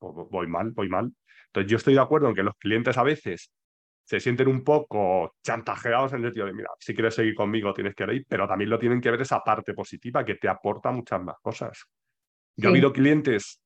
voy 0.00 0.46
mal, 0.46 0.70
voy 0.72 0.88
mal. 0.88 1.12
Entonces 1.46 1.70
yo 1.70 1.76
estoy 1.76 1.94
de 1.94 2.00
acuerdo 2.00 2.28
en 2.28 2.34
que 2.34 2.42
los 2.42 2.54
clientes 2.56 2.96
a 2.96 3.02
veces 3.02 3.52
se 4.04 4.18
sienten 4.18 4.48
un 4.48 4.64
poco 4.64 5.36
chantajeados 5.44 6.12
en 6.12 6.18
el 6.18 6.24
sentido 6.26 6.46
de, 6.46 6.52
mira, 6.52 6.70
si 6.80 6.94
quieres 6.94 7.14
seguir 7.14 7.34
conmigo 7.34 7.72
tienes 7.72 7.94
que 7.94 8.04
ir, 8.12 8.26
pero 8.28 8.48
también 8.48 8.70
lo 8.70 8.78
tienen 8.78 9.00
que 9.00 9.10
ver 9.10 9.20
esa 9.20 9.40
parte 9.40 9.72
positiva 9.72 10.24
que 10.24 10.34
te 10.34 10.48
aporta 10.48 10.90
muchas 10.90 11.22
más 11.22 11.36
cosas. 11.40 11.84
Yo 12.56 12.68
he 12.68 12.72
habido 12.72 12.92
clientes 12.92 13.60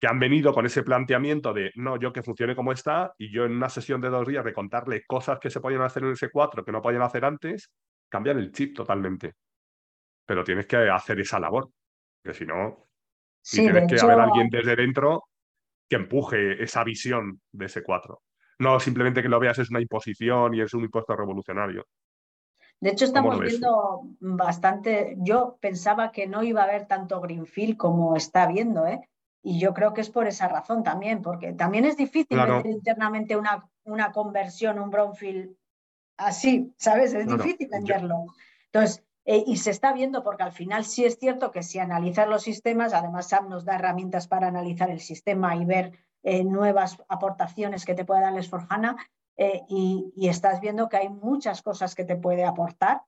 que 0.00 0.08
han 0.08 0.18
venido 0.18 0.52
con 0.52 0.66
ese 0.66 0.82
planteamiento 0.82 1.52
de, 1.52 1.70
no, 1.76 1.96
yo 1.98 2.12
que 2.12 2.22
funcione 2.22 2.56
como 2.56 2.72
está, 2.72 3.14
y 3.16 3.32
yo 3.32 3.44
en 3.44 3.52
una 3.52 3.68
sesión 3.68 4.00
de 4.00 4.10
dos 4.10 4.26
días 4.26 4.44
de 4.44 4.52
contarle 4.52 5.04
cosas 5.06 5.38
que 5.38 5.48
se 5.48 5.60
podían 5.60 5.82
hacer 5.82 6.02
en 6.02 6.10
ese 6.10 6.28
4 6.28 6.64
que 6.64 6.72
no 6.72 6.82
podían 6.82 7.02
hacer 7.02 7.24
antes, 7.24 7.70
cambian 8.08 8.38
el 8.38 8.52
chip 8.52 8.74
totalmente. 8.74 9.34
Pero 10.26 10.42
tienes 10.42 10.66
que 10.66 10.76
hacer 10.76 11.20
esa 11.20 11.38
labor, 11.38 11.70
que 12.22 12.34
si 12.34 12.44
no, 12.44 12.88
tienes 13.42 13.92
que 13.92 14.00
haber 14.04 14.18
alguien 14.18 14.48
desde 14.50 14.74
dentro 14.74 15.24
que 15.88 15.96
empuje 15.96 16.62
esa 16.62 16.84
visión 16.84 17.40
de 17.52 17.66
ese 17.66 17.82
4. 17.82 18.22
No 18.58 18.78
simplemente 18.80 19.22
que 19.22 19.28
lo 19.28 19.40
veas 19.40 19.58
es 19.58 19.70
una 19.70 19.80
imposición 19.80 20.54
y 20.54 20.60
es 20.60 20.72
un 20.74 20.84
impuesto 20.84 21.16
revolucionario. 21.16 21.86
De 22.80 22.90
hecho, 22.90 23.04
estamos 23.04 23.40
viendo 23.40 24.02
bastante. 24.20 25.16
Yo 25.18 25.56
pensaba 25.60 26.12
que 26.12 26.26
no 26.26 26.42
iba 26.42 26.62
a 26.62 26.64
haber 26.64 26.86
tanto 26.86 27.20
Greenfield 27.20 27.76
como 27.76 28.16
está 28.16 28.42
habiendo, 28.42 28.86
¿eh? 28.86 29.08
Y 29.42 29.58
yo 29.58 29.74
creo 29.74 29.92
que 29.92 30.00
es 30.00 30.10
por 30.10 30.26
esa 30.26 30.48
razón 30.48 30.82
también, 30.82 31.22
porque 31.22 31.52
también 31.52 31.84
es 31.84 31.96
difícil 31.96 32.38
meter 32.38 32.66
internamente 32.66 33.36
una, 33.36 33.68
una 33.84 34.10
conversión, 34.10 34.78
un 34.78 34.90
brownfield 34.90 35.54
así, 36.16 36.74
¿sabes? 36.78 37.12
Es 37.14 37.26
difícil 37.26 37.68
venderlo. 37.70 38.26
Entonces, 38.66 39.04
eh, 39.24 39.44
y 39.46 39.56
se 39.56 39.70
está 39.70 39.92
viendo 39.92 40.22
porque 40.22 40.42
al 40.42 40.52
final 40.52 40.84
sí 40.84 41.04
es 41.04 41.18
cierto 41.18 41.50
que 41.50 41.62
si 41.62 41.78
analizas 41.78 42.28
los 42.28 42.42
sistemas, 42.42 42.92
además 42.92 43.28
SAP 43.28 43.48
nos 43.48 43.64
da 43.64 43.76
herramientas 43.76 44.28
para 44.28 44.48
analizar 44.48 44.90
el 44.90 45.00
sistema 45.00 45.56
y 45.56 45.64
ver 45.64 45.92
eh, 46.22 46.44
nuevas 46.44 46.98
aportaciones 47.08 47.84
que 47.84 47.94
te 47.94 48.04
puede 48.04 48.22
dar 48.22 48.32
el 48.32 48.38
Esforjana, 48.38 48.96
eh, 49.36 49.62
y, 49.68 50.12
y, 50.14 50.28
estás 50.28 50.60
viendo 50.60 50.88
que 50.88 50.96
hay 50.96 51.08
muchas 51.08 51.60
cosas 51.60 51.96
que 51.96 52.04
te 52.04 52.14
puede 52.14 52.44
aportar 52.44 53.02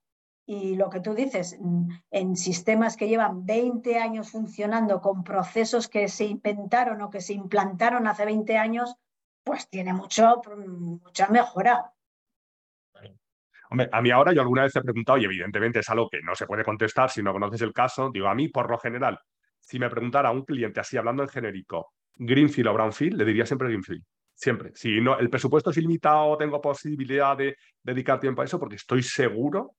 y 0.46 0.76
lo 0.76 0.88
que 0.88 1.00
tú 1.00 1.12
dices, 1.12 1.56
mm, 1.60 1.88
en 2.12 2.36
sistemas 2.36 2.96
que 2.96 3.08
llevan 3.08 3.44
20 3.44 3.98
años 3.98 4.30
funcionando 4.30 5.00
con 5.00 5.24
procesos 5.24 5.88
que 5.88 6.08
se 6.08 6.24
inventaron 6.24 7.02
o 7.02 7.10
que 7.10 7.20
se 7.20 7.32
implantaron 7.32 8.06
hace 8.06 8.24
20 8.24 8.56
años, 8.56 8.96
pues 9.42 9.68
tiene 9.68 9.92
mucho, 9.92 10.40
mm, 10.56 11.02
mucha 11.02 11.28
mejora. 11.28 11.92
A 13.70 14.02
mí 14.02 14.10
ahora 14.10 14.32
yo 14.32 14.40
alguna 14.40 14.62
vez 14.62 14.76
he 14.76 14.80
preguntado, 14.80 15.18
y 15.18 15.24
evidentemente 15.24 15.80
es 15.80 15.88
algo 15.90 16.08
que 16.08 16.20
no 16.22 16.34
se 16.34 16.46
puede 16.46 16.64
contestar 16.64 17.10
si 17.10 17.22
no 17.22 17.32
conoces 17.32 17.62
el 17.62 17.72
caso, 17.72 18.10
digo, 18.12 18.28
a 18.28 18.34
mí 18.34 18.48
por 18.48 18.70
lo 18.70 18.78
general, 18.78 19.18
si 19.60 19.78
me 19.78 19.90
preguntara 19.90 20.28
a 20.28 20.32
un 20.32 20.44
cliente 20.44 20.80
así, 20.80 20.96
hablando 20.96 21.22
en 21.22 21.28
genérico, 21.28 21.92
Greenfield 22.14 22.68
o 22.68 22.74
Brownfield, 22.74 23.18
le 23.18 23.24
diría 23.24 23.46
siempre 23.46 23.68
Greenfield. 23.68 24.04
Siempre. 24.34 24.70
Si 24.74 25.00
no, 25.00 25.18
el 25.18 25.30
presupuesto 25.30 25.70
es 25.70 25.78
ilimitado, 25.78 26.36
tengo 26.36 26.60
posibilidad 26.60 27.36
de 27.36 27.56
dedicar 27.82 28.20
tiempo 28.20 28.42
a 28.42 28.44
eso, 28.44 28.60
porque 28.60 28.76
estoy 28.76 29.02
seguro 29.02 29.72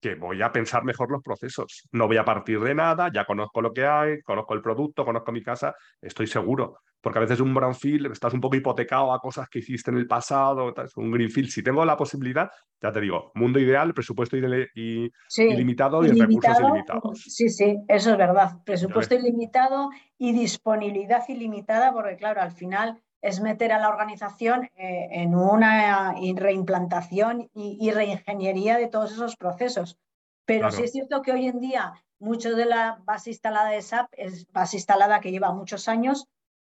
que 0.00 0.16
voy 0.16 0.42
a 0.42 0.52
pensar 0.52 0.84
mejor 0.84 1.10
los 1.10 1.22
procesos. 1.22 1.88
No 1.92 2.06
voy 2.06 2.16
a 2.16 2.24
partir 2.24 2.60
de 2.60 2.74
nada, 2.74 3.10
ya 3.12 3.24
conozco 3.24 3.62
lo 3.62 3.72
que 3.72 3.86
hay, 3.86 4.20
conozco 4.22 4.52
el 4.52 4.60
producto, 4.60 5.04
conozco 5.04 5.32
mi 5.32 5.42
casa, 5.42 5.74
estoy 6.00 6.26
seguro. 6.26 6.80
Porque 7.04 7.18
a 7.18 7.20
veces 7.20 7.38
un 7.40 7.52
brownfield 7.52 8.10
estás 8.10 8.32
un 8.32 8.40
poco 8.40 8.56
hipotecado 8.56 9.12
a 9.12 9.20
cosas 9.20 9.46
que 9.50 9.58
hiciste 9.58 9.90
en 9.90 9.98
el 9.98 10.06
pasado, 10.06 10.72
un 10.96 11.10
greenfield. 11.10 11.50
Si 11.50 11.62
tengo 11.62 11.84
la 11.84 11.98
posibilidad, 11.98 12.50
ya 12.80 12.90
te 12.90 13.00
digo, 13.02 13.30
mundo 13.34 13.60
ideal, 13.60 13.92
presupuesto 13.92 14.38
ilimitado 14.38 16.02
y 16.02 16.08
recursos 16.18 16.58
ilimitados. 16.58 17.22
Sí, 17.28 17.50
sí, 17.50 17.76
eso 17.88 18.12
es 18.12 18.16
verdad. 18.16 18.52
Presupuesto 18.64 19.14
ilimitado 19.16 19.90
y 20.16 20.32
disponibilidad 20.32 21.22
ilimitada, 21.28 21.92
porque 21.92 22.16
claro, 22.16 22.40
al 22.40 22.52
final 22.52 23.02
es 23.20 23.42
meter 23.42 23.72
a 23.72 23.78
la 23.78 23.90
organización 23.90 24.70
eh, 24.74 25.08
en 25.10 25.34
una 25.34 26.14
reimplantación 26.36 27.50
y, 27.52 27.90
reingeniería 27.90 28.78
de 28.78 28.88
todos 28.88 29.12
esos 29.12 29.36
procesos. 29.36 29.98
Pero 30.46 30.70
sí 30.70 30.84
es 30.84 30.92
cierto 30.92 31.20
que 31.20 31.32
hoy 31.32 31.48
en 31.48 31.60
día 31.60 31.92
mucho 32.18 32.56
de 32.56 32.64
la 32.64 32.98
base 33.04 33.28
instalada 33.28 33.68
de 33.68 33.82
SAP 33.82 34.08
es 34.16 34.50
base 34.52 34.78
instalada 34.78 35.20
que 35.20 35.30
lleva 35.30 35.52
muchos 35.52 35.86
años 35.86 36.28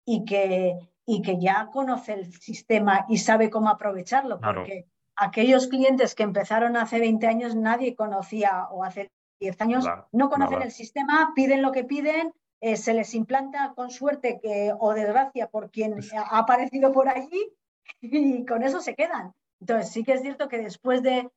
y 0.09 0.25
que, 0.25 0.75
y 1.05 1.21
que 1.21 1.39
ya 1.39 1.69
conoce 1.71 2.13
el 2.13 2.33
sistema 2.33 3.05
y 3.07 3.19
sabe 3.19 3.51
cómo 3.51 3.69
aprovecharlo. 3.69 4.39
Porque 4.39 4.87
aquellos 5.15 5.67
clientes 5.67 6.15
que 6.15 6.23
empezaron 6.23 6.75
hace 6.77 6.99
20 6.99 7.27
años 7.27 7.55
nadie 7.55 7.95
conocía 7.95 8.67
o 8.71 8.83
hace 8.83 9.11
10 9.39 9.61
años 9.61 9.85
no 10.11 10.29
conocen 10.29 10.63
el 10.63 10.71
sistema, 10.71 11.31
piden 11.35 11.61
lo 11.61 11.71
que 11.71 11.83
piden 11.83 12.33
eh, 12.61 12.75
se 12.75 12.93
les 12.93 13.13
implanta 13.13 13.73
con 13.75 13.89
suerte 13.89 14.39
que, 14.41 14.73
o 14.77 14.93
desgracia 14.93 15.47
por 15.47 15.71
quien 15.71 15.99
ha 16.13 16.39
aparecido 16.39 16.91
por 16.91 17.07
allí 17.07 17.53
y 18.01 18.45
con 18.45 18.63
eso 18.63 18.81
se 18.81 18.95
quedan. 18.95 19.33
Entonces 19.61 19.91
sí 19.91 20.03
que 20.03 20.13
es 20.13 20.21
cierto 20.21 20.49
que 20.49 20.57
después 20.57 21.01
de, 21.03 21.29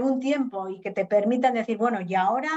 un 0.00 0.20
tiempo 0.20 0.68
y 0.68 0.80
que 0.80 0.92
te 0.92 1.04
permitan 1.04 1.54
decir, 1.54 1.76
bueno, 1.76 2.00
y 2.00 2.14
ahora 2.14 2.50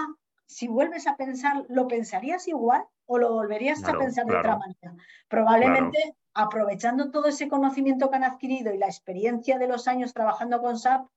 si 0.47 0.67
vuelves 0.67 1.07
a 1.07 1.15
pensar, 1.15 1.65
¿lo 1.69 1.87
pensarías 1.87 2.47
igual 2.47 2.83
o 3.05 3.17
lo 3.17 3.33
volverías 3.33 3.83
a 3.83 3.97
pensar 3.97 4.25
de 4.25 4.37
otra 4.37 4.57
manera? 4.57 4.95
Probablemente 5.27 6.15
aprovechando 6.33 7.11
todo 7.11 7.27
ese 7.27 7.47
conocimiento 7.47 8.09
que 8.09 8.17
han 8.17 8.23
adquirido 8.23 8.73
y 8.73 8.77
la 8.77 8.87
experiencia 8.87 9.57
de 9.57 9.67
los 9.67 9.87
años 9.87 10.13
trabajando 10.13 10.61
con 10.61 10.77
SAP 10.77 11.07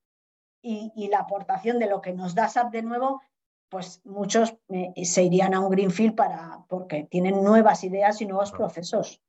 y, 0.63 0.93
y 0.95 1.09
la 1.09 1.21
aportación 1.21 1.79
de 1.79 1.89
lo 1.89 2.01
que 2.01 2.13
nos 2.13 2.35
da 2.35 2.49
SAP 2.49 2.73
de 2.73 2.83
nuevo, 2.83 3.21
pues 3.69 4.01
muchos 4.05 4.57
eh, 4.69 4.93
se 5.05 5.25
irían 5.25 5.55
a 5.55 5.61
un 5.61 5.71
Greenfield 5.71 6.15
para, 6.15 6.65
porque 6.69 7.07
tienen 7.11 7.43
nuevas 7.43 7.85
ideas 7.85 8.21
y 8.21 8.27
nuevos 8.27 8.53
procesos. 8.53 9.21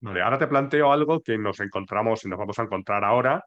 Vale, 0.00 0.20
ahora 0.20 0.38
te 0.38 0.48
planteo 0.48 0.92
algo 0.92 1.20
que 1.20 1.38
nos 1.38 1.60
encontramos 1.60 2.24
y 2.24 2.28
nos 2.28 2.38
vamos 2.38 2.58
a 2.58 2.62
encontrar 2.62 3.04
ahora, 3.04 3.46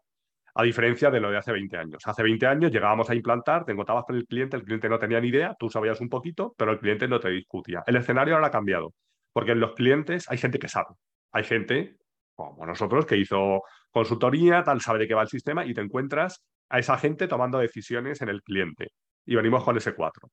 a 0.57 0.63
diferencia 0.63 1.11
de 1.11 1.19
lo 1.19 1.29
de 1.29 1.37
hace 1.37 1.51
20 1.51 1.77
años. 1.77 2.01
Hace 2.05 2.23
20 2.23 2.47
años 2.47 2.71
llegábamos 2.71 3.09
a 3.09 3.15
implantar, 3.15 3.65
te 3.65 3.73
encontrabas 3.73 4.05
con 4.05 4.15
el 4.15 4.25
cliente, 4.25 4.55
el 4.55 4.63
cliente 4.63 4.87
no 4.87 4.97
tenía 4.97 5.19
ni 5.19 5.27
idea, 5.27 5.53
tú 5.59 5.69
sabías 5.69 5.99
un 5.99 6.07
poquito, 6.07 6.55
pero 6.57 6.71
el 6.71 6.79
cliente 6.79 7.09
no 7.09 7.19
te 7.19 7.29
discutía. 7.29 7.83
El 7.85 7.97
escenario 7.97 8.35
ahora 8.35 8.47
ha 8.47 8.51
cambiado, 8.51 8.93
porque 9.33 9.51
en 9.51 9.59
los 9.59 9.73
clientes 9.73 10.29
hay 10.29 10.37
gente 10.37 10.57
que 10.57 10.69
sabe. 10.69 10.95
Hay 11.33 11.43
gente, 11.43 11.97
como 12.33 12.65
nosotros, 12.65 13.05
que 13.05 13.17
hizo 13.17 13.63
consultoría, 13.91 14.63
tal, 14.63 14.79
sabe 14.79 14.99
de 14.99 15.07
qué 15.09 15.13
va 15.13 15.23
el 15.23 15.27
sistema 15.27 15.65
y 15.65 15.73
te 15.73 15.81
encuentras 15.81 16.41
a 16.69 16.79
esa 16.79 16.97
gente 16.97 17.27
tomando 17.27 17.59
decisiones 17.59 18.21
en 18.21 18.29
el 18.29 18.41
cliente 18.41 18.91
y 19.25 19.35
venimos 19.35 19.61
con 19.61 19.75
ese 19.75 19.93
4. 19.93 20.29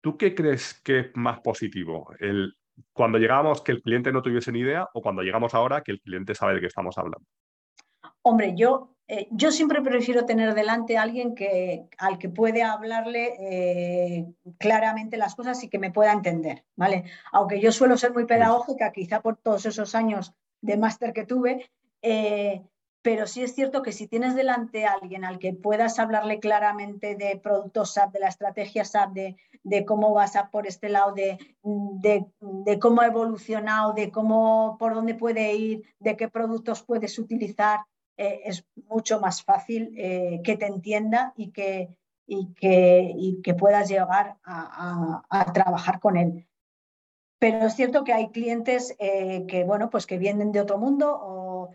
¿Tú 0.00 0.16
qué 0.16 0.34
crees 0.34 0.80
que 0.82 0.98
es 1.00 1.10
más 1.16 1.40
positivo? 1.40 2.14
El, 2.18 2.54
cuando 2.94 3.18
llegamos 3.18 3.60
que 3.60 3.72
el 3.72 3.82
cliente 3.82 4.10
no 4.10 4.22
tuviese 4.22 4.52
ni 4.52 4.60
idea 4.60 4.88
o 4.94 5.02
cuando 5.02 5.20
llegamos 5.20 5.52
ahora 5.52 5.82
que 5.82 5.92
el 5.92 6.00
cliente 6.00 6.34
sabe 6.34 6.54
de 6.54 6.60
qué 6.60 6.66
estamos 6.66 6.96
hablando? 6.96 7.26
Hombre, 8.22 8.54
yo, 8.56 8.96
eh, 9.12 9.26
yo 9.32 9.50
siempre 9.50 9.82
prefiero 9.82 10.24
tener 10.24 10.54
delante 10.54 10.96
a 10.96 11.02
alguien 11.02 11.34
que, 11.34 11.88
al 11.98 12.16
que 12.16 12.28
puede 12.28 12.62
hablarle 12.62 13.34
eh, 13.40 14.32
claramente 14.56 15.16
las 15.16 15.34
cosas 15.34 15.64
y 15.64 15.68
que 15.68 15.80
me 15.80 15.90
pueda 15.90 16.12
entender, 16.12 16.62
¿vale? 16.76 17.06
Aunque 17.32 17.58
yo 17.58 17.72
suelo 17.72 17.96
ser 17.96 18.12
muy 18.12 18.24
pedagógica, 18.24 18.92
quizá 18.92 19.20
por 19.20 19.36
todos 19.36 19.66
esos 19.66 19.96
años 19.96 20.32
de 20.60 20.76
máster 20.76 21.12
que 21.12 21.26
tuve, 21.26 21.68
eh, 22.02 22.62
pero 23.02 23.26
sí 23.26 23.42
es 23.42 23.52
cierto 23.52 23.82
que 23.82 23.90
si 23.90 24.06
tienes 24.06 24.36
delante 24.36 24.86
a 24.86 24.92
alguien 24.92 25.24
al 25.24 25.40
que 25.40 25.54
puedas 25.54 25.98
hablarle 25.98 26.38
claramente 26.38 27.16
de 27.16 27.36
productos 27.42 27.94
SAP, 27.94 28.12
de 28.12 28.20
la 28.20 28.28
estrategia 28.28 28.84
SAP, 28.84 29.12
de, 29.64 29.84
cómo 29.86 30.14
vas 30.14 30.36
a 30.36 30.50
por 30.50 30.68
este 30.68 30.88
lado, 30.88 31.14
de, 31.14 31.36
de, 31.64 32.78
cómo 32.78 33.00
ha 33.00 33.06
evolucionado, 33.06 33.92
de 33.92 34.12
cómo, 34.12 34.76
por 34.78 34.94
dónde 34.94 35.16
puede 35.16 35.52
ir, 35.54 35.82
de 35.98 36.16
qué 36.16 36.28
productos 36.28 36.84
puedes 36.84 37.18
utilizar, 37.18 37.80
eh, 38.20 38.42
es 38.44 38.66
mucho 38.86 39.18
más 39.18 39.42
fácil 39.42 39.94
eh, 39.96 40.42
que 40.44 40.58
te 40.58 40.66
entienda 40.66 41.32
y 41.36 41.52
que, 41.52 41.88
y 42.26 42.52
que, 42.52 43.14
y 43.16 43.40
que 43.40 43.54
puedas 43.54 43.88
llegar 43.88 44.36
a, 44.44 45.22
a, 45.30 45.52
trabajar 45.54 46.00
con 46.00 46.18
él. 46.18 46.46
Pero 47.38 47.66
es 47.66 47.74
cierto 47.74 48.04
que 48.04 48.12
hay 48.12 48.28
clientes 48.28 48.94
eh, 48.98 49.46
que, 49.48 49.64
bueno, 49.64 49.88
pues 49.88 50.06
que 50.06 50.18
vienen 50.18 50.52
de 50.52 50.60
otro 50.60 50.76
mundo 50.76 51.18
o 51.18 51.70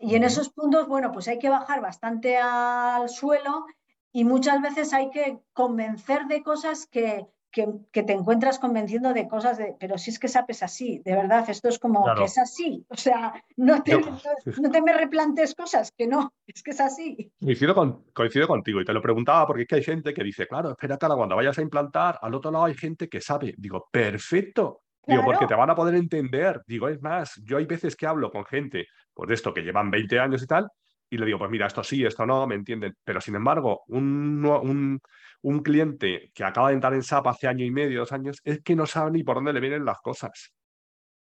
y 0.00 0.14
en 0.14 0.22
esos 0.22 0.50
puntos, 0.50 0.86
bueno, 0.86 1.10
pues 1.10 1.26
hay 1.26 1.40
que 1.40 1.48
bajar 1.48 1.80
bastante 1.80 2.36
al 2.36 3.08
suelo 3.08 3.66
y 4.12 4.22
muchas 4.22 4.62
veces 4.62 4.94
hay 4.94 5.10
que 5.10 5.40
convencer 5.52 6.26
de 6.26 6.44
cosas 6.44 6.86
que, 6.86 7.26
que, 7.50 7.66
te 7.92 8.12
encuentras 8.12 8.58
convenciendo 8.58 9.12
de 9.12 9.26
cosas 9.28 9.58
de, 9.58 9.74
pero 9.78 9.98
si 9.98 10.10
es 10.10 10.18
que 10.18 10.28
sabes 10.28 10.62
así, 10.62 11.00
de 11.04 11.14
verdad, 11.14 11.48
esto 11.48 11.68
es 11.68 11.78
como 11.78 12.04
que 12.16 12.24
es 12.24 12.38
así. 12.38 12.84
O 12.88 12.96
sea, 12.96 13.42
no 13.56 13.82
te, 13.82 13.98
no, 13.98 14.70
te 14.70 14.82
me 14.82 14.92
replantes 14.92 15.54
cosas, 15.54 15.92
que 15.92 16.06
no, 16.06 16.32
es 16.46 16.62
que 16.62 16.70
es 16.70 16.80
así. 16.80 17.32
Coincido, 17.40 17.74
con, 17.74 18.04
coincido 18.12 18.46
contigo 18.46 18.80
y 18.80 18.84
te 18.84 18.92
lo 18.92 19.02
preguntaba 19.02 19.46
porque 19.46 19.62
es 19.62 19.68
que 19.68 19.74
hay 19.76 19.84
gente 19.84 20.14
que 20.14 20.22
dice, 20.22 20.46
claro, 20.46 20.70
espera, 20.70 20.98
cara, 20.98 21.16
cuando 21.16 21.36
vayas 21.36 21.58
a 21.58 21.62
implantar, 21.62 22.18
al 22.20 22.34
otro 22.34 22.50
lado 22.50 22.66
hay 22.66 22.74
gente 22.74 23.08
que 23.08 23.20
sabe. 23.20 23.54
Digo, 23.56 23.88
perfecto, 23.90 24.82
Digo, 25.08 25.24
porque 25.24 25.46
te 25.46 25.54
van 25.54 25.70
a 25.70 25.74
poder 25.74 25.94
entender. 25.94 26.62
Digo, 26.66 26.88
es 26.88 27.00
más, 27.00 27.40
yo 27.42 27.56
hay 27.56 27.64
veces 27.64 27.96
que 27.96 28.06
hablo 28.06 28.30
con 28.30 28.44
gente, 28.44 28.88
pues 29.14 29.28
de 29.28 29.34
esto, 29.34 29.54
que 29.54 29.62
llevan 29.62 29.90
20 29.90 30.18
años 30.20 30.42
y 30.42 30.46
tal, 30.46 30.68
y 31.10 31.16
le 31.16 31.26
digo, 31.26 31.38
pues 31.38 31.50
mira, 31.50 31.66
esto 31.66 31.82
sí, 31.82 32.04
esto 32.04 32.26
no, 32.26 32.46
me 32.46 32.54
entienden. 32.54 32.94
Pero 33.02 33.20
sin 33.20 33.34
embargo, 33.34 33.82
un, 33.88 34.44
un, 34.44 35.00
un 35.42 35.60
cliente 35.60 36.30
que 36.34 36.44
acaba 36.44 36.68
de 36.68 36.74
entrar 36.74 36.94
en 36.94 37.02
SAP 37.02 37.26
hace 37.28 37.48
año 37.48 37.64
y 37.64 37.70
medio, 37.70 38.00
dos 38.00 38.12
años, 38.12 38.40
es 38.44 38.62
que 38.62 38.76
no 38.76 38.86
sabe 38.86 39.10
ni 39.12 39.22
por 39.22 39.36
dónde 39.36 39.52
le 39.52 39.60
vienen 39.60 39.84
las 39.84 39.98
cosas. 40.00 40.52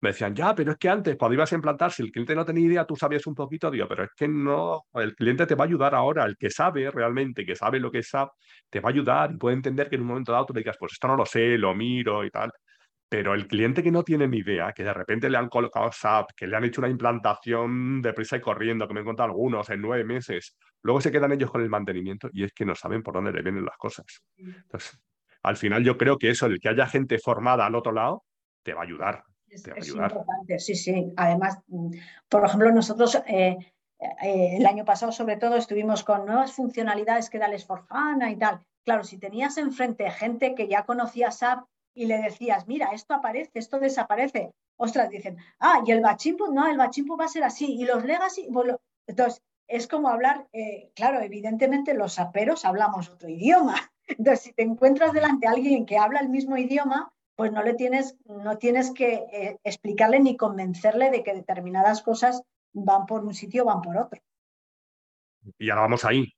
Me 0.01 0.09
decían, 0.09 0.35
ya, 0.35 0.53
pero 0.53 0.73
es 0.73 0.77
que 0.77 0.89
antes, 0.89 1.15
cuando 1.17 1.33
ibas 1.33 1.51
a 1.51 1.55
implantar, 1.55 1.91
si 1.91 2.03
el 2.03 2.11
cliente 2.11 2.35
no 2.35 2.45
tenía 2.45 2.65
idea, 2.67 2.85
tú 2.85 2.95
sabías 2.95 3.25
un 3.25 3.33
poquito, 3.33 3.71
digo, 3.71 3.87
pero 3.87 4.03
es 4.03 4.11
que 4.15 4.27
no, 4.27 4.83
el 4.93 5.15
cliente 5.15 5.47
te 5.47 5.55
va 5.55 5.63
a 5.63 5.67
ayudar 5.67 5.95
ahora, 5.95 6.25
el 6.25 6.37
que 6.37 6.49
sabe 6.51 6.91
realmente, 6.91 7.45
que 7.45 7.55
sabe 7.55 7.79
lo 7.79 7.89
que 7.91 7.99
es 7.99 8.09
SAP, 8.09 8.29
te 8.69 8.79
va 8.79 8.89
a 8.89 8.91
ayudar 8.91 9.31
y 9.31 9.37
puede 9.37 9.55
entender 9.55 9.89
que 9.89 9.95
en 9.95 10.01
un 10.01 10.07
momento 10.09 10.31
dado 10.31 10.45
tú 10.45 10.53
le 10.53 10.59
digas, 10.59 10.77
pues 10.79 10.93
esto 10.93 11.07
no 11.07 11.15
lo 11.15 11.25
sé, 11.25 11.57
lo 11.57 11.73
miro 11.73 12.23
y 12.23 12.29
tal. 12.29 12.51
Pero 13.07 13.33
el 13.33 13.47
cliente 13.47 13.83
que 13.83 13.91
no 13.91 14.03
tiene 14.03 14.27
ni 14.27 14.37
idea, 14.37 14.73
que 14.73 14.83
de 14.83 14.93
repente 14.93 15.29
le 15.29 15.37
han 15.37 15.47
colocado 15.47 15.91
SAP, 15.91 16.31
que 16.35 16.47
le 16.47 16.57
han 16.57 16.63
hecho 16.63 16.81
una 16.81 16.89
implantación 16.89 18.01
deprisa 18.01 18.37
y 18.37 18.41
corriendo, 18.41 18.87
que 18.87 18.93
me 18.93 19.01
han 19.01 19.05
contado 19.05 19.29
algunos 19.29 19.69
en 19.69 19.81
nueve 19.81 20.03
meses, 20.03 20.57
luego 20.81 21.01
se 21.01 21.11
quedan 21.11 21.31
ellos 21.31 21.51
con 21.51 21.61
el 21.61 21.69
mantenimiento 21.69 22.29
y 22.33 22.43
es 22.43 22.53
que 22.53 22.65
no 22.65 22.73
saben 22.73 23.03
por 23.03 23.13
dónde 23.13 23.31
le 23.31 23.43
vienen 23.43 23.63
las 23.63 23.77
cosas. 23.77 24.05
Entonces, 24.37 24.99
al 25.43 25.57
final 25.57 25.83
yo 25.83 25.97
creo 25.97 26.17
que 26.17 26.31
eso, 26.31 26.47
el 26.47 26.59
que 26.59 26.69
haya 26.69 26.87
gente 26.87 27.19
formada 27.19 27.67
al 27.67 27.75
otro 27.75 27.91
lado, 27.91 28.25
te 28.63 28.73
va 28.73 28.81
a 28.81 28.85
ayudar. 28.85 29.23
Es, 29.47 29.89
importante, 29.89 30.59
sí, 30.59 30.75
sí. 30.75 31.13
Además, 31.15 31.59
por 32.27 32.43
ejemplo, 32.43 32.71
nosotros 32.71 33.15
eh, 33.27 33.55
eh, 33.99 34.57
el 34.57 34.65
año 34.65 34.83
pasado 34.83 35.11
sobre 35.11 35.37
todo 35.37 35.55
estuvimos 35.55 36.03
con 36.03 36.25
nuevas 36.25 36.51
funcionalidades 36.51 37.29
que 37.29 37.39
da 37.39 37.45
el 37.45 37.53
Esforjana 37.53 38.31
y 38.31 38.37
tal. 38.37 38.61
Claro, 38.83 39.03
si 39.03 39.17
tenías 39.17 39.57
enfrente 39.57 40.09
gente 40.11 40.55
que 40.55 40.67
ya 40.67 40.83
conocía 40.83 41.31
SAP 41.31 41.65
y 41.95 42.05
le 42.05 42.19
decías, 42.19 42.67
mira, 42.67 42.89
esto 42.91 43.15
aparece, 43.15 43.51
esto 43.55 43.79
desaparece. 43.79 44.51
Ostras, 44.77 45.09
dicen, 45.09 45.37
ah, 45.59 45.81
y 45.85 45.91
el 45.91 46.01
bachimpo, 46.01 46.49
no, 46.49 46.67
el 46.67 46.77
bachimpo 46.77 47.17
va 47.17 47.25
a 47.25 47.29
ser 47.29 47.43
así, 47.43 47.73
y 47.73 47.85
los 47.85 48.03
legacy, 48.03 48.47
entonces, 49.07 49.41
es 49.67 49.87
como 49.87 50.09
hablar, 50.09 50.47
eh, 50.53 50.91
claro, 50.95 51.21
evidentemente 51.21 51.93
los 51.93 52.19
aperos 52.19 52.65
hablamos 52.65 53.09
otro 53.09 53.29
idioma. 53.29 53.75
Entonces, 54.07 54.41
si 54.41 54.53
te 54.53 54.61
encuentras 54.61 55.13
delante 55.13 55.47
a 55.47 55.51
alguien 55.51 55.85
que 55.85 55.97
habla 55.97 56.19
el 56.19 56.29
mismo 56.29 56.57
idioma, 56.57 57.11
pues 57.35 57.51
no 57.51 57.63
le 57.63 57.73
tienes, 57.73 58.15
no 58.25 58.57
tienes 58.57 58.91
que 58.91 59.25
eh, 59.31 59.59
explicarle 59.63 60.19
ni 60.19 60.37
convencerle 60.37 61.09
de 61.09 61.23
que 61.23 61.33
determinadas 61.33 62.01
cosas 62.01 62.43
van 62.73 63.05
por 63.05 63.23
un 63.23 63.33
sitio 63.33 63.63
o 63.63 63.65
van 63.65 63.81
por 63.81 63.97
otro. 63.97 64.21
Y 65.57 65.69
ahora 65.69 65.81
vamos 65.81 66.05
ahí. 66.05 66.31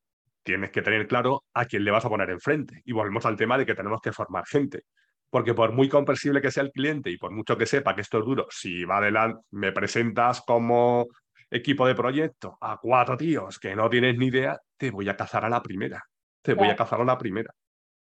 Tienes 0.43 0.71
que 0.71 0.81
tener 0.81 1.07
claro 1.07 1.43
a 1.53 1.65
quién 1.65 1.83
le 1.83 1.91
vas 1.91 2.05
a 2.05 2.09
poner 2.09 2.29
enfrente. 2.29 2.81
Y 2.85 2.93
volvemos 2.93 3.25
al 3.25 3.35
tema 3.35 3.57
de 3.57 3.65
que 3.65 3.75
tenemos 3.75 4.01
que 4.01 4.13
formar 4.13 4.45
gente. 4.45 4.83
Porque 5.29 5.53
por 5.53 5.73
muy 5.73 5.89
comprensible 5.89 6.41
que 6.41 6.51
sea 6.51 6.63
el 6.63 6.71
cliente 6.71 7.09
y 7.09 7.17
por 7.17 7.31
mucho 7.31 7.57
que 7.57 7.65
sepa 7.65 7.93
que 7.93 8.01
esto 8.01 8.19
es 8.19 8.25
duro, 8.25 8.47
si 8.49 8.85
va 8.85 8.97
adelante, 8.97 9.41
me 9.51 9.71
presentas 9.71 10.41
como 10.41 11.07
equipo 11.49 11.87
de 11.87 11.95
proyecto 11.95 12.57
a 12.61 12.77
cuatro 12.81 13.17
tíos 13.17 13.59
que 13.59 13.75
no 13.75 13.89
tienes 13.89 14.17
ni 14.17 14.27
idea, 14.27 14.57
te 14.77 14.91
voy 14.91 15.07
a 15.09 15.15
cazar 15.15 15.45
a 15.45 15.49
la 15.49 15.61
primera. 15.61 16.03
Te 16.41 16.53
voy 16.53 16.69
a 16.69 16.75
cazar 16.75 17.01
a 17.01 17.05
la 17.05 17.17
primera. 17.17 17.53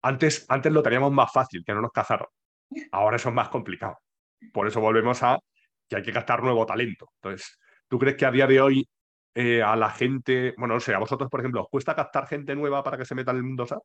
Antes, 0.01 0.45
antes 0.49 0.72
lo 0.72 0.82
teníamos 0.82 1.11
más 1.11 1.32
fácil, 1.32 1.64
que 1.64 1.74
no 1.74 1.82
nos 1.82 1.91
cazaron. 1.91 2.28
Ahora 2.91 3.18
eso 3.18 3.30
es 3.30 3.36
más 3.36 3.49
complicado. 3.49 3.99
Por 4.51 4.68
eso 4.68 4.82
volvemos 4.82 5.22
a 5.24 5.39
que 5.88 5.97
hay 5.97 6.01
que 6.01 6.11
captar 6.11 6.41
nuevo 6.41 6.66
talento. 6.66 7.09
Entonces, 7.22 7.59
¿tú 7.88 7.99
crees 7.99 8.18
que 8.18 8.26
a 8.26 8.32
día 8.32 8.47
de 8.47 8.59
hoy 8.59 8.88
eh, 9.36 9.61
a 9.61 9.76
la 9.76 9.89
gente, 9.89 10.53
bueno, 10.57 10.76
no 10.76 10.80
sé, 10.80 10.93
a 10.93 10.99
vosotros, 10.99 11.30
por 11.30 11.39
ejemplo, 11.39 11.61
¿os 11.61 11.70
cuesta 11.70 11.95
captar 11.95 12.28
gente 12.28 12.55
nueva 12.55 12.84
para 12.84 12.97
que 12.97 13.05
se 13.05 13.16
meta 13.16 13.32
en 13.32 13.38
el 13.38 13.43
mundo 13.43 13.66
SAP? 13.66 13.82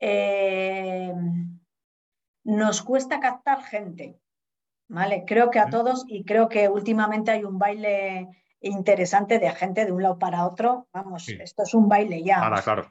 Eh, 0.00 1.12
nos 2.44 2.82
cuesta 2.82 3.20
captar 3.20 3.62
gente, 3.62 4.20
¿vale? 4.88 5.24
Creo 5.26 5.50
que 5.50 5.58
a 5.58 5.70
todos 5.70 6.04
y 6.08 6.24
creo 6.24 6.48
que 6.48 6.68
últimamente 6.68 7.30
hay 7.30 7.44
un 7.44 7.58
baile 7.58 8.28
interesante 8.60 9.38
de 9.38 9.50
gente 9.50 9.84
de 9.84 9.92
un 9.92 10.02
lado 10.02 10.18
para 10.18 10.46
otro. 10.46 10.88
Vamos, 10.92 11.28
esto 11.28 11.62
es 11.62 11.74
un 11.74 11.88
baile 11.88 12.22
ya. 12.22 12.38
Ahora, 12.38 12.62
claro. 12.62 12.90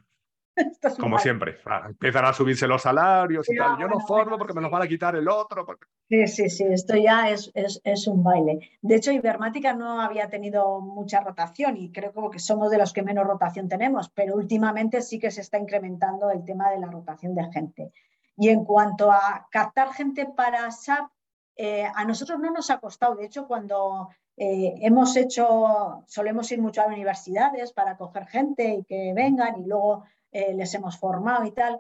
Como 1.00 1.18
siempre, 1.18 1.58
ah, 1.66 1.86
empiezan 1.88 2.26
a 2.26 2.34
subirse 2.34 2.68
los 2.68 2.84
salarios 2.84 3.50
y 3.50 3.56
tal. 3.56 3.80
Yo 3.80 3.88
no 3.88 4.00
formo 4.00 4.38
porque 4.38 4.54
me 4.54 4.62
los 4.62 4.70
van 4.70 4.84
a 4.84 4.88
quitar 4.88 5.16
el 5.16 5.28
otro. 5.28 5.66
Sí, 6.10 6.28
sí, 6.28 6.50
sí, 6.50 6.64
esto 6.70 6.96
ya 6.96 7.30
es, 7.30 7.52
es, 7.56 8.08
un 8.08 8.24
baile. 8.24 8.70
De 8.82 8.96
hecho, 8.96 9.12
Ibermática 9.12 9.74
no 9.74 10.00
había 10.00 10.30
tenido 10.30 10.80
mucha 10.80 11.22
rotación 11.22 11.78
y 11.78 11.92
creo 11.92 12.30
que 12.30 12.40
somos 12.40 12.70
de 12.70 12.78
los 12.78 12.94
que 12.94 13.02
menos 13.02 13.26
rotación 13.26 13.68
tenemos, 13.68 14.10
pero 14.10 14.36
últimamente 14.36 15.02
sí 15.02 15.18
que 15.18 15.32
se 15.32 15.42
está 15.42 15.58
incrementando 15.58 16.30
el 16.30 16.46
tema 16.46 16.70
de 16.70 16.80
la 16.80 16.88
rotación 16.88 17.34
de 17.34 17.52
gente. 17.52 17.92
Y 18.38 18.50
en 18.50 18.66
cuanto 18.66 19.12
a 19.12 19.48
captar 19.52 19.94
gente 19.94 20.26
para 20.26 20.70
SAP, 20.72 21.10
eh, 21.56 21.86
a 21.94 22.04
nosotros 22.06 22.40
no 22.40 22.52
nos 22.52 22.70
ha 22.70 22.80
costado. 22.80 23.16
De 23.16 23.26
hecho, 23.26 23.48
cuando 23.48 24.10
eh, 24.38 24.76
hemos 24.82 25.16
hecho, 25.16 26.04
solemos 26.08 26.52
ir 26.52 26.62
mucho 26.62 26.82
a 26.82 26.88
universidades 26.88 27.74
para 27.74 27.98
coger 27.98 28.26
gente 28.28 28.76
y 28.76 28.84
que 28.84 29.14
vengan 29.14 29.62
y 29.62 29.66
luego 29.66 30.06
eh, 30.32 30.54
les 30.54 30.74
hemos 30.74 30.98
formado 30.98 31.46
y 31.46 31.52
tal. 31.52 31.80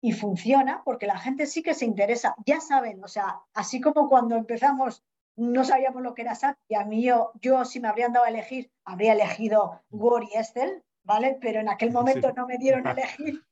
y 0.00 0.12
funciona 0.12 0.82
porque 0.84 1.06
la 1.06 1.18
gente 1.18 1.46
sí 1.46 1.62
que 1.62 1.74
se 1.74 1.84
interesa. 1.84 2.34
Ya 2.46 2.60
saben, 2.60 3.02
o 3.02 3.08
sea, 3.08 3.40
así 3.54 3.80
como 3.80 4.08
cuando 4.08 4.36
empezamos 4.36 5.02
no 5.38 5.64
sabíamos 5.64 6.02
lo 6.02 6.14
que 6.14 6.22
era 6.22 6.34
SAP 6.34 6.56
y 6.68 6.74
a 6.74 6.84
mí 6.84 7.02
yo, 7.02 7.30
yo 7.40 7.64
si 7.64 7.78
me 7.78 7.86
habrían 7.86 8.12
dado 8.12 8.26
a 8.26 8.28
elegir, 8.28 8.72
habría 8.84 9.12
elegido 9.12 9.80
Word 9.90 10.24
y 10.32 10.36
Excel, 10.36 10.82
¿vale? 11.04 11.38
Pero 11.40 11.60
en 11.60 11.68
aquel 11.68 11.92
momento 11.92 12.32
no 12.32 12.46
me 12.46 12.58
dieron 12.58 12.86
a 12.86 12.90
elegir 12.90 13.44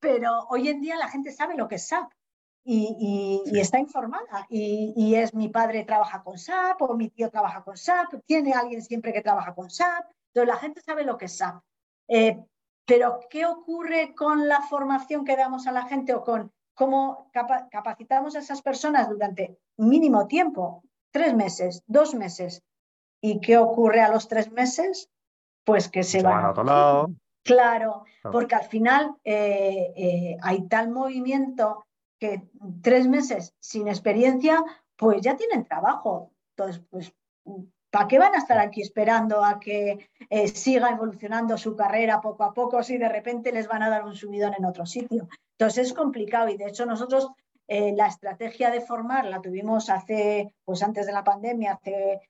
pero 0.00 0.46
hoy 0.48 0.68
en 0.68 0.80
día 0.80 0.96
la 0.96 1.08
gente 1.08 1.32
sabe 1.32 1.56
lo 1.56 1.68
que 1.68 1.76
es 1.76 1.86
SAP 1.88 2.10
y, 2.68 3.42
está 3.54 3.78
informada. 3.78 4.46
Y, 4.48 5.14
es 5.14 5.34
mi 5.34 5.48
padre 5.48 5.84
trabaja 5.84 6.22
con 6.22 6.36
SAP 6.38 6.82
o 6.82 6.94
mi 6.94 7.10
tío 7.10 7.30
trabaja 7.30 7.62
con 7.62 7.76
SAP, 7.76 8.14
tiene 8.26 8.52
alguien 8.52 8.82
siempre 8.82 9.12
que 9.12 9.22
trabaja 9.22 9.54
con 9.54 9.70
SAP. 9.70 10.04
Entonces 10.34 10.54
la 10.54 10.60
gente 10.60 10.80
sabe 10.80 11.04
lo 11.04 11.16
que 11.16 11.26
es 11.26 11.36
SAP. 11.36 11.62
Eh, 12.08 12.44
pero 12.84 13.20
¿qué 13.30 13.46
ocurre 13.46 14.14
con 14.14 14.48
la 14.48 14.62
formación 14.62 15.24
que 15.24 15.36
damos 15.36 15.66
a 15.66 15.72
la 15.72 15.86
gente 15.86 16.14
o 16.14 16.24
con 16.24 16.52
cómo 16.74 17.30
capacitamos 17.70 18.36
a 18.36 18.40
esas 18.40 18.62
personas 18.62 19.08
durante 19.08 19.58
mínimo 19.76 20.26
tiempo? 20.26 20.82
Tres 21.12 21.34
meses, 21.34 21.82
dos 21.86 22.14
meses. 22.14 22.62
¿Y 23.20 23.40
qué 23.40 23.58
ocurre 23.58 24.02
a 24.02 24.08
los 24.08 24.28
tres 24.28 24.50
meses? 24.50 25.08
Pues 25.64 25.88
que 25.88 26.02
se, 26.02 26.22
van, 26.22 26.44
a 26.44 26.50
otro 26.50 26.64
lado. 26.64 27.10
Claro, 27.46 28.04
porque 28.22 28.56
al 28.56 28.64
final 28.64 29.14
eh, 29.22 29.92
eh, 29.96 30.36
hay 30.42 30.66
tal 30.66 30.90
movimiento 30.90 31.86
que 32.18 32.42
tres 32.82 33.06
meses 33.06 33.54
sin 33.60 33.86
experiencia, 33.86 34.64
pues 34.96 35.20
ya 35.20 35.36
tienen 35.36 35.64
trabajo. 35.64 36.32
Entonces, 36.56 36.82
pues, 36.90 37.14
¿para 37.90 38.08
qué 38.08 38.18
van 38.18 38.34
a 38.34 38.38
estar 38.38 38.58
aquí 38.58 38.82
esperando 38.82 39.44
a 39.44 39.60
que 39.60 40.10
eh, 40.28 40.48
siga 40.48 40.90
evolucionando 40.90 41.56
su 41.56 41.76
carrera 41.76 42.20
poco 42.20 42.42
a 42.42 42.52
poco 42.52 42.82
si 42.82 42.98
de 42.98 43.08
repente 43.08 43.52
les 43.52 43.68
van 43.68 43.84
a 43.84 43.90
dar 43.90 44.04
un 44.04 44.16
subidón 44.16 44.54
en 44.58 44.64
otro 44.64 44.84
sitio? 44.84 45.28
Entonces 45.52 45.86
es 45.86 45.92
complicado 45.92 46.48
y 46.48 46.56
de 46.56 46.66
hecho 46.66 46.84
nosotros 46.84 47.30
la 47.68 48.06
estrategia 48.06 48.70
de 48.70 48.80
formar 48.80 49.24
la 49.24 49.42
tuvimos 49.42 49.90
hace, 49.90 50.54
pues 50.64 50.84
antes 50.84 51.04
de 51.04 51.12
la 51.12 51.24
pandemia, 51.24 51.72
hace 51.72 52.20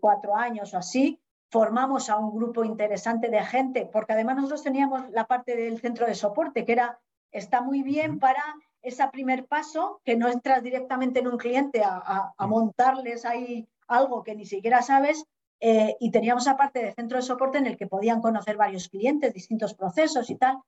cuatro 0.00 0.36
años 0.36 0.72
o 0.74 0.78
así, 0.78 1.20
formamos 1.50 2.10
a 2.10 2.18
un 2.18 2.36
grupo 2.36 2.64
interesante 2.64 3.28
de 3.28 3.42
gente, 3.42 3.88
porque 3.92 4.12
además 4.12 4.36
nosotros 4.36 4.62
teníamos 4.62 5.08
la 5.10 5.26
parte 5.26 5.56
del 5.56 5.80
centro 5.80 6.06
de 6.06 6.14
soporte, 6.14 6.64
que 6.64 6.72
era, 6.72 6.98
está 7.30 7.60
muy 7.60 7.82
bien 7.82 8.18
para 8.18 8.42
ese 8.82 9.06
primer 9.08 9.46
paso, 9.46 10.00
que 10.04 10.16
no 10.16 10.28
entras 10.28 10.62
directamente 10.62 11.20
en 11.20 11.28
un 11.28 11.38
cliente 11.38 11.82
a, 11.84 12.34
montarles 12.46 13.24
ahí 13.24 13.68
algo 13.88 14.22
que 14.22 14.34
ni 14.34 14.46
siquiera 14.46 14.82
sabes, 14.82 15.24
eh, 15.60 15.96
y 16.00 16.10
teníamos 16.10 16.48
aparte 16.48 16.82
de 16.82 16.92
centro 16.92 17.16
de 17.16 17.22
soporte 17.22 17.58
en 17.58 17.66
el 17.66 17.76
que 17.76 17.86
podían 17.86 18.20
conocer 18.20 18.56
varios 18.56 18.88
clientes, 18.88 19.32
distintos 19.32 19.74
procesos 19.74 20.28
y 20.30 20.36
tal, 20.36 20.58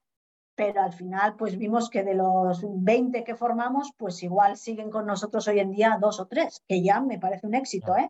pero 0.55 0.81
al 0.81 0.91
final 0.93 1.35
pues 1.37 1.57
vimos 1.57 1.89
que 1.89 2.03
de 2.03 2.15
los 2.15 2.61
20 2.63 3.23
que 3.23 3.35
formamos, 3.35 3.91
pues 3.95 4.21
igual 4.23 4.57
siguen 4.57 4.89
con 4.89 5.05
nosotros 5.05 5.47
hoy 5.47 5.59
en 5.59 5.71
día 5.71 5.97
dos 6.01 6.19
o 6.19 6.27
tres, 6.27 6.63
que 6.67 6.81
ya 6.81 6.99
me 6.99 7.19
parece 7.19 7.47
un 7.47 7.55
éxito, 7.55 7.95
¿eh? 7.95 8.09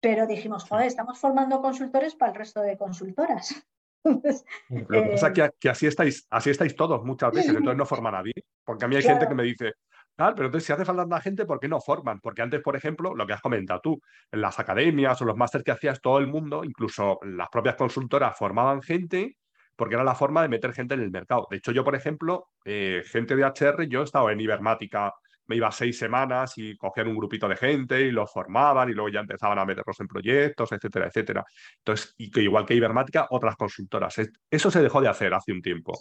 Pero 0.00 0.26
dijimos, 0.26 0.64
joder, 0.64 0.86
estamos 0.86 1.18
formando 1.18 1.60
consultores 1.60 2.14
para 2.14 2.32
el 2.32 2.38
resto 2.38 2.60
de 2.60 2.76
consultoras. 2.76 3.62
Lo 4.70 5.02
que 5.02 5.10
pasa 5.10 5.28
es 5.28 5.38
eh, 5.38 5.50
que, 5.60 5.68
así, 5.68 5.86
estáis, 5.86 6.26
así 6.30 6.50
estáis 6.50 6.74
todos 6.74 7.04
muchas 7.04 7.32
veces, 7.32 7.50
entonces 7.50 7.76
no 7.76 7.84
forma 7.84 8.10
nadie. 8.10 8.32
Porque 8.64 8.84
a 8.86 8.88
mí 8.88 8.96
hay 8.96 9.02
gente 9.02 9.28
que 9.28 9.34
me 9.34 9.42
dice, 9.42 9.74
pero 10.16 10.46
entonces 10.46 10.64
si 10.64 10.72
hace 10.72 10.84
falta 10.84 11.04
una 11.04 11.20
gente, 11.20 11.46
¿por 11.46 11.58
qué 11.60 11.68
no 11.68 11.80
forman? 11.80 12.20
Porque 12.20 12.42
antes, 12.42 12.60
por 12.60 12.76
ejemplo, 12.76 13.14
lo 13.14 13.26
que 13.26 13.32
has 13.32 13.40
comentado 13.40 13.80
tú, 13.80 14.00
en 14.30 14.40
las 14.40 14.58
academias 14.58 15.20
o 15.20 15.24
los 15.24 15.36
másteres 15.36 15.64
que 15.64 15.72
hacías 15.72 16.00
todo 16.00 16.18
el 16.18 16.26
mundo, 16.26 16.62
incluso 16.64 17.18
las 17.22 17.48
propias 17.48 17.76
consultoras 17.76 18.36
formaban 18.36 18.82
gente 18.82 19.36
porque 19.76 19.94
era 19.94 20.04
la 20.04 20.14
forma 20.14 20.42
de 20.42 20.48
meter 20.50 20.74
gente 20.74 20.92
en 20.92 21.00
el 21.00 21.10
mercado. 21.10 21.46
De 21.50 21.56
hecho, 21.56 21.72
yo, 21.72 21.82
por 21.82 21.94
ejemplo, 21.94 22.48
eh, 22.66 23.02
gente 23.06 23.34
de 23.34 23.44
HR, 23.44 23.88
yo 23.88 24.02
he 24.02 24.04
estado 24.04 24.28
en 24.28 24.38
Ibermática 24.38 25.14
me 25.50 25.56
iba 25.56 25.72
seis 25.72 25.98
semanas 25.98 26.56
y 26.58 26.76
cogían 26.76 27.08
un 27.08 27.16
grupito 27.16 27.48
de 27.48 27.56
gente 27.56 28.00
y 28.00 28.12
los 28.12 28.32
formaban 28.32 28.88
y 28.88 28.92
luego 28.92 29.08
ya 29.08 29.18
empezaban 29.18 29.58
a 29.58 29.64
meterlos 29.64 29.98
en 29.98 30.06
proyectos, 30.06 30.70
etcétera, 30.70 31.08
etcétera. 31.08 31.44
Entonces, 31.78 32.14
y 32.18 32.30
que 32.30 32.40
igual 32.40 32.64
que 32.64 32.76
Ibermática, 32.76 33.26
otras 33.30 33.56
consultoras. 33.56 34.14
Eso 34.48 34.70
se 34.70 34.80
dejó 34.80 35.00
de 35.00 35.08
hacer 35.08 35.34
hace 35.34 35.50
un 35.50 35.60
tiempo. 35.60 35.98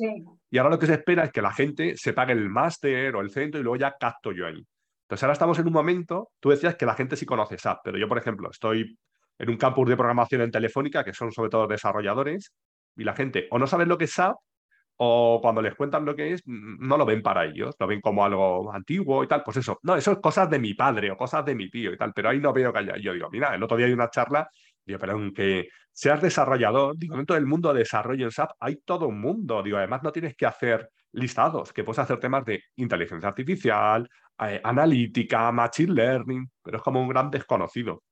Y 0.52 0.58
ahora 0.60 0.70
lo 0.70 0.78
que 0.78 0.86
se 0.86 0.94
espera 0.94 1.24
es 1.24 1.32
que 1.32 1.42
la 1.42 1.52
gente 1.52 1.98
se 1.98 2.14
pague 2.14 2.34
el 2.34 2.48
máster 2.48 3.16
o 3.16 3.22
el 3.22 3.32
centro 3.32 3.60
y 3.60 3.64
luego 3.64 3.78
ya 3.78 3.96
capto 4.00 4.32
yo 4.32 4.46
ahí. 4.46 4.64
Entonces, 5.04 5.24
ahora 5.24 5.34
estamos 5.34 5.58
en 5.58 5.66
un 5.66 5.74
momento, 5.74 6.30
tú 6.40 6.52
decías 6.52 6.76
que 6.76 6.86
la 6.86 6.94
gente 6.94 7.16
sí 7.16 7.26
conoce 7.26 7.58
SAP, 7.58 7.80
pero 7.84 7.98
yo, 7.98 8.08
por 8.08 8.20
ejemplo, 8.20 8.52
estoy 8.52 8.96
en 9.40 9.50
un 9.50 9.58
campus 9.58 9.90
de 9.90 9.98
programación 9.98 10.42
en 10.42 10.52
Telefónica, 10.52 11.04
que 11.04 11.14
son 11.16 11.32
sobre 11.32 11.50
todo 11.50 11.66
desarrolladores, 11.66 12.54
y 12.96 13.04
la 13.04 13.16
gente 13.16 13.48
o 13.50 13.58
no 13.58 13.66
sabe 13.66 13.88
lo 13.88 13.98
que 13.98 14.06
es 14.06 14.12
SAP 14.12 14.36
o 15.02 15.40
cuando 15.42 15.62
les 15.62 15.76
cuentan 15.76 16.04
lo 16.04 16.14
que 16.14 16.34
es, 16.34 16.44
no 16.46 16.98
lo 16.98 17.06
ven 17.06 17.22
para 17.22 17.46
ellos, 17.46 17.74
lo 17.80 17.88
ven 17.88 18.02
como 18.02 18.26
algo 18.26 18.74
antiguo 18.74 19.24
y 19.24 19.28
tal, 19.28 19.44
pues 19.44 19.56
eso, 19.58 19.80
no, 19.84 19.96
eso 19.96 20.12
es 20.12 20.18
cosas 20.20 20.50
de 20.50 20.60
mi 20.60 20.74
padre 20.74 21.10
o 21.10 21.16
cosas 21.16 21.46
de 21.46 21.56
mi 21.56 21.70
tío 21.70 21.94
y 21.94 21.98
tal, 21.98 22.12
pero 22.14 22.30
ahí 22.30 22.40
no 22.40 22.52
veo 22.52 22.74
que 22.74 22.80
haya, 22.80 22.98
yo 22.98 23.14
digo, 23.14 23.30
mira, 23.32 23.56
el 23.56 23.64
otro 23.64 23.78
día 23.78 23.86
hay 23.86 23.94
una 23.94 24.10
charla, 24.10 24.50
digo, 24.86 25.00
pero 25.00 25.14
aunque 25.14 25.70
seas 25.94 26.22
desarrollador, 26.22 26.98
digo, 26.98 27.16
dentro 27.16 27.36
del 27.36 27.46
mundo 27.46 27.72
de 27.72 27.80
desarrollo 27.80 28.26
en 28.26 28.32
SAP 28.32 28.52
hay 28.60 28.76
todo 28.84 29.08
un 29.08 29.22
mundo, 29.22 29.64
digo, 29.64 29.78
además 29.78 30.04
no 30.04 30.12
tienes 30.12 30.36
que 30.36 30.46
hacer 30.46 30.90
listados, 31.14 31.72
que 31.72 31.86
puedes 31.86 32.00
hacer 32.00 32.20
temas 32.20 32.44
de 32.44 32.62
inteligencia 32.76 33.30
artificial, 33.30 34.10
eh, 34.38 34.60
analítica, 34.62 35.50
machine 35.54 35.94
learning, 35.94 36.52
pero 36.62 36.78
es 36.78 36.84
como 36.84 37.02
un 37.02 37.08
gran 37.08 37.32
desconocido 37.32 38.04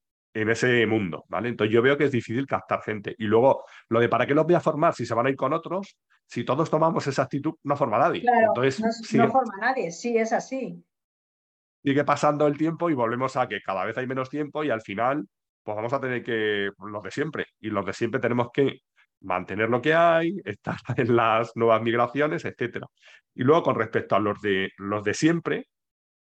en 0.41 0.49
ese 0.51 0.85
mundo, 0.85 1.25
¿vale? 1.29 1.49
Entonces 1.49 1.73
yo 1.73 1.81
veo 1.81 1.97
que 1.97 2.03
es 2.03 2.11
difícil 2.11 2.45
captar 2.45 2.83
gente. 2.83 3.15
Y 3.17 3.25
luego, 3.25 3.65
lo 3.89 3.99
de 3.99 4.07
para 4.07 4.27
qué 4.27 4.35
los 4.35 4.45
voy 4.45 4.53
a 4.53 4.59
formar 4.59 4.93
si 4.93 5.03
se 5.03 5.15
van 5.15 5.25
a 5.25 5.29
ir 5.31 5.35
con 5.35 5.51
otros, 5.51 5.97
si 6.27 6.43
todos 6.43 6.69
tomamos 6.69 7.07
esa 7.07 7.23
actitud, 7.23 7.55
no 7.63 7.75
forma 7.75 7.97
nadie. 7.97 8.21
Claro, 8.21 8.47
Entonces, 8.49 9.13
no, 9.15 9.31
forma 9.31 9.53
nadie, 9.59 9.89
sí, 9.89 10.15
es 10.15 10.31
así. 10.33 10.85
Sigue 11.83 12.03
pasando 12.03 12.45
el 12.45 12.55
tiempo 12.55 12.89
y 12.91 12.93
volvemos 12.93 13.35
a 13.35 13.47
que 13.47 13.61
cada 13.61 13.83
vez 13.83 13.97
hay 13.97 14.05
menos 14.05 14.29
tiempo 14.29 14.63
y 14.63 14.69
al 14.69 14.81
final, 14.81 15.27
pues 15.63 15.75
vamos 15.75 15.93
a 15.93 15.99
tener 15.99 16.23
que, 16.23 16.69
los 16.77 17.03
de 17.03 17.11
siempre, 17.11 17.45
y 17.59 17.71
los 17.71 17.83
de 17.83 17.93
siempre 17.93 18.19
tenemos 18.19 18.49
que 18.53 18.81
mantener 19.21 19.69
lo 19.69 19.81
que 19.81 19.95
hay, 19.95 20.37
estar 20.45 20.77
en 20.97 21.15
las 21.15 21.51
nuevas 21.55 21.81
migraciones, 21.81 22.45
etcétera. 22.45 22.85
Y 23.33 23.41
luego, 23.41 23.63
con 23.63 23.75
respecto 23.75 24.15
a 24.15 24.19
los 24.19 24.39
de, 24.39 24.69
los 24.77 25.03
de 25.03 25.15
siempre, 25.15 25.67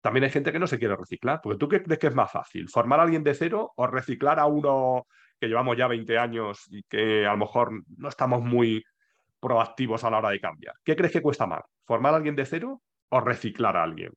también 0.06 0.22
hay 0.22 0.30
gente 0.30 0.52
que 0.52 0.60
no 0.60 0.68
se 0.68 0.78
quiere 0.78 0.94
reciclar. 0.94 1.40
Porque 1.42 1.58
tú 1.58 1.68
qué 1.68 1.82
crees 1.82 1.98
que 1.98 2.06
es 2.06 2.14
más 2.14 2.30
fácil, 2.30 2.68
formar 2.68 3.00
a 3.00 3.02
alguien 3.02 3.24
de 3.24 3.34
cero 3.34 3.72
o 3.74 3.88
reciclar 3.88 4.38
a 4.38 4.46
uno 4.46 5.08
que 5.40 5.48
llevamos 5.48 5.76
ya 5.76 5.88
20 5.88 6.16
años 6.16 6.64
y 6.70 6.84
que 6.84 7.26
a 7.26 7.32
lo 7.32 7.38
mejor 7.38 7.72
no 7.96 8.08
estamos 8.08 8.40
muy 8.40 8.84
proactivos 9.40 10.04
a 10.04 10.10
la 10.10 10.18
hora 10.18 10.30
de 10.30 10.38
cambiar. 10.38 10.76
¿Qué 10.84 10.94
crees 10.94 11.12
que 11.12 11.20
cuesta 11.20 11.48
más? 11.48 11.62
¿Formar 11.84 12.12
a 12.12 12.18
alguien 12.18 12.36
de 12.36 12.46
cero 12.46 12.82
o 13.08 13.20
reciclar 13.20 13.76
a 13.76 13.82
alguien? 13.82 14.12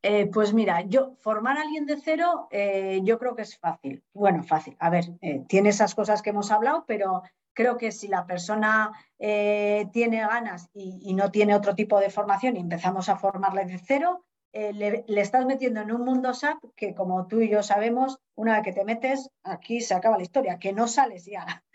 Eh, 0.00 0.30
pues 0.32 0.54
mira, 0.54 0.80
yo 0.80 1.14
formar 1.20 1.58
a 1.58 1.60
alguien 1.60 1.84
de 1.84 1.98
cero 1.98 2.48
eh, 2.50 3.00
yo 3.02 3.18
creo 3.18 3.36
que 3.36 3.42
es 3.42 3.58
fácil. 3.58 4.02
Bueno, 4.14 4.42
fácil. 4.42 4.78
A 4.78 4.88
ver, 4.88 5.04
eh, 5.20 5.42
tiene 5.46 5.68
esas 5.68 5.94
cosas 5.94 6.22
que 6.22 6.30
hemos 6.30 6.50
hablado, 6.50 6.86
pero 6.88 7.22
creo 7.52 7.76
que 7.76 7.92
si 7.92 8.08
la 8.08 8.24
persona 8.24 8.92
tiene 9.18 10.20
ganas 10.20 10.70
y, 10.72 11.12
no 11.12 11.30
tiene 11.30 11.54
otro 11.54 11.74
tipo 11.74 12.00
de 12.00 12.08
formación 12.08 12.56
y 12.56 12.60
empezamos 12.60 13.10
a 13.10 13.16
formarle 13.16 13.66
de 13.66 13.78
cero, 13.78 14.24
eh, 14.52 14.72
le, 14.72 15.04
estás 15.20 15.46
metiendo 15.46 15.80
en 15.80 15.92
un 15.92 16.04
mundo 16.04 16.34
SAP 16.34 16.62
que, 16.76 16.94
como 16.94 17.26
tú 17.26 17.40
y 17.40 17.48
yo 17.48 17.62
sabemos, 17.62 18.18
una 18.34 18.54
vez 18.54 18.64
que 18.64 18.72
te 18.72 18.84
metes, 18.84 19.30
aquí 19.42 19.80
se 19.80 19.94
acaba 19.94 20.18
la 20.18 20.24
historia, 20.24 20.58
que 20.58 20.72
no 20.72 20.88
sales 20.88 21.24
ya. 21.24 21.46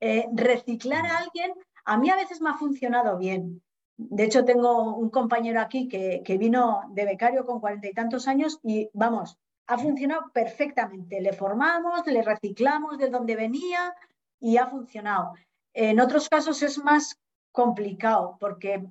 Eh, 0.00 0.26
reciclar 0.32 1.06
a 1.06 1.18
alguien, 1.18 1.52
a 1.84 1.96
mí 1.98 2.10
a 2.10 2.16
veces 2.16 2.40
me 2.40 2.50
ha 2.50 2.54
funcionado 2.54 3.16
bien. 3.16 3.62
De 3.96 4.24
hecho, 4.24 4.44
tengo 4.44 4.96
un 4.96 5.08
compañero 5.08 5.60
aquí 5.60 5.86
que, 5.86 6.22
que 6.24 6.36
vino 6.36 6.82
de 6.90 7.04
becario 7.04 7.46
con 7.46 7.60
cuarenta 7.60 7.86
y 7.86 7.92
tantos 7.92 8.26
años 8.26 8.58
y, 8.64 8.90
vamos, 8.92 9.38
ha 9.68 9.78
funcionado 9.78 10.32
perfectamente. 10.32 11.20
Le 11.20 11.32
formamos, 11.32 12.04
le 12.08 12.22
reciclamos 12.22 12.98
de 12.98 13.08
donde 13.08 13.36
venía 13.36 13.94
y 14.40 14.56
ha 14.56 14.66
funcionado. 14.66 15.34
En 15.72 16.00
otros 16.00 16.28
casos 16.28 16.60
es 16.62 16.82
más 16.82 17.16
complicado 17.52 18.36
porque 18.40 18.84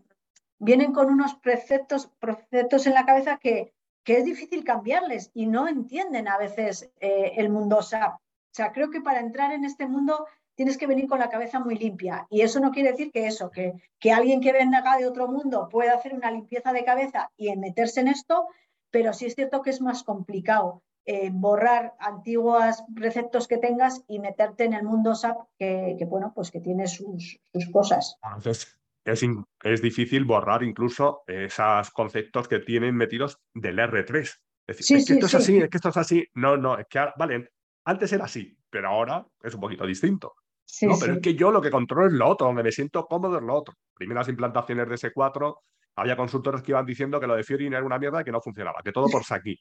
vienen 0.60 0.94
con 0.94 1.10
unos 1.10 1.36
preceptos, 1.36 2.10
preceptos 2.20 2.88
en 2.88 2.94
la 2.94 3.06
cabeza 3.06 3.38
que, 3.38 3.74
que, 4.04 4.18
es 4.18 4.26
difícil 4.26 4.64
cambiarles 4.64 5.32
y 5.34 5.46
no 5.48 5.68
entienden 5.68 6.28
a 6.28 6.38
veces 6.38 6.90
eh, 7.00 7.34
el 7.38 7.50
mundo 7.50 7.82
SAP. 7.82 8.16
O 8.16 8.20
sea, 8.58 8.72
creo 8.72 8.90
que 8.90 9.02
para 9.02 9.20
entrar 9.20 9.52
en 9.52 9.66
este 9.66 9.88
mundo 9.88 10.26
tienes 10.56 10.78
que 10.78 10.88
venir 10.88 11.08
con 11.08 11.20
la 11.20 11.30
cabeza 11.30 11.60
muy 11.60 11.78
limpia. 11.78 12.26
Y 12.30 12.42
eso 12.42 12.60
no 12.60 12.72
quiere 12.72 12.92
decir 12.92 13.12
que 13.12 13.28
eso, 13.28 13.52
que, 13.52 13.74
que 14.00 14.12
alguien 14.12 14.42
que 14.42 14.52
venga 14.52 14.98
de 14.98 15.06
otro 15.06 15.28
mundo 15.28 15.70
pueda 15.70 15.94
hacer 15.94 16.16
una 16.16 16.32
limpieza 16.32 16.74
de 16.74 16.84
cabeza 16.84 17.32
y 17.38 17.56
meterse 17.56 18.02
en 18.02 18.08
esto, 18.08 18.48
pero 18.90 19.14
sí 19.14 19.28
es 19.28 19.36
cierto 19.36 19.62
que 19.62 19.70
es 19.70 19.82
más 19.82 20.04
complicado 20.04 20.82
eh, 21.06 21.30
borrar 21.32 21.94
antiguos 22.00 22.84
preceptos 22.94 23.48
que 23.48 23.58
tengas 23.58 24.04
y 24.08 24.20
meterte 24.20 24.66
en 24.66 24.74
el 24.74 24.84
mundo 24.84 25.16
SAP 25.16 25.38
que, 25.58 25.96
que 25.98 26.06
bueno, 26.06 26.34
pues 26.36 26.52
que 26.52 26.60
tiene 26.60 26.88
sus, 26.88 27.40
sus 27.54 27.72
cosas. 27.72 28.18
Entonces, 28.24 28.77
es, 29.12 29.82
difícil 29.82 30.26
borrar 30.26 30.64
incluso 30.64 31.24
esos 31.28 31.92
conceptos 31.92 32.48
que 32.48 32.60
tienen 32.60 32.96
metidos 32.96 33.40
del 33.54 33.80
R3. 33.80 34.20
Es 34.68 34.78
decir, 34.78 34.98
es 34.98 35.06
que 35.06 35.14
esto 35.14 35.26
es 35.28 35.36
así, 35.36 35.58
es 35.58 35.70
que 35.70 35.78
esto 35.78 35.90
es 35.90 35.98
así. 35.98 36.28
No, 36.36 36.58
no, 36.58 36.78
es 36.78 36.86
que, 36.90 37.00
vale, 37.18 37.50
antes 37.86 38.12
era 38.12 38.26
así, 38.26 38.58
pero 38.70 38.90
ahora 38.90 39.26
es 39.42 39.54
un 39.54 39.62
poquito 39.62 39.86
distinto. 39.86 40.36
no, 40.82 40.96
pero 41.00 41.14
es 41.14 41.20
que 41.22 41.36
yo 41.36 41.52
lo 41.52 41.62
que 41.62 41.72
controlo 41.72 42.08
es 42.08 42.14
lo 42.14 42.28
otro, 42.28 42.48
donde 42.48 42.64
me 42.64 42.72
siento 42.72 43.06
cómodo 43.06 43.38
es 43.38 43.44
lo 43.44 43.56
otro. 43.56 43.76
Primeras 43.94 44.28
implantaciones 44.28 44.90
de 44.90 44.96
S4, 44.96 45.56
había 45.96 46.18
consultores 46.18 46.62
que 46.62 46.72
iban 46.72 46.86
diciendo 46.86 47.20
que 47.20 47.28
lo 47.28 47.36
de 47.36 47.44
Fiorin 47.44 47.74
era 47.74 47.86
una 47.86 47.98
mierda 47.98 48.22
y 48.22 48.24
que 48.26 48.32
no 48.32 48.42
funcionaba, 48.42 48.82
que 48.84 48.92
todo 48.92 49.08
por 49.08 49.24
aquí. 49.30 49.58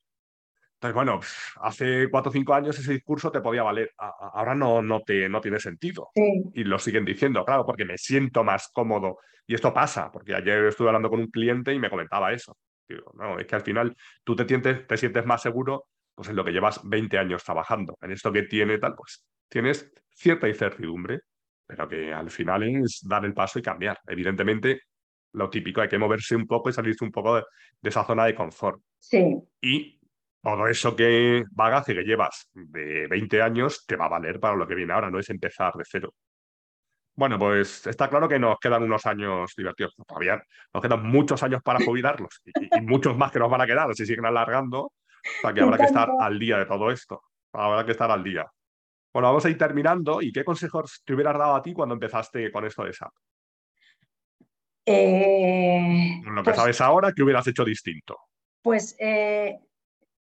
Entonces, 0.87 0.95
bueno, 0.95 1.21
hace 1.61 2.09
cuatro 2.11 2.31
o 2.31 2.33
cinco 2.33 2.55
años 2.55 2.79
ese 2.79 2.93
discurso 2.93 3.31
te 3.31 3.41
podía 3.41 3.63
valer. 3.63 3.93
Ahora 3.99 4.55
no, 4.55 4.83
no, 4.83 5.01
te, 5.01 5.29
no 5.29 5.41
tiene 5.41 5.59
sentido. 5.59 6.11
Y 6.15 6.65
lo 6.65 6.79
siguen 6.79 7.05
diciendo, 7.05 7.45
claro, 7.45 7.65
porque 7.65 7.85
me 7.85 7.99
siento 7.99 8.45
más 8.45 8.69
cómodo. 8.69 9.19
Y 9.47 9.55
esto 9.55 9.73
pasa, 9.73 10.11
porque 10.11 10.35
ayer 10.35 10.65
estuve 10.65 10.89
hablando 10.89 11.11
con 11.11 11.21
un 11.21 11.31
cliente 11.31 11.73
y 11.73 11.79
me 11.79 11.91
comentaba 11.91 12.33
eso. 12.33 12.57
Digo, 12.89 13.13
no, 13.19 13.39
es 13.39 13.47
que 13.47 13.55
al 13.57 13.63
final 13.63 13.97
tú 14.23 14.37
te 14.37 14.47
sientes, 14.47 14.87
te 14.87 14.97
sientes 14.97 15.27
más 15.27 15.43
seguro 15.43 15.87
pues 16.15 16.31
en 16.31 16.37
lo 16.37 16.45
que 16.45 16.51
llevas 16.51 16.81
20 16.83 17.19
años 17.19 17.45
trabajando. 17.45 17.99
En 18.01 18.11
esto 18.11 18.33
que 18.33 18.45
tiene 18.45 18.79
tal, 18.79 18.95
pues 18.95 19.27
tienes 19.49 19.93
cierta 20.15 20.49
incertidumbre, 20.49 21.21
pero 21.67 21.87
que 21.87 22.13
al 22.13 22.31
final 22.31 22.63
es 22.63 23.01
dar 23.07 23.25
el 23.27 23.35
paso 23.35 23.59
y 23.59 23.63
cambiar. 23.63 23.99
Evidentemente, 24.09 24.81
lo 25.33 25.51
típico, 25.51 25.83
hay 25.83 25.89
que 25.89 25.99
moverse 25.99 26.35
un 26.35 26.47
poco 26.47 26.71
y 26.71 26.73
salirse 26.73 27.05
un 27.05 27.13
poco 27.13 27.37
de, 27.37 27.43
de 27.83 27.91
esa 27.91 28.05
zona 28.05 28.25
de 28.25 28.35
confort. 28.35 28.81
Sí. 28.99 29.37
Y 29.61 29.96
todo 30.43 30.69
eso 30.69 30.95
que 30.95 31.45
bagaje 31.51 31.95
que 31.95 32.03
llevas 32.03 32.49
de 32.53 33.07
20 33.09 33.43
años 33.43 33.85
te 33.87 33.97
va 33.97 34.07
a 34.07 34.11
valer 34.11 34.39
para 34.39 34.57
lo 34.57 34.67
que 34.67 34.75
viene 34.75 34.93
ahora, 34.93 35.11
no 35.11 35.19
es 35.19 35.29
empezar 35.31 35.75
de 35.75 35.85
cero. 35.85 36.15
Bueno, 37.17 37.39
pues 37.39 37.87
está 37.87 38.09
claro 38.11 38.29
que 38.29 38.39
nos 38.39 38.59
quedan 38.59 38.83
unos 38.83 39.07
años 39.07 39.55
divertidos. 39.57 39.95
Todavía 40.07 40.43
nos 40.73 40.83
quedan 40.83 41.03
muchos 41.03 41.43
años 41.43 41.63
para 41.63 41.83
jubilarlos 41.83 42.43
y, 42.45 42.81
muchos 42.83 43.17
más 43.17 43.33
que 43.33 43.39
nos 43.39 43.51
van 43.51 43.63
a 43.63 43.67
quedar 43.67 43.95
si 43.95 44.05
siguen 44.05 44.27
alargando. 44.27 44.81
O 44.83 44.93
sea 45.41 45.53
que 45.53 45.63
habrá 45.63 45.79
que 45.79 45.85
estar 45.85 46.11
al 46.21 46.39
día 46.39 46.59
de 46.59 46.67
todo 46.67 46.91
esto. 46.91 47.23
Habrá 47.55 47.87
que 47.87 47.93
estar 47.93 48.11
al 48.11 48.23
día. 48.23 48.45
Bueno, 49.15 49.29
vamos 49.29 49.47
a 49.47 49.49
ir 49.49 49.57
terminando. 49.57 50.21
¿Y 50.21 50.31
qué 50.31 50.45
consejos 50.45 51.03
te 51.07 51.15
hubieras 51.15 51.39
dado 51.39 51.57
a 51.57 51.63
ti 51.63 51.73
cuando 51.73 51.95
empezaste 51.95 52.53
con 52.53 52.67
esto 52.67 52.85
de 52.85 52.93
SAP? 52.93 53.13
Eh, 54.85 56.21
lo 56.23 56.43
que 56.43 56.45
pues 56.45 56.57
sabes 56.57 56.81
ahora, 56.83 57.13
¿qué 57.13 57.23
hubieras 57.23 57.47
hecho 57.47 57.65
distinto? 57.65 58.19
Pues 58.61 58.95
eh, 59.01 59.59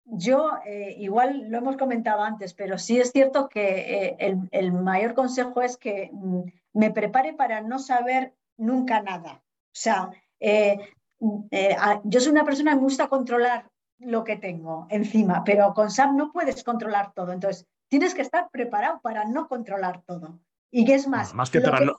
yo, 0.10 0.52
eh, 0.66 0.96
igual 0.98 1.50
lo 1.50 1.58
hemos 1.58 1.76
comentado 1.76 2.24
antes, 2.24 2.54
pero 2.54 2.78
sí 2.78 3.00
es 3.00 3.12
cierto 3.12 3.50
que 3.50 4.16
eh, 4.20 4.38
el, 4.52 4.72
mayor 4.72 5.14
consejo 5.14 5.62
es 5.62 5.78
que 5.78 6.10
mm, 6.14 6.44
me 6.74 6.92
prepare 6.92 7.34
para 7.34 7.62
no 7.62 7.78
saber 7.78 8.34
nunca 8.58 9.02
nada. 9.02 9.44
O 9.44 9.80
sea, 9.80 10.10
eh, 10.40 10.80
yo 11.20 12.20
soy 12.20 12.32
una 12.32 12.46
persona 12.46 12.72
que 12.72 12.78
me 12.78 12.82
gusta 12.82 13.08
controlar 13.08 13.70
lo 14.00 14.24
que 14.24 14.38
tengo 14.38 14.88
encima, 14.90 15.44
pero 15.44 15.74
con 15.74 15.92
SAP 15.92 16.12
no 16.14 16.32
puedes 16.32 16.64
controlar 16.64 17.12
todo. 17.14 17.34
Entonces, 17.34 17.66
tienes 17.90 18.14
que 18.14 18.22
estar 18.22 18.50
preparado 18.50 19.02
para 19.02 19.26
no 19.26 19.48
controlar 19.48 20.04
todo. 20.06 20.40
Y 20.72 20.86
que 20.86 20.96
es 20.96 21.08
más... 21.08 21.34
Más 21.34 21.50
que 21.50 21.62
para, 21.62 21.82
No, 21.82 21.98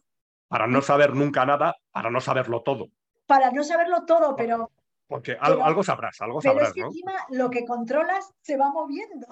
para 0.49 0.67
no 0.67 0.81
saber 0.81 1.15
nunca 1.15 1.45
nada, 1.45 1.77
para 1.91 2.11
no 2.11 2.21
saberlo 2.21 2.63
todo. 2.63 2.89
Para 3.27 3.51
no 3.51 3.65
saberlo 3.65 4.05
todo, 4.07 4.35
pero... 4.37 4.71
Porque 5.09 5.37
algo, 5.41 5.83
sabrás, 5.83 6.21
algo 6.21 6.41
sabrás. 6.43 6.73
Pero 6.75 6.89
es 6.89 6.93
que 6.93 6.99
encima 6.99 7.15
lo 7.31 7.51
que 7.51 7.65
controlas 7.65 8.33
se 8.43 8.59
va 8.59 8.71
moviendo. 8.71 9.27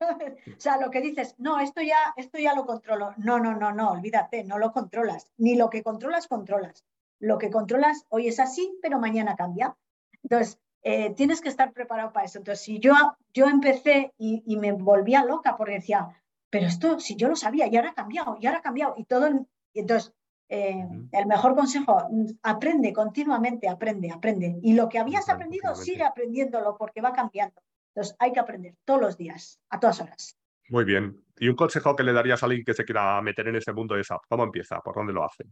o 0.00 0.60
sea, 0.60 0.76
lo 0.78 0.90
que 0.90 1.00
dices, 1.00 1.36
no, 1.38 1.60
esto 1.60 1.80
ya, 1.82 2.12
esto 2.16 2.38
ya 2.38 2.54
lo 2.54 2.66
controlo. 2.66 3.14
No, 3.16 3.38
no, 3.38 3.54
no, 3.54 3.72
no, 3.72 3.92
olvídate, 3.92 4.42
no 4.42 4.58
lo 4.58 4.72
controlas. 4.72 5.30
Ni 5.38 5.54
lo 5.54 5.70
que 5.70 5.84
controlas, 5.84 6.26
controlas. 6.26 6.84
Lo 7.20 7.38
que 7.38 7.50
controlas 7.50 8.04
hoy 8.08 8.26
es 8.26 8.40
así, 8.40 8.76
pero 8.82 8.98
mañana 8.98 9.36
cambia. 9.36 9.76
Entonces, 10.24 10.58
eh, 10.82 11.14
tienes 11.14 11.40
que 11.40 11.48
estar 11.48 11.72
preparado 11.72 12.12
para 12.12 12.26
eso. 12.26 12.38
Entonces, 12.38 12.64
si 12.64 12.80
yo, 12.80 12.92
yo 13.32 13.46
empecé 13.46 14.12
y, 14.18 14.56
me 14.56 14.72
volvía 14.72 15.24
loca 15.24 15.56
porque 15.56 15.74
decía, 15.74 16.08
pero 16.50 16.66
esto, 16.66 16.98
si 16.98 17.14
yo 17.14 17.28
lo 17.28 17.36
sabía, 17.36 17.68
y 17.68 17.76
ahora 17.76 17.90
ha 17.90 17.94
cambiado, 17.94 18.36
y 18.40 18.46
ahora 18.46 18.58
ha 18.58 18.62
cambiado, 18.62 18.94
y 18.96 19.04
todo. 19.04 19.28
entonces, 19.74 20.12
eh, 20.54 20.86
el 21.10 21.26
mejor 21.26 21.56
consejo, 21.56 22.06
aprende 22.44 22.92
continuamente, 22.92 23.68
aprende, 23.68 24.12
aprende. 24.12 24.60
Y 24.62 24.74
lo 24.74 24.88
que 24.88 25.00
habías 25.00 25.28
aprendido, 25.28 25.74
sigue 25.74 26.04
aprendiéndolo 26.04 26.76
porque 26.76 27.00
va 27.00 27.12
cambiando. 27.12 27.60
Entonces, 27.88 28.14
hay 28.20 28.32
que 28.32 28.38
aprender 28.38 28.76
todos 28.84 29.00
los 29.00 29.16
días, 29.16 29.60
a 29.68 29.80
todas 29.80 30.00
horas. 30.00 30.38
Muy 30.68 30.84
bien. 30.84 31.20
¿Y 31.38 31.48
un 31.48 31.56
consejo 31.56 31.96
que 31.96 32.04
le 32.04 32.12
darías 32.12 32.40
a 32.42 32.46
alguien 32.46 32.64
que 32.64 32.72
se 32.72 32.84
quiera 32.84 33.20
meter 33.20 33.48
en 33.48 33.56
ese 33.56 33.72
mundo 33.72 33.96
de 33.96 34.04
SAP? 34.04 34.22
¿Cómo 34.28 34.44
empieza? 34.44 34.78
¿Por 34.80 34.94
dónde 34.94 35.12
lo 35.12 35.24
hace? 35.24 35.44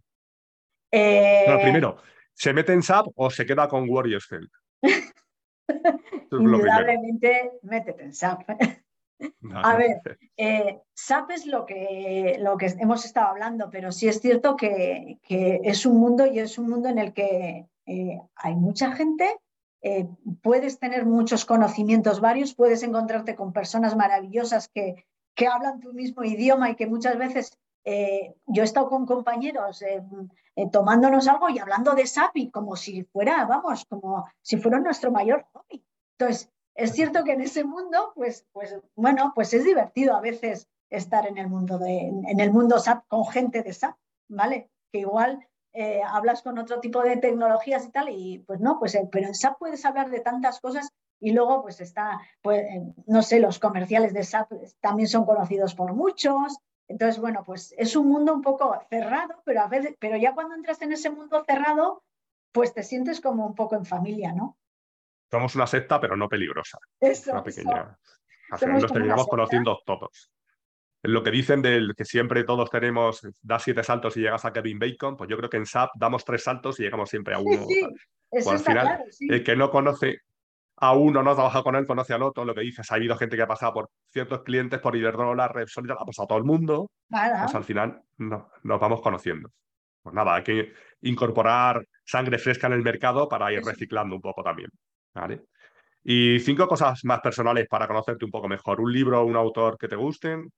Eh... 0.92 1.46
primero, 1.60 1.96
¿se 2.32 2.52
mete 2.52 2.72
en 2.72 2.84
SAP 2.84 3.06
o 3.16 3.28
se 3.28 3.44
queda 3.44 3.66
con 3.66 3.88
Warriors 3.88 4.28
Health? 4.30 4.52
Indudablemente, 6.30 7.58
métete 7.62 8.04
en 8.04 8.14
SAP. 8.14 8.48
A 9.54 9.76
ver, 9.76 10.00
eh, 10.36 10.80
SAP 10.94 11.30
es 11.30 11.46
lo 11.46 11.66
que, 11.66 12.36
lo 12.40 12.56
que 12.56 12.66
hemos 12.78 13.04
estado 13.04 13.28
hablando, 13.28 13.70
pero 13.70 13.92
sí 13.92 14.08
es 14.08 14.20
cierto 14.20 14.56
que, 14.56 15.18
es 15.28 15.86
un 15.86 15.98
mundo 15.98 16.26
y 16.26 16.38
es 16.38 16.58
un 16.58 16.70
mundo 16.70 16.88
en 16.88 16.98
el 16.98 17.12
que 17.12 17.66
eh, 17.86 18.20
hay 18.34 18.54
mucha 18.54 18.92
gente, 18.92 19.38
eh, 19.82 20.06
puedes 20.42 20.78
tener 20.78 21.04
muchos 21.06 21.44
conocimientos 21.44 22.20
varios, 22.20 22.54
puedes 22.54 22.82
encontrarte 22.82 23.34
con 23.34 23.52
personas 23.52 23.96
maravillosas 23.96 24.68
que, 24.68 25.06
que 25.34 25.46
hablan 25.46 25.80
tu 25.80 25.92
mismo 25.92 26.22
idioma 26.24 26.70
y 26.70 26.76
que 26.76 26.86
muchas 26.86 27.18
veces 27.18 27.58
yo 27.84 28.62
he 28.62 28.64
estado 28.64 28.88
con 28.88 29.06
compañeros 29.06 29.82
tomándonos 30.70 31.26
algo 31.26 31.48
y 31.48 31.58
hablando 31.58 31.96
de 31.96 32.06
SAP 32.06 32.36
y 32.36 32.50
como 32.50 32.76
si 32.76 33.02
fuera, 33.02 33.44
vamos, 33.44 33.84
como 33.86 34.24
si 34.40 34.56
fuera 34.56 34.78
nuestro 34.78 35.10
mayor 35.10 35.44
hobby. 35.52 35.84
Entonces, 36.16 36.48
es 36.74 36.92
cierto 36.92 37.24
que 37.24 37.32
en 37.32 37.40
ese 37.42 37.64
mundo, 37.64 38.12
pues, 38.14 38.46
pues 38.52 38.76
bueno, 38.94 39.32
pues 39.34 39.52
es 39.54 39.64
divertido 39.64 40.14
a 40.14 40.20
veces 40.20 40.68
estar 40.90 41.26
en 41.26 41.38
el 41.38 41.48
mundo 41.48 41.78
de, 41.78 42.08
en 42.08 42.40
el 42.40 42.52
mundo 42.52 42.78
SAP 42.78 43.06
con 43.08 43.26
gente 43.26 43.62
de 43.62 43.72
SAP, 43.72 43.96
¿vale? 44.28 44.70
Que 44.92 45.00
igual 45.00 45.46
eh, 45.72 46.02
hablas 46.06 46.42
con 46.42 46.58
otro 46.58 46.80
tipo 46.80 47.02
de 47.02 47.16
tecnologías 47.16 47.86
y 47.86 47.90
tal, 47.90 48.08
y 48.10 48.38
pues 48.40 48.60
no, 48.60 48.78
pues 48.78 48.94
eh, 48.94 49.08
pero 49.10 49.26
en 49.26 49.34
SAP 49.34 49.58
puedes 49.58 49.84
hablar 49.84 50.10
de 50.10 50.20
tantas 50.20 50.60
cosas 50.60 50.88
y 51.20 51.32
luego 51.32 51.62
pues 51.62 51.80
está, 51.80 52.20
pues, 52.42 52.60
eh, 52.62 52.82
no 53.06 53.22
sé, 53.22 53.38
los 53.40 53.58
comerciales 53.58 54.12
de 54.12 54.24
SAP 54.24 54.52
también 54.80 55.08
son 55.08 55.24
conocidos 55.24 55.74
por 55.74 55.94
muchos. 55.94 56.58
Entonces, 56.88 57.20
bueno, 57.20 57.42
pues 57.46 57.74
es 57.78 57.96
un 57.96 58.08
mundo 58.08 58.34
un 58.34 58.42
poco 58.42 58.76
cerrado, 58.90 59.40
pero 59.44 59.62
a 59.62 59.68
veces, 59.68 59.94
pero 59.98 60.16
ya 60.16 60.34
cuando 60.34 60.54
entras 60.54 60.82
en 60.82 60.92
ese 60.92 61.10
mundo 61.10 61.42
cerrado, 61.46 62.02
pues 62.52 62.74
te 62.74 62.82
sientes 62.82 63.20
como 63.20 63.46
un 63.46 63.54
poco 63.54 63.76
en 63.76 63.86
familia, 63.86 64.32
¿no? 64.32 64.58
Somos 65.32 65.54
una 65.54 65.66
secta, 65.66 65.98
pero 65.98 66.14
no 66.14 66.28
peligrosa. 66.28 66.76
Eso, 67.00 67.32
una 67.32 67.42
pequeña. 67.42 67.98
nos 68.50 68.92
terminamos 68.92 69.26
conociendo 69.26 69.80
todos. 69.86 70.30
Lo 71.04 71.22
que 71.22 71.30
dicen 71.30 71.62
del 71.62 71.94
que 71.96 72.04
siempre 72.04 72.44
todos 72.44 72.68
tenemos, 72.68 73.26
das 73.40 73.62
siete 73.62 73.82
saltos 73.82 74.14
y 74.18 74.20
llegas 74.20 74.44
a 74.44 74.52
Kevin 74.52 74.78
Bacon, 74.78 75.16
pues 75.16 75.30
yo 75.30 75.38
creo 75.38 75.48
que 75.48 75.56
en 75.56 75.64
SAP 75.64 75.92
damos 75.94 76.26
tres 76.26 76.44
saltos 76.44 76.78
y 76.78 76.82
llegamos 76.82 77.08
siempre 77.08 77.34
a 77.34 77.38
uno. 77.38 77.64
Sí, 77.66 77.80
Eso 78.30 78.50
al 78.50 78.58
final, 78.58 79.04
el 79.20 79.42
que 79.42 79.56
no 79.56 79.70
conoce 79.70 80.18
a 80.76 80.92
uno, 80.92 81.22
no 81.22 81.34
trabaja 81.34 81.62
con 81.62 81.76
él, 81.76 81.86
conoce 81.86 82.12
al 82.12 82.22
otro. 82.22 82.44
Lo 82.44 82.54
que 82.54 82.60
dices, 82.60 82.92
ha 82.92 82.96
habido 82.96 83.16
gente 83.16 83.34
que 83.34 83.42
ha 83.42 83.48
pasado 83.48 83.72
por 83.72 83.90
ciertos 84.10 84.42
clientes, 84.42 84.80
por 84.80 84.94
Iberdrola, 84.94 85.48
Repsol, 85.48 85.90
ha 85.92 86.04
pasado 86.04 86.28
todo 86.28 86.38
el 86.38 86.44
mundo. 86.44 86.90
Pues 87.08 87.54
al 87.54 87.64
final 87.64 88.02
no, 88.18 88.50
nos 88.64 88.78
vamos 88.78 89.00
conociendo. 89.00 89.48
Pues 90.02 90.14
nada, 90.14 90.34
hay 90.34 90.42
que 90.42 90.74
incorporar 91.00 91.86
sangre 92.04 92.36
fresca 92.36 92.66
en 92.66 92.74
el 92.74 92.82
mercado 92.82 93.30
para 93.30 93.50
ir 93.50 93.64
reciclando 93.64 94.14
un 94.14 94.20
poco 94.20 94.42
también. 94.42 94.68
¿Vale? 95.14 95.44
Y 96.04 96.40
cinco 96.40 96.66
cosas 96.66 97.04
más 97.04 97.20
personales 97.20 97.68
para 97.68 97.86
conocerte 97.86 98.24
un 98.24 98.30
poco 98.30 98.48
mejor. 98.48 98.80
¿Un 98.80 98.92
libro 98.92 99.20
o 99.20 99.24
un 99.24 99.36
autor 99.36 99.78
que 99.78 99.88
te 99.88 99.96
gusten? 99.96 100.50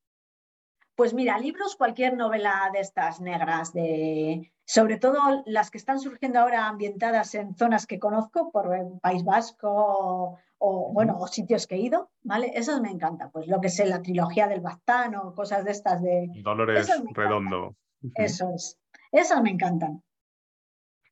Pues 0.96 1.12
mira, 1.12 1.38
libros, 1.38 1.74
cualquier 1.76 2.16
novela 2.16 2.70
de 2.72 2.78
estas 2.78 3.20
negras, 3.20 3.72
de, 3.72 4.52
sobre 4.64 4.96
todo 4.96 5.42
las 5.44 5.70
que 5.70 5.78
están 5.78 5.98
surgiendo 5.98 6.38
ahora 6.38 6.68
ambientadas 6.68 7.34
en 7.34 7.57
zonas 7.57 7.86
que 7.86 7.98
conozco, 7.98 8.52
por 8.52 8.74
el 8.74 9.00
País 9.00 9.24
Vasco 9.24 10.38
o, 10.59 10.92
bueno, 10.92 11.16
o 11.18 11.26
sitios 11.26 11.66
que 11.66 11.74
he 11.74 11.80
ido, 11.80 12.12
¿vale? 12.22 12.52
Esas 12.55 12.80
me 12.80 12.90
encantan, 12.90 13.30
pues 13.32 13.48
lo 13.48 13.61
que 13.61 13.70
sé, 13.70 13.86
la 13.86 14.02
trilogía 14.02 14.46
del 14.46 14.61
Baztán 14.61 15.16
o 15.16 15.34
cosas 15.34 15.64
de 15.64 15.72
estas 15.72 16.00
de... 16.00 16.28
Dolores 16.42 16.88
Redondo. 17.12 17.76
Eso 18.14 18.52
es. 18.55 18.78
Esas 19.11 19.42
me 19.42 19.50
encantan. 19.50 20.02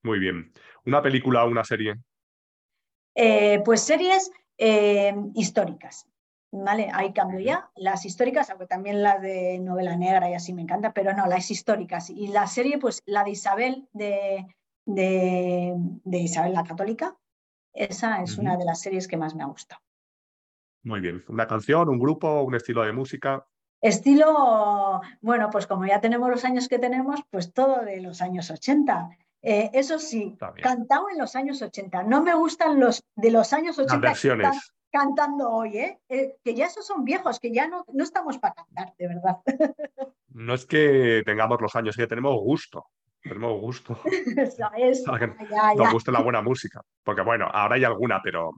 Muy 0.05 0.21
bien. 0.21 0.53
¿Una 0.87 1.03
película 1.03 1.45
o 1.45 1.49
una 1.49 1.65
serie? 1.65 1.97
Eh, 3.15 3.61
pues 3.65 3.83
series 3.83 4.31
eh, 4.59 5.15
históricas. 5.35 6.07
¿Vale? 6.55 6.91
Ahí 6.93 7.15
cambio 7.15 7.41
ya. 7.41 7.71
Las 7.77 8.05
históricas, 8.05 8.51
aunque 8.51 8.67
también 8.67 9.03
las 9.03 9.23
de 9.23 9.59
novela 9.59 9.97
negra 9.97 10.29
y 10.29 10.35
así 10.35 10.53
me 10.53 10.61
encanta, 10.61 10.93
pero 10.93 11.15
no, 11.15 11.27
las 11.27 11.51
históricas. 11.51 12.11
Y 12.11 12.29
la 12.29 12.47
serie, 12.47 12.79
pues 12.79 13.03
la 13.07 13.25
de 13.25 13.31
Isabel, 13.31 13.89
de, 13.93 14.47
de, 14.85 16.19
Isabel 16.19 16.53
la 16.53 16.65
Católica, 16.65 17.17
esa 17.73 18.23
es 18.23 18.37
una 18.37 18.59
de 18.59 18.67
las 18.67 18.83
series 18.83 19.09
que 19.09 19.17
más 19.17 19.35
me 19.35 19.43
ha 19.43 19.47
gustado. 19.47 19.81
Muy 20.85 21.01
bien. 21.01 21.25
¿Una 21.29 21.47
canción, 21.47 21.89
un 21.89 21.99
grupo, 21.99 22.43
un 22.43 22.55
estilo 22.55 22.83
de 22.83 22.93
música? 22.93 23.47
Estilo, 23.81 25.01
bueno, 25.23 25.49
pues 25.51 25.67
como 25.67 25.87
ya 25.87 26.01
tenemos 26.01 26.29
los 26.29 26.45
años 26.45 26.69
que 26.69 26.79
tenemos, 26.79 27.21
pues 27.31 27.53
todo 27.53 27.83
de 27.83 28.01
los 28.03 28.21
años 28.21 28.51
80. 28.51 29.11
Eh, 29.43 29.71
eso 29.73 29.99
sí, 29.99 30.37
cantado 30.63 31.11
en 31.11 31.19
los 31.19 31.35
años 31.35 31.61
80. 31.61 32.05
No 32.05 32.23
me 32.23 32.35
gustan 32.35 32.79
los 32.79 33.03
de 33.17 33.31
los 33.31 33.53
años 33.53 33.79
80 33.79 33.99
versiones. 33.99 34.73
cantando 34.91 35.51
hoy, 35.51 35.79
¿eh? 35.79 36.01
¿eh? 36.09 36.37
que 36.45 36.55
ya 36.55 36.67
esos 36.67 36.87
son 36.87 37.05
viejos, 37.05 37.41
que 37.41 37.53
ya 37.53 37.67
no, 37.67 37.85
no 37.93 38.05
estamos 38.05 38.39
para 38.39 38.55
cantar, 38.55 38.95
de 38.99 39.09
verdad. 39.09 39.37
No 40.35 40.55
es 40.55 40.65
que 40.65 41.23
tengamos 41.27 41.61
los 41.61 41.77
años, 41.77 41.95
que 41.95 42.07
tenemos 42.07 42.35
gusto. 42.41 42.87
Tenemos 43.23 43.61
gusto. 43.61 43.99
Nos 45.77 45.93
gusta 45.93 46.11
la 46.11 46.21
buena 46.23 46.41
música. 46.41 46.81
Porque 47.05 47.21
bueno, 47.21 47.49
ahora 47.53 47.75
hay 47.75 47.85
alguna, 47.85 48.23
pero 48.25 48.53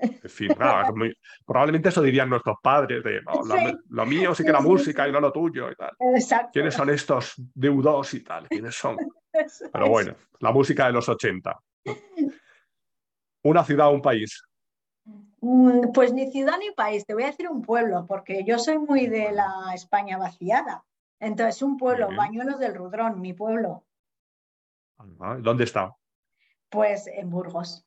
en 0.00 0.30
fin, 0.30 0.48
probablemente 1.46 1.88
eso 1.88 2.02
dirían 2.02 2.28
nuestros 2.28 2.56
padres, 2.62 3.02
de 3.02 3.20
lo, 3.88 4.06
mío 4.06 4.34
sí 4.34 4.44
que 4.44 4.52
la 4.52 4.60
música 4.60 5.08
y 5.08 5.12
no 5.12 5.20
lo 5.20 5.32
tuyo 5.32 5.70
y 5.70 5.74
tal. 5.74 5.92
¿Quiénes 6.52 6.74
son 6.74 6.90
estos 6.90 7.34
deudos 7.54 8.14
y 8.14 8.20
tal? 8.22 8.48
¿Quiénes 8.48 8.74
son? 8.74 8.96
Pero 9.72 9.88
bueno, 9.88 10.14
la 10.40 10.52
música 10.52 10.86
de 10.86 10.92
los 10.92 11.08
80. 11.08 11.58
¿Una 13.44 13.64
ciudad 13.64 13.88
o 13.88 13.92
un 13.92 14.02
país? 14.02 14.42
Mm, 15.40 15.92
pues 15.92 16.12
ni 16.12 16.30
ciudad 16.30 16.58
ni 16.58 16.70
país, 16.72 17.06
te 17.06 17.14
voy 17.14 17.22
a 17.22 17.26
decir 17.26 17.48
un 17.48 17.62
pueblo, 17.62 18.04
porque 18.06 18.44
yo 18.44 18.58
soy 18.58 18.78
muy 18.78 19.06
de 19.06 19.32
la 19.32 19.72
España 19.74 20.18
vaciada. 20.18 20.84
Entonces, 21.20 21.62
un 21.62 21.76
pueblo, 21.76 22.08
Bañuelos 22.14 22.58
del 22.58 22.74
Rudrón, 22.74 23.20
mi 23.20 23.32
pueblo. 23.32 23.84
¿Dónde 25.40 25.64
está? 25.64 25.96
Pues 26.68 27.06
en 27.06 27.30
Burgos. 27.30 27.84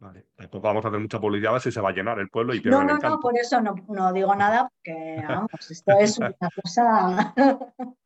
Vale, 0.00 0.28
tampoco 0.34 0.66
vamos 0.66 0.84
a 0.84 0.88
hacer 0.88 1.00
mucha 1.00 1.20
publicidad 1.20 1.58
si 1.58 1.70
se 1.70 1.80
va 1.80 1.90
a 1.90 1.92
llenar 1.92 2.18
el 2.18 2.30
pueblo 2.30 2.54
y 2.54 2.62
No, 2.62 2.82
no, 2.82 2.96
no, 2.96 3.20
por 3.20 3.38
eso 3.38 3.60
no, 3.60 3.74
no 3.88 4.12
digo 4.14 4.34
nada, 4.34 4.70
porque 4.70 5.22
vamos, 5.28 5.70
esto 5.70 5.92
es 5.98 6.18
una 6.18 6.34
cosa. 6.62 7.34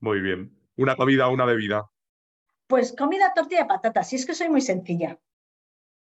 Muy 0.00 0.20
bien. 0.20 0.56
¿Una 0.76 0.96
comida 0.96 1.28
o 1.28 1.32
una 1.32 1.44
bebida? 1.44 1.88
Pues 2.66 2.94
comida, 2.96 3.32
tortilla 3.34 3.62
de 3.62 3.68
patatas, 3.68 4.08
si 4.08 4.16
es 4.16 4.26
que 4.26 4.34
soy 4.34 4.48
muy 4.48 4.60
sencilla. 4.60 5.18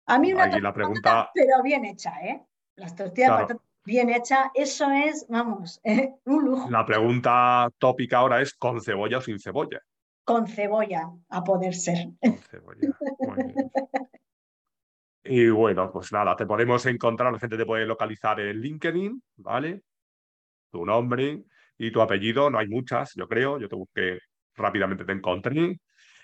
A 0.07 0.19
mí 0.19 0.33
una 0.33 0.43
tortilla 0.43 0.63
la 0.63 0.73
pregunta... 0.73 1.31
pero 1.33 1.61
bien 1.63 1.85
hecha, 1.85 2.19
¿eh? 2.21 2.45
Las 2.75 2.95
tortillas 2.95 3.31
de 3.31 3.43
patatas 3.43 3.67
bien 3.87 4.09
hecha, 4.09 4.51
eso 4.53 4.91
es, 4.91 5.25
vamos, 5.29 5.81
un 6.25 6.43
lujo. 6.43 6.69
La 6.69 6.85
pregunta 6.85 7.69
tópica 7.77 8.17
ahora 8.17 8.41
es 8.41 8.53
¿con 8.53 8.81
cebolla 8.81 9.19
o 9.19 9.21
sin 9.21 9.39
cebolla? 9.39 9.81
Con 10.25 10.45
cebolla, 10.45 11.09
a 11.29 11.43
poder 11.43 11.73
ser. 11.73 12.09
Con 12.21 12.37
cebolla, 12.37 12.89
Y 15.23 15.49
bueno, 15.49 15.91
pues 15.91 16.11
nada, 16.13 16.35
te 16.35 16.45
podemos 16.45 16.85
encontrar, 16.85 17.33
la 17.33 17.39
gente 17.39 17.57
te 17.57 17.65
puede 17.65 17.85
localizar 17.85 18.39
en 18.39 18.61
LinkedIn, 18.61 19.21
¿vale? 19.37 19.83
Tu 20.71 20.85
nombre 20.85 21.43
y 21.77 21.91
tu 21.91 22.01
apellido, 22.01 22.49
no 22.49 22.59
hay 22.59 22.67
muchas, 22.67 23.13
yo 23.13 23.27
creo, 23.27 23.59
yo 23.59 23.67
te 23.67 23.75
busqué 23.75 24.19
rápidamente 24.57 25.05
te 25.05 25.13
encontré. 25.13 25.79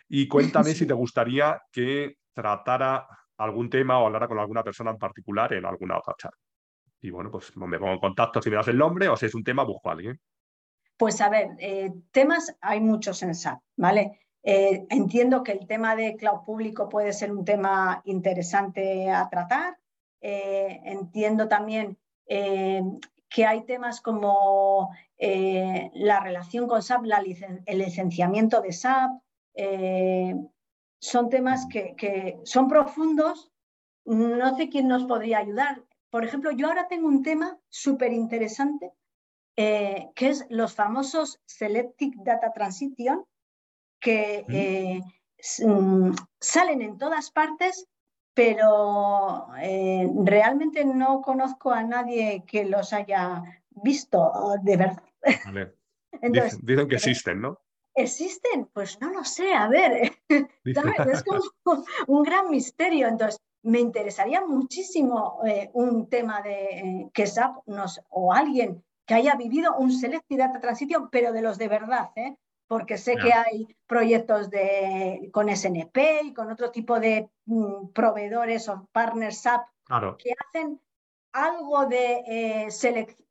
Y 0.09 0.27
cuéntame 0.27 0.73
si 0.73 0.86
te 0.88 0.93
gustaría 0.93 1.61
que 1.71 2.17
tratara 2.34 3.07
algún 3.38 3.69
tema 3.69 3.99
o 3.99 4.05
hablara 4.05 4.27
con 4.27 4.39
alguna 4.39 4.63
persona 4.63 4.91
en 4.91 4.97
particular 4.97 5.53
en 5.53 5.65
alguna 5.65 5.97
otra 5.97 6.15
charla. 6.17 6.38
y 7.01 7.09
bueno, 7.09 7.29
pues 7.31 7.55
me 7.57 7.79
pongo 7.79 7.93
en 7.93 7.99
contacto 7.99 8.41
si 8.41 8.49
me 8.49 8.55
das 8.55 8.67
el 8.67 8.77
nombre 8.77 9.07
o 9.09 9.15
si 9.15 9.25
es 9.25 9.36
un 9.36 9.43
tema, 9.43 9.63
busco 9.63 9.89
a 9.89 9.93
alguien. 9.93 10.19
Pues 10.97 11.19
a 11.21 11.29
ver, 11.29 11.49
eh, 11.59 11.91
temas 12.11 12.55
hay 12.61 12.79
muchos 12.79 13.23
en 13.23 13.36
SAP, 13.36 13.59
¿vale? 13.75 14.19
Eh, 14.43 14.86
entiendo 14.89 15.43
que 15.43 15.53
el 15.53 15.67
tema 15.67 15.95
de 15.95 16.15
cloud 16.15 16.43
público 16.45 16.88
puede 16.88 17.13
ser 17.13 17.31
un 17.31 17.43
tema 17.43 18.01
interesante 18.05 19.09
a 19.09 19.27
tratar. 19.29 19.77
Eh, 20.21 20.79
entiendo 20.86 21.47
también 21.47 21.97
que 22.25 23.45
hay 23.45 23.65
temas 23.65 23.99
como 23.99 24.89
la 25.93 26.19
relación 26.19 26.67
con 26.67 26.82
SAP, 26.82 27.05
el 27.65 27.78
licenciamiento 27.78 28.61
de 28.61 28.74
SAP. 28.74 29.11
son 30.99 31.30
temas 31.30 31.65
que, 31.71 31.95
que 31.95 32.39
son 32.43 32.67
profundos. 32.67 33.51
No 34.05 34.57
sé 34.57 34.69
quién 34.69 34.88
nos 34.88 35.05
podría 35.05 35.39
ayudar. 35.39 35.84
Por 36.13 36.24
ejemplo, 36.24 36.51
yo 36.51 36.67
ahora 36.67 36.88
tengo 36.88 37.07
un 37.07 37.24
tema 37.24 37.57
súper 37.69 38.13
interesante, 38.13 38.93
eh, 39.55 40.11
que 40.13 40.30
es 40.30 40.45
los 40.49 40.76
famosos 40.76 41.41
Selective 41.47 42.17
Data 42.24 42.53
Transition, 42.53 43.26
que 43.99 44.45
eh, 44.47 45.01
mm, 45.65 46.11
salen 46.39 46.84
en 46.84 46.99
todas 46.99 47.32
partes, 47.32 47.88
pero 48.36 49.47
eh, 49.59 50.07
realmente 50.24 50.86
no 50.86 51.24
conozco 51.24 51.71
a 51.71 51.82
nadie 51.82 52.43
que 52.45 52.65
los 52.65 52.93
haya 52.93 53.41
visto 53.71 54.32
de 54.61 54.78
verdad. 54.78 55.03
dicen, 56.21 56.88
que 56.88 56.95
existen, 56.95 57.41
¿no? 57.41 57.59
¿Existen? 57.95 58.67
Pues 58.74 58.99
no 59.01 59.11
lo 59.11 59.24
sé, 59.24 59.53
a 59.53 59.67
ver, 59.67 60.11
es 60.63 61.24
como 61.24 61.86
un 62.07 62.24
gran 62.24 62.49
misterio. 62.49 63.07
Entonces, 63.07 63.39
me 63.63 63.80
interesaría 63.80 64.41
muchísimo 64.45 65.39
eh, 65.45 65.69
un 65.74 66.09
tema 66.09 66.41
de 66.41 66.63
eh, 66.63 67.09
que 67.13 67.28
SAP 67.28 67.67
nos, 67.67 68.01
o 68.09 68.34
alguien 68.34 68.84
que 69.05 69.13
haya 69.13 69.36
vivido 69.36 69.76
un 69.78 69.91
Selective 69.91 70.43
Data 70.43 70.59
Transition, 70.59 71.09
pero 71.09 71.32
de 71.34 71.41
los 71.41 71.57
de 71.57 71.67
verdad, 71.67 72.11
¿eh? 72.15 72.36
porque 72.67 72.97
sé 72.97 73.15
que 73.17 73.32
hay 73.34 73.67
proyectos 73.86 74.49
de, 74.49 75.30
con 75.32 75.53
SNP 75.53 76.24
y 76.24 76.34
con 76.34 76.49
otro 76.51 76.71
tipo 76.71 76.99
de 76.99 77.30
mm, 77.45 77.89
proveedores 77.89 78.67
o 78.69 78.88
partners 78.91 79.41
SAP 79.41 79.67
que 80.17 80.34
hacen 80.47 80.80
algo 81.34 81.86
de, 81.88 82.69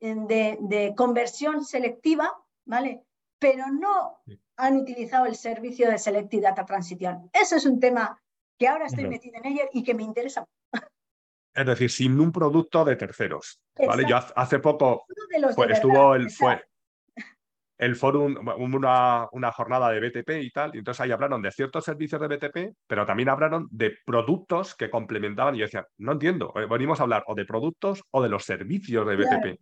de, 0.01 0.59
de, 0.61 0.95
conversión 0.95 1.65
selectiva, 1.65 2.33
¿vale? 2.65 3.05
Pero 3.39 3.67
no 3.69 4.21
han 4.57 4.77
utilizado 4.77 5.27
el 5.27 5.37
servicio 5.37 5.89
de 5.91 5.99
Selective 5.99 6.43
Data 6.43 6.65
Transition. 6.67 7.31
Eso 7.33 7.57
es 7.57 7.65
un 7.65 7.81
tema 7.81 8.21
que 8.59 8.69
ahora 8.69 8.87
estoy 8.87 9.09
metida 9.09 9.39
en 9.39 9.47
ella 9.47 9.65
y 9.73 9.83
que 9.83 9.95
me 9.95 10.03
interesa. 10.03 10.47
Es 11.55 11.67
decir, 11.67 11.91
sin 11.91 12.19
un 12.19 12.33
producto 12.33 12.83
de 12.83 12.97
terceros. 12.97 13.61
¿vale? 13.77 14.05
Yo 14.09 14.17
hace 14.17 14.59
poco 14.59 15.05
pues, 15.55 15.71
estuvo 15.73 16.15
el, 16.15 16.31
fue, 16.31 16.65
el 17.83 17.97
fórum, 17.97 18.37
una, 18.59 19.27
una, 19.33 19.51
jornada 19.51 19.91
de 19.91 19.99
BTP 19.99 20.31
y 20.41 20.51
tal, 20.53 20.71
y 20.73 20.79
entonces 20.79 21.01
ahí 21.01 21.11
hablaron 21.11 21.43
de 21.43 21.51
ciertos 21.51 21.85
servicios 21.85 22.21
de 22.21 22.29
BTP, 22.29 22.77
pero 22.87 23.05
también 23.05 23.29
hablaron 23.29 23.67
de 23.73 23.97
productos 24.07 24.77
que 24.77 24.89
complementaban 24.89 25.57
y 25.57 25.59
yo 25.59 25.65
decía, 25.65 25.85
no 25.99 26.13
entiendo, 26.13 26.53
eh, 26.55 26.67
venimos 26.71 27.01
a 27.01 27.03
hablar 27.03 27.25
o 27.27 27.35
de 27.35 27.45
productos 27.45 28.05
o 28.13 28.23
de 28.23 28.29
los 28.29 28.45
servicios 28.45 29.05
de 29.05 29.17
BTP. 29.17 29.61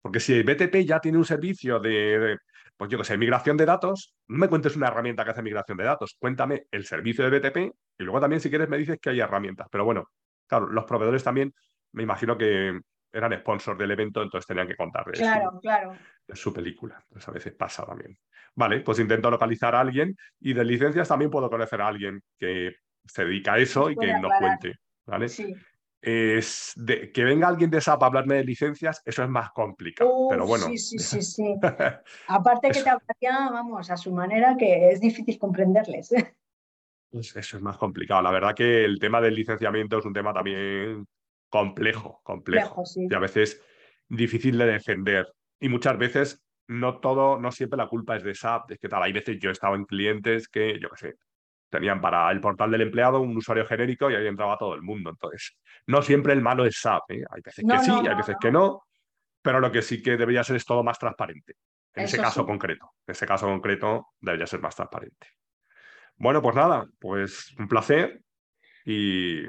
Porque 0.00 0.18
si 0.18 0.42
BTP 0.42 0.84
ya 0.84 0.98
tiene 0.98 1.18
un 1.18 1.24
servicio 1.24 1.78
de, 1.78 2.36
pues 2.76 2.90
yo 2.90 2.98
que 2.98 3.04
sé, 3.04 3.16
migración 3.16 3.56
de 3.56 3.64
datos, 3.64 4.12
no 4.26 4.38
me 4.38 4.48
cuentes 4.48 4.74
una 4.74 4.88
herramienta 4.88 5.24
que 5.24 5.30
hace 5.30 5.42
migración 5.42 5.78
de 5.78 5.84
datos, 5.84 6.16
cuéntame 6.18 6.66
el 6.72 6.84
servicio 6.84 7.30
de 7.30 7.38
BTP 7.38 7.56
y 7.96 8.02
luego 8.02 8.20
también 8.20 8.40
si 8.40 8.50
quieres 8.50 8.68
me 8.68 8.76
dices 8.76 8.98
que 9.00 9.10
hay 9.10 9.20
herramientas. 9.20 9.68
Pero 9.70 9.84
bueno, 9.84 10.10
claro, 10.48 10.66
los 10.66 10.84
proveedores 10.84 11.22
también 11.22 11.54
me 11.92 12.02
imagino 12.02 12.36
que 12.36 12.80
eran 13.12 13.38
sponsors 13.38 13.78
del 13.78 13.90
evento, 13.90 14.22
entonces 14.22 14.46
tenían 14.46 14.66
que 14.66 14.76
contar 14.76 15.04
de 15.04 15.12
claro, 15.12 15.58
claro. 15.60 15.94
su 16.32 16.52
película. 16.52 16.98
Entonces 17.04 17.28
a 17.28 17.32
veces 17.32 17.52
pasa 17.54 17.84
también. 17.84 18.16
Vale, 18.54 18.80
pues 18.80 18.98
intento 18.98 19.30
localizar 19.30 19.74
a 19.74 19.80
alguien 19.80 20.16
y 20.40 20.52
de 20.52 20.64
licencias 20.64 21.08
también 21.08 21.30
puedo 21.30 21.48
conocer 21.48 21.80
a 21.80 21.88
alguien 21.88 22.22
que 22.38 22.76
se 23.04 23.24
dedica 23.24 23.54
a 23.54 23.58
eso 23.58 23.90
y 23.90 23.96
que 23.96 24.12
nos 24.18 24.32
cuente. 24.38 24.76
¿vale? 25.06 25.28
Sí 25.28 25.54
es 26.02 26.72
de, 26.74 27.12
que 27.12 27.22
venga 27.22 27.46
alguien 27.46 27.70
de 27.70 27.80
SAP 27.80 28.02
a 28.02 28.06
hablarme 28.06 28.34
de 28.34 28.44
licencias, 28.44 29.00
eso 29.04 29.22
es 29.22 29.28
más 29.28 29.52
complicado. 29.52 30.26
pero 30.28 30.46
bueno. 30.46 30.66
Sí, 30.66 30.76
sí, 30.76 30.98
sí, 30.98 31.22
sí. 31.22 31.54
Aparte 32.26 32.70
que 32.70 32.82
te 32.82 32.90
hablaría, 32.90 33.50
vamos, 33.50 33.88
a 33.88 33.96
su 33.96 34.12
manera 34.12 34.56
que 34.58 34.90
es 34.90 35.00
difícil 35.00 35.38
comprenderles. 35.38 36.12
Pues 37.08 37.36
eso 37.36 37.56
es 37.56 37.62
más 37.62 37.76
complicado. 37.76 38.22
La 38.22 38.30
verdad 38.30 38.54
que 38.54 38.84
el 38.84 38.98
tema 38.98 39.20
del 39.20 39.34
licenciamiento 39.34 39.98
es 39.98 40.04
un 40.04 40.12
tema 40.12 40.32
también 40.32 41.06
complejo, 41.52 42.20
complejo. 42.24 42.82
Y 42.96 43.14
a 43.14 43.18
veces 43.18 43.62
difícil 44.08 44.56
de 44.56 44.66
defender. 44.66 45.30
Y 45.60 45.68
muchas 45.68 45.98
veces 45.98 46.42
no 46.66 46.98
todo, 46.98 47.38
no 47.38 47.52
siempre 47.52 47.76
la 47.76 47.88
culpa 47.88 48.16
es 48.16 48.24
de 48.24 48.34
SAP. 48.34 48.72
Es 48.72 48.78
que 48.78 48.88
tal, 48.88 49.02
hay 49.02 49.12
veces 49.12 49.38
yo 49.38 49.50
he 49.50 49.52
estado 49.52 49.74
en 49.74 49.84
clientes 49.84 50.48
que, 50.48 50.80
yo 50.80 50.88
qué 50.88 50.96
sé, 50.96 51.14
tenían 51.68 52.00
para 52.00 52.30
el 52.30 52.40
portal 52.40 52.70
del 52.70 52.80
empleado 52.80 53.20
un 53.20 53.36
usuario 53.36 53.66
genérico 53.66 54.10
y 54.10 54.14
ahí 54.14 54.26
entraba 54.26 54.56
todo 54.56 54.74
el 54.74 54.80
mundo. 54.80 55.10
Entonces, 55.10 55.54
no 55.86 56.00
siempre 56.00 56.32
el 56.32 56.40
malo 56.40 56.64
es 56.64 56.78
SAP. 56.80 57.10
¿eh? 57.10 57.24
Hay 57.30 57.42
veces 57.42 57.64
que 57.68 57.78
sí, 57.80 57.90
hay 57.90 58.16
veces 58.16 58.36
que 58.40 58.50
no, 58.50 58.84
pero 59.42 59.60
lo 59.60 59.70
que 59.70 59.82
sí 59.82 60.02
que 60.02 60.16
debería 60.16 60.42
ser 60.42 60.56
es 60.56 60.64
todo 60.64 60.82
más 60.82 60.98
transparente. 60.98 61.56
En 61.94 62.04
ese 62.04 62.16
caso 62.16 62.46
concreto. 62.46 62.94
En 63.06 63.12
ese 63.12 63.26
caso 63.26 63.46
concreto 63.46 64.06
debería 64.20 64.46
ser 64.46 64.60
más 64.62 64.74
transparente. 64.74 65.26
Bueno, 66.16 66.40
pues 66.40 66.56
nada, 66.56 66.86
pues 66.98 67.54
un 67.58 67.68
placer 67.68 68.22
y 68.86 69.46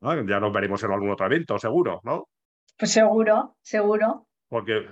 ya 0.00 0.40
nos 0.40 0.52
veremos 0.52 0.82
en 0.82 0.92
algún 0.92 1.10
otro 1.10 1.26
evento, 1.26 1.58
seguro, 1.58 2.00
¿no? 2.04 2.28
Pues 2.78 2.92
seguro, 2.92 3.56
seguro. 3.62 4.26
Porque 4.48 4.86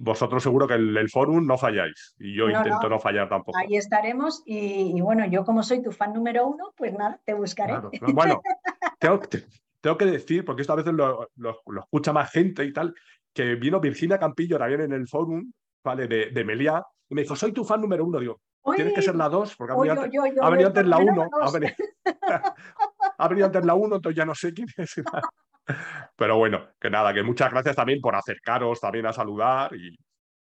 vosotros 0.00 0.42
seguro 0.42 0.66
que 0.66 0.74
el, 0.74 0.96
el 0.96 1.10
forum 1.10 1.46
no 1.46 1.58
falláis 1.58 2.14
y 2.18 2.34
yo 2.34 2.48
intento 2.48 2.88
no. 2.88 2.98
fallar 2.98 3.28
tampoco. 3.28 3.58
Ahí 3.58 3.76
estaremos 3.76 4.42
y, 4.46 5.00
bueno, 5.00 5.26
yo 5.26 5.44
como 5.44 5.62
soy 5.62 5.82
tu 5.82 5.92
fan 5.92 6.12
número 6.12 6.46
uno, 6.46 6.72
pues 6.76 6.92
nada, 6.94 7.20
te 7.24 7.34
buscaré. 7.34 7.74
Bueno, 8.12 8.40
tengo, 8.98 9.20
tengo, 9.80 9.96
que 9.96 10.06
decir, 10.06 10.44
porque 10.44 10.62
esto 10.62 10.72
a 10.72 10.76
veces 10.76 10.92
lo, 10.92 11.28
escucha 11.80 12.12
más 12.12 12.30
gente 12.30 12.64
y 12.64 12.72
tal, 12.72 12.94
que 13.32 13.54
vino 13.54 13.80
Virginia 13.80 14.18
Campillo 14.18 14.58
también 14.58 14.82
en 14.82 14.92
el 14.92 15.06
forum, 15.06 15.52
¿vale? 15.84 16.06
De, 16.06 16.30
de 16.30 16.44
Meliá, 16.44 16.82
y 17.08 17.14
me 17.14 17.22
dijo, 17.22 17.36
soy 17.36 17.52
tu 17.52 17.64
fan 17.64 17.80
número 17.80 18.04
uno. 18.04 18.18
Digo, 18.18 18.40
tienes 18.74 18.94
que 18.94 19.02
ser 19.02 19.16
la 19.16 19.28
dos, 19.28 19.54
porque 19.56 19.74
ha 19.74 20.50
venido 20.50 20.68
antes 20.68 20.86
la 20.86 20.98
uno. 20.98 21.28
Ha 23.22 23.28
venido, 23.28 23.46
antes 23.46 23.64
la 23.64 23.74
uno, 23.74 23.96
entonces 23.96 24.16
ya 24.16 24.24
no 24.24 24.34
sé 24.34 24.52
quién 24.52 24.68
es. 24.76 24.94
Pero 26.16 26.38
bueno, 26.38 26.70
que 26.80 26.90
nada, 26.90 27.14
que 27.14 27.22
muchas 27.22 27.50
gracias 27.52 27.76
también 27.76 28.00
por 28.00 28.16
acercaros 28.16 28.80
también 28.80 29.06
a 29.06 29.12
saludar 29.12 29.74
y 29.74 29.96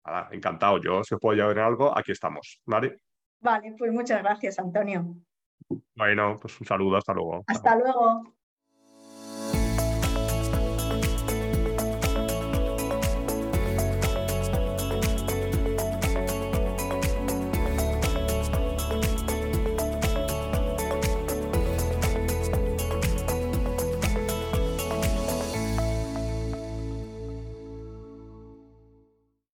nada, 0.05 0.30
encantado. 0.32 0.80
Yo, 0.80 1.03
si 1.03 1.15
os 1.15 1.19
puedo 1.19 1.36
llevar 1.36 1.59
algo, 1.59 1.97
aquí 1.97 2.11
estamos, 2.11 2.61
¿vale? 2.65 2.97
Vale, 3.39 3.75
pues 3.78 3.91
muchas 3.91 4.21
gracias, 4.21 4.59
Antonio. 4.59 5.15
Bueno, 5.95 6.38
pues 6.39 6.59
un 6.61 6.67
saludo, 6.67 6.97
hasta 6.97 7.13
luego. 7.13 7.43
Hasta 7.47 7.75
luego. 7.75 8.36